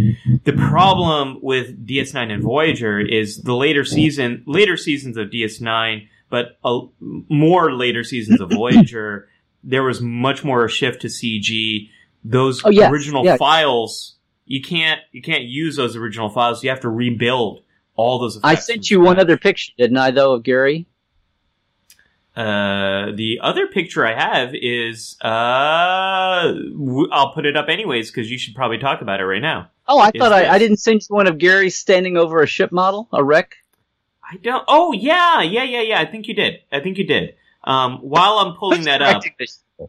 [0.46, 6.58] The problem with DS9 and Voyager is the later season, later seasons of DS9, but
[6.64, 9.28] uh, more later seasons of Voyager.
[9.64, 11.90] There was much more a shift to CG.
[12.28, 13.38] Those Oh, yes, original yeah.
[13.38, 14.16] files,
[14.46, 16.64] you can't you can't use those original files.
[16.64, 17.62] You have to rebuild
[17.96, 18.40] all those.
[18.44, 20.88] I sent you one other picture, didn't I, though, of Gary?
[22.36, 28.30] Uh, the other picture I have is uh, w- I'll put it up anyways because
[28.30, 29.70] you should probably talk about it right now.
[29.88, 32.48] Oh, I Is thought I, I didn't send you one of Gary standing over a
[32.48, 33.56] ship model, a wreck.
[34.22, 34.66] I don't.
[34.68, 36.00] Oh yeah, yeah, yeah, yeah.
[36.02, 36.56] I think you did.
[36.72, 37.36] I think you did.
[37.64, 39.24] Um, while I'm pulling that up,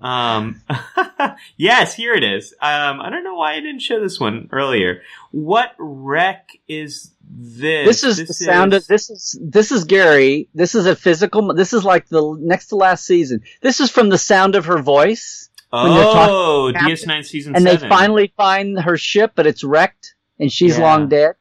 [0.01, 0.63] um,
[1.57, 2.53] yes, here it is.
[2.61, 5.03] Um, I don't know why I didn't show this one earlier.
[5.31, 8.03] What wreck is this?
[8.03, 10.49] This is the sound of this is this is Gary.
[10.55, 11.55] This is a physical.
[11.55, 13.43] This is like the next to last season.
[13.61, 17.81] This is from the sound of her voice, Oh, DS9 season and seven.
[17.81, 20.85] they finally find her ship, but it's wrecked, and she's Yeah.
[20.85, 21.35] long dead.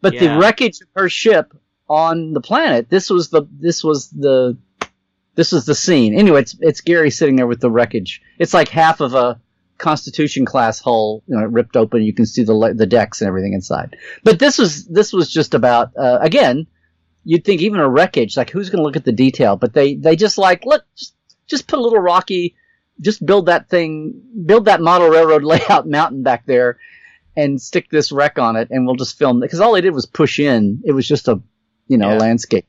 [0.00, 0.34] But Yeah.
[0.34, 1.52] the wreckage of her ship
[1.88, 2.88] on the planet.
[2.90, 4.56] This was the this was the
[5.36, 6.14] this was the scene.
[6.18, 8.20] Anyway, it's it's Gary sitting there with the wreckage.
[8.38, 9.40] It's like half of a
[9.78, 12.02] Constitution class hull, you know, ripped open.
[12.02, 13.96] You can see the the decks and everything inside.
[14.24, 16.66] But this was this was just about uh, again.
[17.28, 19.56] You'd think even a wreckage, like who's going to look at the detail?
[19.56, 21.14] But they they just like look, just,
[21.46, 22.54] just put a little rocky,
[23.00, 26.78] just build that thing, build that model railroad layout mountain back there,
[27.36, 29.46] and stick this wreck on it, and we'll just film it.
[29.46, 30.80] Because all they did was push in.
[30.84, 31.40] It was just a
[31.88, 32.18] you know Yeah.
[32.18, 32.66] landscape,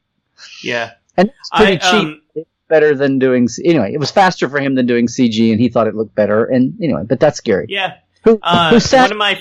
[0.63, 0.93] Yeah.
[1.15, 2.21] and it's pretty I, cheap um,
[2.67, 3.47] better than doing.
[3.63, 6.45] Anyway, it was faster for him than doing CG, and he thought it looked better.
[6.45, 7.65] And anyway, but that's scary.
[7.69, 7.95] Yeah.
[8.23, 9.35] Who, Uh, who sad- one of my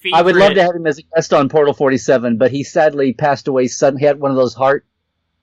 [0.00, 0.18] favorite.
[0.18, 3.12] I would love to have him as a guest on Portal 47, but he sadly
[3.12, 4.00] passed away suddenly.
[4.00, 4.84] He had one of those heart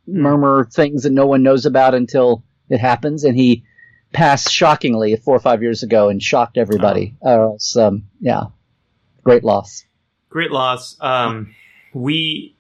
[0.08, 0.22] Hmm.
[0.22, 3.64] murmur things that no one knows about until it happens, and he
[4.14, 7.16] passed shockingly four or five years ago and shocked everybody.
[7.22, 7.52] Oh.
[7.52, 8.44] Uh, it's, um, yeah,
[9.24, 9.84] great loss.
[10.30, 10.95] Great loss.
[11.02, 11.54] Um,
[11.94, 12.56] we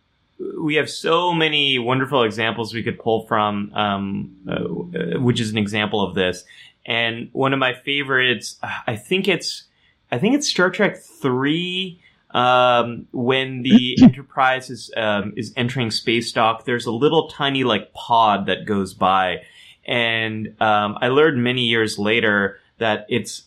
[0.59, 5.57] we have so many wonderful examples we could pull from, um, uh, which is an
[5.57, 6.43] example of this.
[6.85, 9.63] And one of my favorites, I think it's,
[10.11, 11.99] I think it's Star Trek three.
[12.31, 17.93] Um, when the Enterprise is um, is entering space dock, there's a little tiny like
[17.93, 19.43] pod that goes by,
[19.85, 23.43] and um, I learned many years later that it's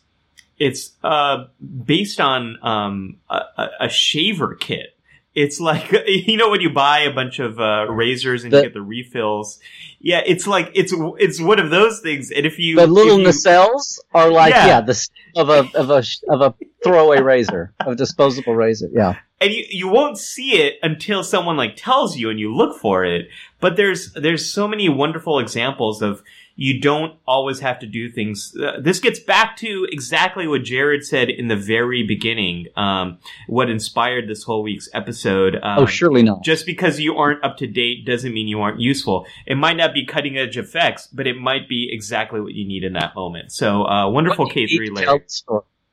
[0.58, 1.44] it's uh,
[1.84, 4.96] based on um, a- a shaver kit.
[5.34, 8.62] It's like you know when you buy a bunch of uh, razors and The- you
[8.64, 9.60] get the refills.
[10.00, 12.30] Yeah, it's like it's it's one of those things.
[12.30, 14.66] And if you The little you- nacelles are like, Yeah.
[14.66, 18.88] yeah, the of a of a of a throwaway razor, of a disposable razor.
[18.92, 22.78] Yeah, and you, you won't see it until someone like tells you and you look
[22.80, 23.28] for it.
[23.60, 26.22] But there's, there's so many wonderful examples of
[26.62, 28.54] you don't always have to do things.
[28.54, 33.16] Uh, this gets back to exactly what Jared said in the very beginning, um,
[33.48, 35.54] what inspired this whole week's episode.
[35.54, 36.44] Um, oh, surely not.
[36.44, 39.24] Just because you aren't up to date doesn't mean you aren't useful.
[39.46, 42.84] It might not be cutting edge effects, but it might be exactly what you need
[42.84, 43.52] in that moment.
[43.52, 45.24] So, uh, wonderful K3 layer.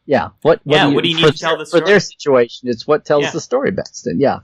[0.05, 0.29] Yeah.
[0.41, 1.81] What, what yeah, do you, what do you need for, to tell the story?
[1.81, 3.31] For their situation, it's what tells Yeah.
[3.31, 4.05] the story best.
[4.05, 4.39] And yeah.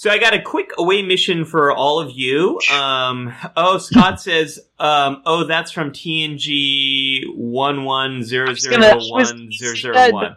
[0.00, 2.58] So I got a quick away mission for all of you.
[2.72, 9.74] Um, oh, Scott says, um, oh, that's from TNG one one zero zero one zero
[9.74, 10.36] zero one.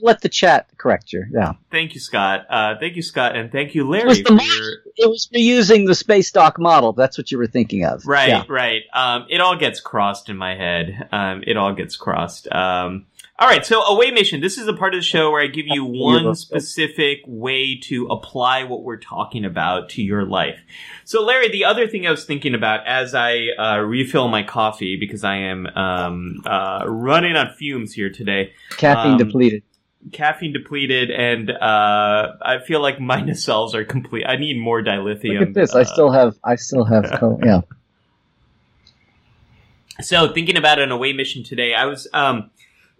[0.00, 1.26] Let the chat correct you.
[1.30, 1.52] Yeah.
[1.70, 2.46] Thank you, Scott.
[2.48, 4.04] Uh, thank you, Scott, and thank you, Larry.
[4.04, 6.94] It was the for your It was reusing the space dock model.
[6.94, 8.06] That's what you were thinking of.
[8.06, 8.44] Right, Yeah.
[8.48, 8.82] right.
[8.94, 11.08] Um, it all gets crossed in my head.
[11.12, 12.50] Um, it all gets crossed.
[12.50, 13.08] Um,
[13.42, 13.66] all right.
[13.66, 14.40] So away mission.
[14.40, 18.06] This is a part of the show where I give you one specific way to
[18.06, 20.60] apply what we're talking about to your life.
[21.04, 24.96] So Larry, the other thing I was thinking about as I uh, refill my coffee
[24.96, 29.64] because I am um, uh, running on fumes here today Caffeine Um, depleted.
[30.12, 34.24] caffeine depleted, and uh, I feel like my nacelles are complete.
[34.24, 35.40] I need more dilithium.
[35.40, 35.74] Look at this.
[35.74, 36.36] I Uh, still have.
[36.44, 37.10] I still have.
[37.18, 37.62] Co- yeah.
[40.00, 42.50] So thinking about an away mission today, I was, um,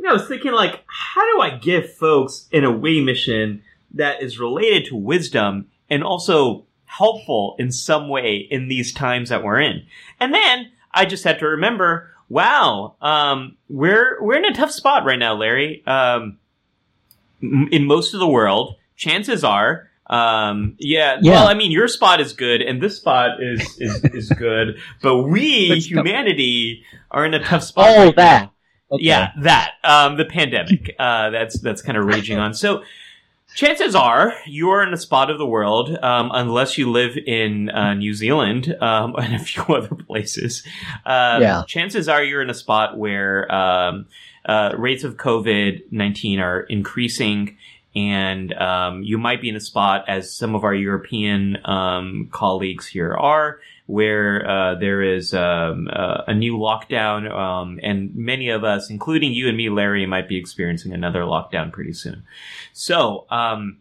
[0.03, 3.63] you know, I was thinking like, how do I give folks an away mission
[3.95, 9.45] that is related to wisdom and also helpful in some way in these times that
[9.45, 9.87] we're in?
[10.19, 15.05] And then I just had to remember, wow, um, we're we're in a tough spot
[15.05, 15.85] right now, Larry.
[15.87, 16.39] Um,
[17.41, 19.89] in most of the world, chances are.
[20.09, 21.33] Um, yeah, Yeah.
[21.33, 25.23] Well, I mean, your spot is good, and this spot is is, is good, but
[25.23, 27.89] we, But humanity, are in a tough spot.
[27.89, 28.43] Oh, right that.
[28.43, 28.53] now.
[28.93, 29.05] Okay.
[29.05, 29.73] Yeah, that.
[29.83, 30.95] Um, the pandemic.
[30.99, 32.53] Uh, that's that's kind of raging on.
[32.53, 32.83] So,
[33.55, 37.71] chances are you are in a spot of the world, um, unless you live in
[37.71, 40.63] uh, New Zealand um, and a few other places.
[41.07, 41.63] Um, Yeah.
[41.67, 44.07] Chances are you're in a spot where um,
[44.45, 47.57] uh, rates of COVID nineteen are increasing.
[47.95, 52.87] And um, you might be in a spot, as some of our European um, colleagues
[52.87, 58.65] here are, where uh, there is um, uh, a new lockdown, um, and many of
[58.65, 62.23] us, including you and me, Larry, might be experiencing another lockdown pretty soon.
[62.73, 63.79] So um,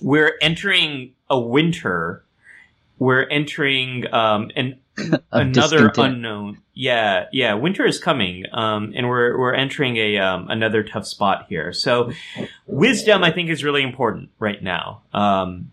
[0.00, 2.24] we're entering a winter.
[2.98, 4.80] We're entering um, an
[5.32, 6.58] another unknown.
[6.74, 7.54] Yeah, yeah.
[7.54, 11.72] Winter is coming, um, and we're we're entering a um, another tough spot here.
[11.72, 12.12] So,
[12.66, 15.70] wisdom, I think, is really important right now, um,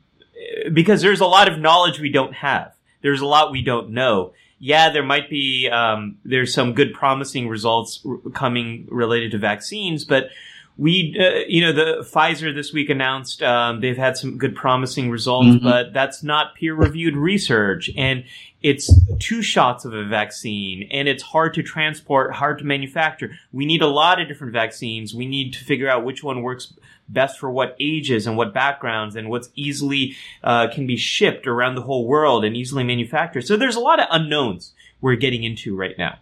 [0.72, 2.73] because there's a lot of knowledge we don't have.
[3.04, 4.34] There's a lot we don't know.
[4.60, 10.06] Yeah, there might be um, there's some good, promising results r- coming related to vaccines,
[10.06, 10.30] but
[10.78, 15.12] we, uh, you know, the Pfizer this week announced um, they've had some good, promising
[15.12, 15.64] results, Mhm.
[15.64, 18.24] but that's not peer-reviewed research, and
[18.64, 18.90] it's
[19.20, 23.38] two shots of a vaccine, and it's hard to transport, hard to manufacture.
[23.52, 25.14] We need a lot of different vaccines.
[25.14, 26.74] We need to figure out which one works
[27.08, 31.76] best for what ages and what backgrounds, and what's easily uh, can be shipped around
[31.76, 33.46] the whole world and easily manufactured.
[33.46, 36.18] So there's a lot of unknowns we're getting into right now.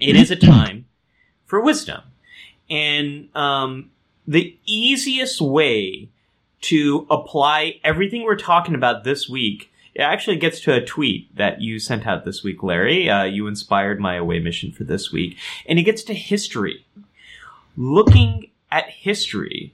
[0.00, 0.86] It is a time
[1.46, 2.02] for wisdom.
[2.70, 3.90] And um,
[4.26, 6.10] the easiest way
[6.60, 11.60] to apply everything we're talking about this week, it actually gets to a tweet that
[11.60, 13.08] you sent out this week, Larry.
[13.08, 15.36] Uh, you inspired my away mission for this week.
[15.66, 16.84] And it gets to history.
[17.76, 19.72] Looking at history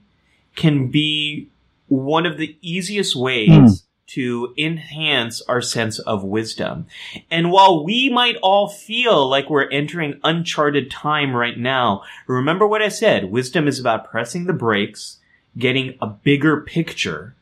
[0.57, 1.49] can be
[1.89, 3.69] one of the easiest ways Hmm.
[4.07, 6.87] to enhance our sense of wisdom.
[7.31, 12.83] And while we might all feel like we're entering uncharted time right now, remember what
[12.83, 13.31] I said.
[13.31, 15.19] Wisdom is about pressing the brakes,
[15.59, 17.35] getting a bigger picture,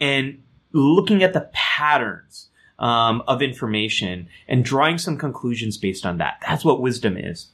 [0.00, 2.48] and looking at the patterns
[2.78, 6.38] um, of information and drawing some conclusions based on that.
[6.46, 7.48] That's what wisdom is.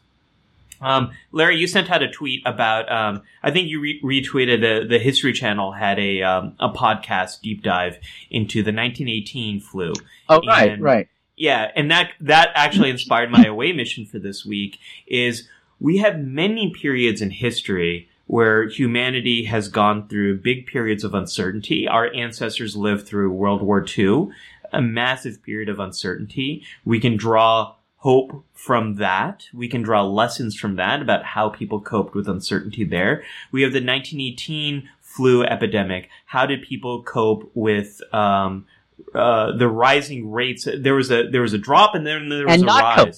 [0.84, 2.90] Um, Larry, you sent out a tweet about.
[2.92, 7.40] Um, I think you re- retweeted the the History Channel had a um, a podcast
[7.40, 7.98] deep dive
[8.30, 9.92] into the 1918 flu.
[10.28, 11.08] Oh, right, And- right.
[11.36, 14.78] Yeah, and that that actually inspired my away mission for this week.
[15.08, 15.48] Is
[15.80, 21.86] we have many periods in history where humanity has gone through big periods of uncertainty.
[21.88, 24.28] Our ancestors lived through World War II,
[24.72, 26.62] a massive period of uncertainty.
[26.84, 27.74] We can draw
[28.04, 29.46] hope from that.
[29.54, 33.24] We can draw lessons from that about how people coped with uncertainty there.
[33.50, 36.10] We have the 1918 flu epidemic.
[36.26, 38.66] How did people cope with um,
[39.14, 40.68] uh, the rising rates?
[40.78, 43.04] There was a there was a drop, and then there was And a not rise.
[43.04, 43.14] cope.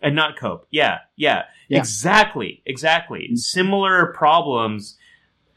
[0.00, 0.68] And not cope.
[0.70, 1.78] Yeah, yeah, Yeah.
[1.80, 3.34] exactly, exactly.
[3.34, 4.96] Similar problems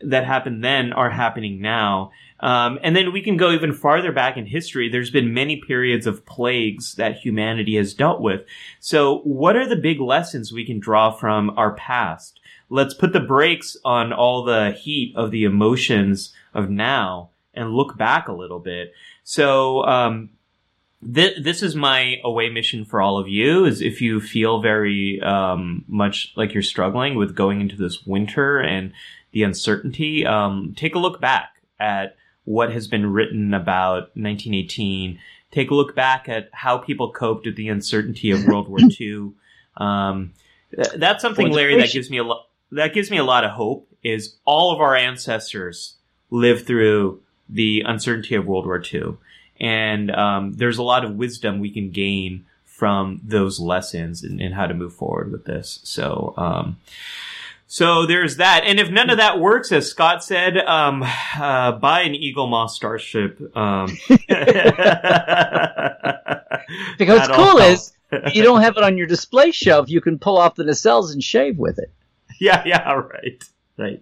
[0.01, 2.11] that happened then are happening now.
[2.39, 4.89] Um, and then we can go even farther back in history.
[4.89, 8.41] There's been many periods of plagues that humanity has dealt with.
[8.79, 12.39] So what are the big lessons we can draw from our past?
[12.69, 17.97] Let's put the brakes on all the heat of the emotions of now and look
[17.97, 18.93] back a little bit.
[19.23, 20.29] So, um,
[21.13, 25.21] th- this is my away mission for all of you is if you feel very
[25.21, 28.93] um, much like you're struggling with going into this winter and
[29.31, 32.15] the uncertainty um, take a look back at
[32.47, 35.19] what has been written about 1918
[35.51, 39.31] take a look back at how people coped with the uncertainty of world war ii
[39.77, 40.31] um,
[40.73, 43.51] th- that's something larry that gives me a lot that gives me a lot of
[43.51, 45.95] hope is all of our ancestors
[46.29, 49.03] lived through the uncertainty of world war ii
[49.59, 52.45] and um, there's a lot of wisdom we can gain
[52.77, 55.79] from those lessons and, and how to move forward with this.
[55.83, 56.77] So, um,
[57.67, 58.63] so there's that.
[58.65, 61.03] And if none of that works, as Scott said, um,
[61.37, 63.39] uh, buy an Eaglemoss Starship.
[63.55, 63.97] Um,
[66.97, 67.93] because what's cool is
[68.33, 69.89] you don't have it on your display shelf.
[69.89, 71.91] You can pull off the nacelles and shave with it.
[72.39, 73.43] Yeah, yeah, right
[73.77, 74.01] right.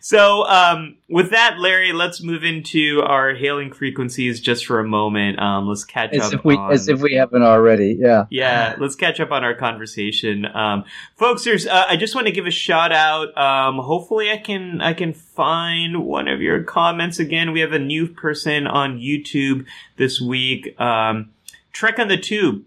[0.00, 5.38] So, um, with that, Larry, let's move into our hailing frequencies just for a moment.
[5.40, 6.32] Um, let's catch as up.
[6.34, 7.96] If we, on, as if we haven't already.
[7.98, 8.26] Yeah.
[8.30, 8.76] Yeah.
[8.78, 10.46] Let's catch up on our conversation.
[10.46, 10.84] Um,
[11.16, 13.36] folks, there's, uh, I just want to give a shout out.
[13.38, 17.52] Um, hopefully I can, I can find one of your comments again.
[17.52, 19.66] We have a new person on YouTube
[19.96, 20.78] this week.
[20.80, 21.30] Um,
[21.72, 22.64] Trek on the Tube.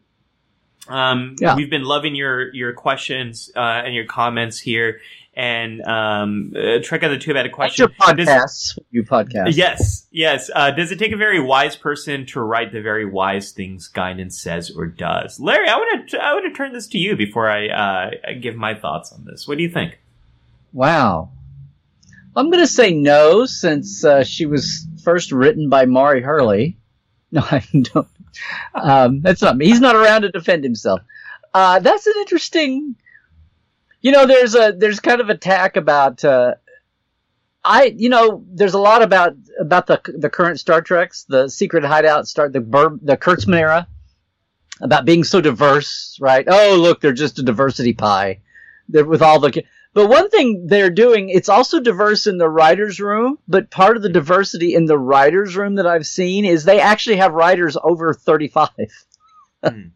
[0.88, 1.56] Um, yeah.
[1.56, 5.02] we've been loving your, your questions, uh, and your comments here.
[5.38, 7.84] And um, uh, Trek on the Tube had a question.
[7.84, 8.26] your podcasts.
[8.26, 9.56] Does, you podcast.
[9.56, 10.50] Yes, yes.
[10.54, 14.34] Uh, does it take a very wise person to write the very wise things Guinan
[14.34, 15.40] says or does?
[15.40, 18.10] Larry, I want to I want to turn this to you before I uh,
[18.42, 19.48] give my thoughts on this.
[19.48, 20.00] What do you think?
[20.74, 21.30] Wow,
[22.36, 26.78] I'm going to say no, since uh, she was first written by Mari Hurley.
[27.30, 28.08] No, I don't.
[28.74, 29.66] Um, that's not me.
[29.66, 31.02] He's not around to defend himself.
[31.54, 32.96] Uh, that's an interesting
[34.02, 36.24] you know, there's a there's kind of attack about.
[36.24, 36.56] Uh,
[37.64, 41.84] I you know there's a lot about about the the current Star Treks, the Secret
[41.84, 43.88] Hideout, start the Bur- the Kurtzman era,
[44.80, 46.46] about being so diverse, right?
[46.48, 48.42] Oh, look, they're just a diversity pie.
[48.88, 49.64] They're with all the.
[49.94, 53.40] But one thing they're doing, it's also diverse in the writers' room.
[53.48, 57.18] But part of the diversity in the writers' room that I've seen is they actually
[57.18, 58.70] have writers over thirty-five.
[59.64, 59.92] Mm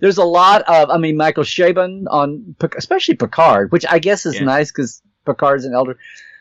[0.00, 4.36] there's a lot of, I mean, Michael Chabon on, especially Picard, which I guess is
[4.36, 4.44] yeah.
[4.44, 5.98] nice because Picard's an elder.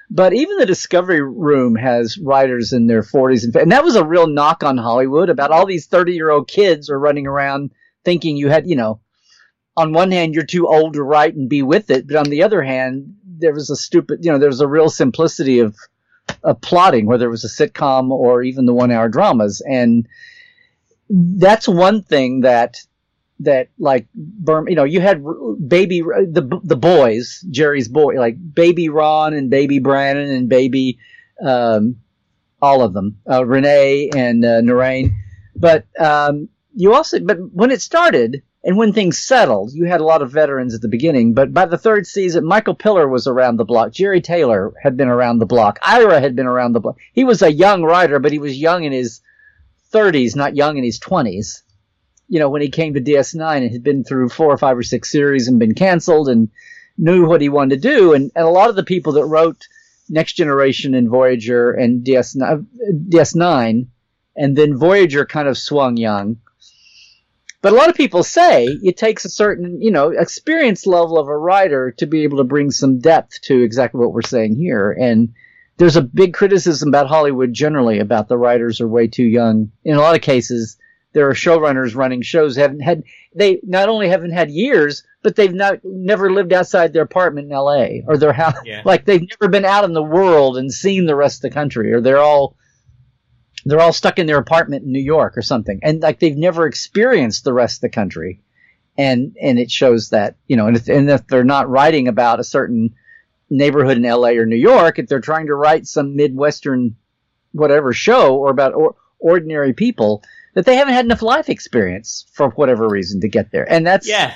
[0.10, 4.06] But even the Discovery Room has writers in their 40s, and, and that was a
[4.06, 7.72] real knock on Hollywood about all these 30 year old kids are running around
[8.03, 8.99] thinking you had, you know,
[9.76, 12.44] on one hand you're too old to write and be with it, but on the
[12.44, 15.76] other hand there was a stupid, you know, there was a real simplicity of,
[16.44, 20.07] of plotting, whether it was a sitcom or even the one hour dramas, and
[21.10, 22.77] that's one thing that
[23.40, 25.24] that like Burm, you know, you had
[25.68, 30.99] baby the the boys, Jerry's boy, like baby Ron and baby Brannon and baby
[31.45, 31.98] um,
[32.62, 35.14] all of them, uh, Renee and uh, Naren.
[35.56, 40.06] But um, you also, but when it started and when things settled, you had a
[40.06, 41.34] lot of veterans at the beginning.
[41.34, 43.91] But by the third season, Michael Piller was around the block.
[43.91, 45.78] Jeri Taylor had been around the block.
[45.82, 46.98] Ira had been around the block.
[47.14, 49.22] He was a young writer, but he was young in his
[49.94, 51.62] 30s, not young in his 20s
[52.27, 54.84] you know, when he came to DS9 and had been through four or five or
[54.84, 56.49] six series and been canceled and
[56.97, 58.14] knew what he wanted to do.
[58.14, 59.68] And, and a lot of the people that wrote
[60.10, 62.57] Next Generation and Voyager and DS9, uh,
[63.10, 63.88] DS9
[64.35, 66.38] and then Voyager kind of swung young.
[67.61, 71.27] But a lot of people say it takes a certain, you know, experience level of
[71.27, 74.91] a writer to be able to bring some depth to exactly what we're saying here.
[74.91, 75.34] And
[75.77, 79.72] there's a big criticism about Hollywood generally about the writers are way too young.
[79.84, 80.77] In a lot of cases,
[81.16, 85.54] there are showrunners running shows haven't had they not only haven't had years, but they've
[85.54, 88.04] not never lived outside their apartment in L.A.
[88.06, 88.58] or their house.
[88.66, 88.82] Yeah.
[88.86, 91.94] Like they've never been out in the world and seen the rest of the country,
[91.94, 92.58] or they're all
[93.64, 96.68] they're all stuck in their apartment in New York or something, and like they've never
[96.68, 98.42] experienced the rest of the country.
[98.98, 102.42] And and it shows that you know, and if, and if they're not writing about
[102.42, 102.94] a certain
[103.50, 104.38] neighborhood in L.A.
[104.38, 106.98] or New York, if they're trying to write some midwestern
[107.54, 110.24] whatever show or about or, ordinary people
[110.56, 113.72] that they haven't had enough life experience for whatever reason to get there.
[113.72, 114.34] And that's yeah.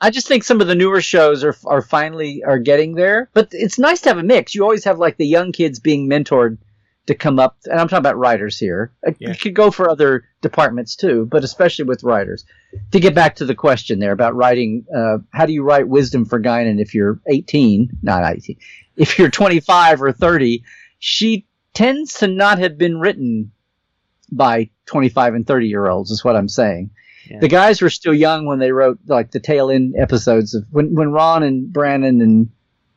[0.00, 3.48] I just think some of the newer shows are are finally are getting there, but
[3.50, 4.54] it's nice to have a mix.
[4.54, 6.58] You always have like the young kids being mentored
[7.06, 8.92] to come up, and I'm talking about writers here.
[9.02, 9.30] It, Yeah.
[9.30, 12.44] it could go for other departments too, but especially with writers.
[12.92, 16.26] To get back to the question there about writing, uh, how do you write wisdom
[16.26, 18.56] for Guinan if you're 18, not 18,
[18.96, 20.62] if you're 25 or 30?
[20.98, 23.52] She tends to not have been written
[24.30, 26.90] by 25 and 30 year olds, is what I'm saying.
[27.28, 27.40] Yeah.
[27.40, 30.94] The guys were still young when they wrote like the tail end episodes of when,
[30.94, 32.50] when Ron and Brannon and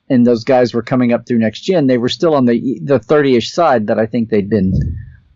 [0.09, 2.99] and those guys were coming up through next gen, they were still on the the
[2.99, 4.73] 30ish side that I think they'd been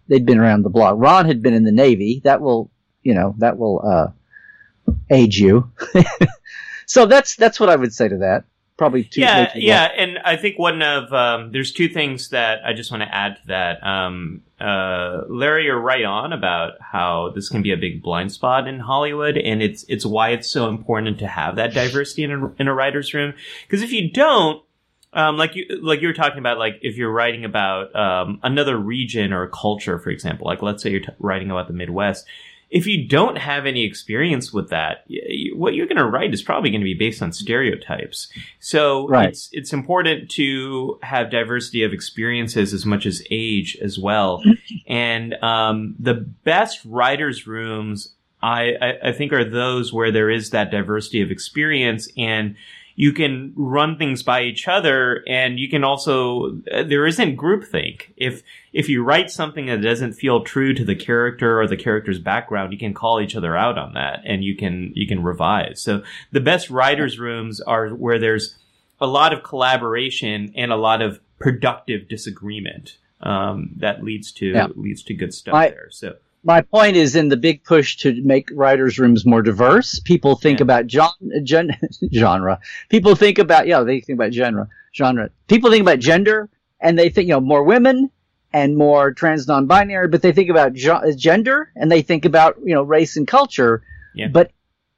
[0.07, 0.95] they'd been around the block.
[0.97, 2.22] Ron had been in the Navy.
[2.23, 5.72] That will, you know, that will uh, age you.
[6.85, 8.45] so that's that's what I would say to that.
[8.77, 12.73] Probably way yeah, yeah, and I think one of um, there's two things that I
[12.73, 13.81] just want to add to that.
[13.88, 18.68] Um, uh, Larry, you're right on about how this can be a big blind spot
[18.68, 22.53] in Hollywood, and it's it's why it's so important to have that diversity in a,
[22.60, 23.34] in a writer's room.
[23.65, 24.61] Because if you don't,
[25.14, 28.77] um, like you like you were talking about, like if you're writing about um, another
[28.77, 32.26] region or a culture, for example, like let's say you're t- writing about the Midwest.
[32.76, 35.06] If you don't have any experience with that,
[35.53, 38.27] what you're going to write is probably going to be based on stereotypes.
[38.60, 39.30] So Right.
[39.30, 44.43] it's it's important to have diversity of experiences as much as age as well.
[44.88, 50.49] and um, the best writers' rooms, I, I I think, are those where there is
[50.49, 52.56] that diversity of experience and
[52.97, 58.13] you can run things by each other and you can also uh, there isn't groupthink.
[58.15, 58.41] If
[58.72, 62.72] if you write something that doesn't feel true to the character or the character's background
[62.72, 65.81] you can call each other out on that and you can you can revise.
[65.81, 68.55] So the best writers rooms are where there's
[69.01, 74.67] a lot of collaboration and a lot of productive disagreement um, that leads to Yeah.
[74.76, 75.88] leads to good stuff I- there.
[75.89, 76.15] So
[76.45, 79.99] my point is in the big push to make writers' rooms more diverse.
[80.05, 80.63] People think Yeah.
[80.63, 81.09] about gen,
[81.43, 81.72] gen,
[82.13, 82.59] genre.
[82.89, 84.67] People think about yeah, they think about genre.
[84.95, 85.30] Genre.
[85.47, 86.49] People think about gender,
[86.80, 88.09] and they think you know more women
[88.53, 92.73] and more trans non-binary, but they think about ge- gender and they think about you
[92.73, 93.81] know race and culture.
[94.13, 94.27] Yeah.
[94.30, 94.51] But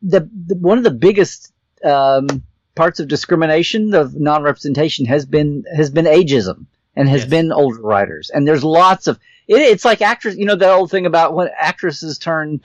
[0.03, 1.51] the, the one of the biggest
[1.83, 2.27] um,
[2.75, 6.65] parts of discrimination of non-representation has been has been ageism
[6.95, 7.29] and has Yes.
[7.29, 8.29] been older writers.
[8.31, 9.17] And there's lots of
[9.47, 12.61] it, it's like actors, you know, that old thing about when actresses turn,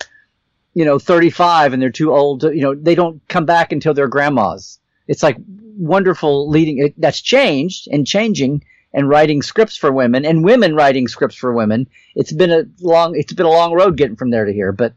[0.75, 3.95] you know, 35 and they're too old to, you know, they don't come back until
[3.95, 4.79] they're grandmas.
[5.07, 6.79] It's like wonderful leading.
[6.79, 8.65] It, that's changed and changing
[8.95, 11.89] and writing scripts for women and women writing scripts for women.
[12.15, 14.73] It's been a long, it's been a long road getting from there to here.
[14.73, 14.95] But,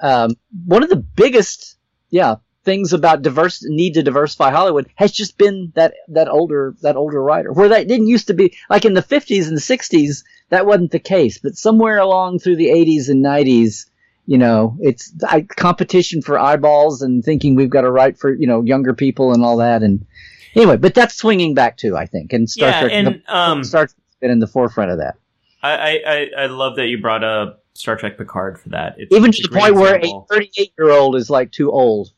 [0.00, 0.36] um,
[0.66, 1.76] one of the biggest,
[2.10, 6.96] yeah, things about diverse need to diversify Hollywood has just been that that older that
[6.96, 7.52] older writer.
[7.52, 10.98] Where that didn't used to be like in the 50s and 60s that wasn't the
[10.98, 11.38] case.
[11.38, 13.86] But somewhere along through the 80s and 90s
[14.26, 18.46] you know it's I, competition for eyeballs and thinking we've got to write for you
[18.46, 19.82] know younger people and all that.
[19.82, 20.06] And
[20.54, 22.32] anyway but that's swinging back too I think.
[22.32, 25.16] And Star yeah Trek and the, um Star Trek's been in the forefront of that.
[25.64, 28.96] I, I, I- love that you brought up Star Trek Picard for that.
[28.98, 32.10] It's even to the point where a 38 year old is like too old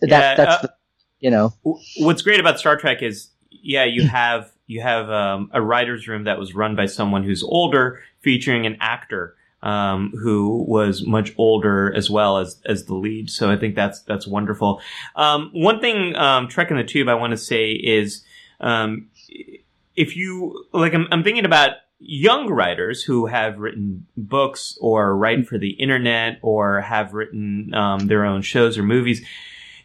[0.00, 0.74] that Yeah, that's uh, the,
[1.20, 1.54] you know
[1.98, 6.24] What's great about Star Trek is, yeah, you have you have um, a writers' room
[6.24, 11.92] that was run by someone who's older, featuring an actor um, who was much older
[11.94, 13.30] as well as as the lead.
[13.30, 14.80] So I think that's that's wonderful.
[15.14, 18.24] Um, one thing, um, Trek in the Tube, I want to say is,
[18.60, 19.08] um,
[19.94, 25.46] if you like, I'm, I'm thinking about young writers who have written books or write
[25.46, 29.24] for the internet or have written um, their own shows or movies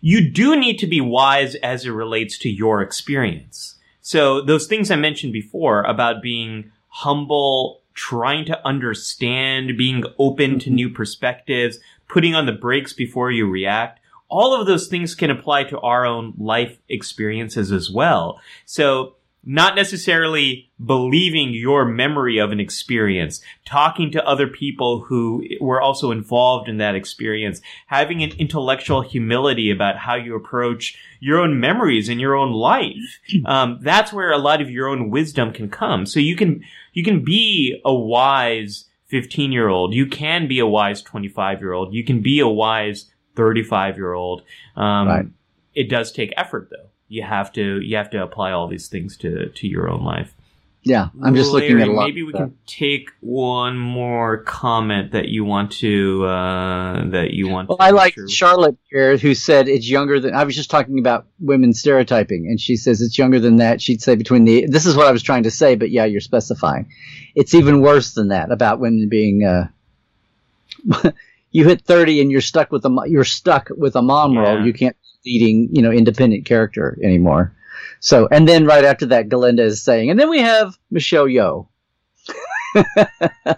[0.02, 3.76] you do need to be wise as it relates to your experience.
[4.02, 10.68] So those things I mentioned before about being humble, trying to understand, being open to
[10.68, 10.76] mm-hmm.
[10.76, 13.99] new perspectives, putting on the brakes before you react,
[14.30, 18.40] all of those things can apply to our own life experiences as well.
[18.65, 25.82] So not necessarily believing your memory of an experience, talking to other people who were
[25.82, 31.60] also involved in that experience, having an intellectual humility about how you approach your own
[31.60, 33.20] memories in your own life.
[33.46, 36.06] Um, that's where a lot of your own wisdom can come.
[36.06, 39.94] So you can, you can be a wise 15 year old.
[39.94, 41.94] You can be a wise 25 year old.
[41.94, 44.42] You can be a wise 35 year old.
[44.76, 45.26] Um, Right.
[45.74, 46.90] it does take effort though.
[47.10, 50.34] You have to, you have to apply all these things to, to your own life.
[50.84, 55.28] yeah I'm just looking at a lot Maybe we can take one more comment that
[55.30, 57.70] you want to uh, that you want.
[57.70, 58.30] Well, I like through.
[58.30, 60.36] Charlotte here, who said it's younger than.
[60.36, 63.82] I was just talking about women stereotyping, and she says it's younger than that.
[63.82, 64.68] She'd say between the.
[64.68, 66.92] This is what I was trying to say, but yeah, you're specifying.
[67.36, 69.44] It's even worse than that about women being.
[69.44, 69.68] Uh,
[71.52, 74.40] you hit 30 and you're stuck with a you're stuck with a mom Yeah.
[74.42, 74.66] role.
[74.66, 74.96] You can't
[75.28, 77.54] leading you know independent character anymore.
[77.99, 81.68] So and then right after that, Galinda is saying, and then we have Michelle Yeoh.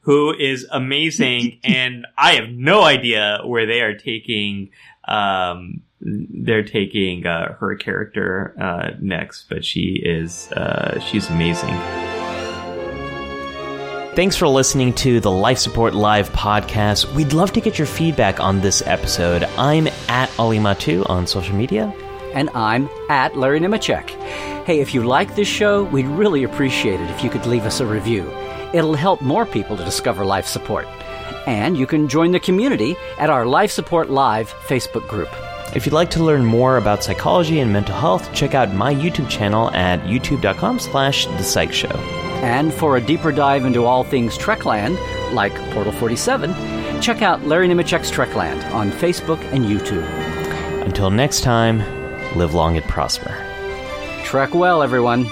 [0.00, 4.70] who is amazing, and I have no idea where they are taking.
[5.08, 11.74] Um, they're taking uh, her character uh, next, but she is uh, she's amazing.
[14.16, 17.04] Thanks for listening to the Life Support Live podcast.
[17.12, 19.44] We'd love to get your feedback on this episode.
[19.58, 21.92] I'm at Ali Mattu on social media.
[22.32, 24.08] And I'm at Larry Nemecek.
[24.64, 27.80] Hey, if you like this show, we'd really appreciate it if you could leave us
[27.80, 28.26] a review.
[28.72, 30.86] It'll help more people to discover life support.
[31.46, 35.28] And you can join the community at our Life Support Live Facebook group.
[35.76, 39.28] If you'd like to learn more about psychology and mental health, check out my YouTube
[39.28, 42.25] channel at youtube.com slash the psych show.
[42.42, 44.98] And for a deeper dive into all things Trekland,
[45.32, 46.54] like Portal 47,
[47.00, 50.06] check out Larry Nemecek's Trekland on Facebook and YouTube.
[50.84, 51.78] Until next time,
[52.36, 53.34] live long and prosper.
[54.24, 55.26] Trek well, everyone.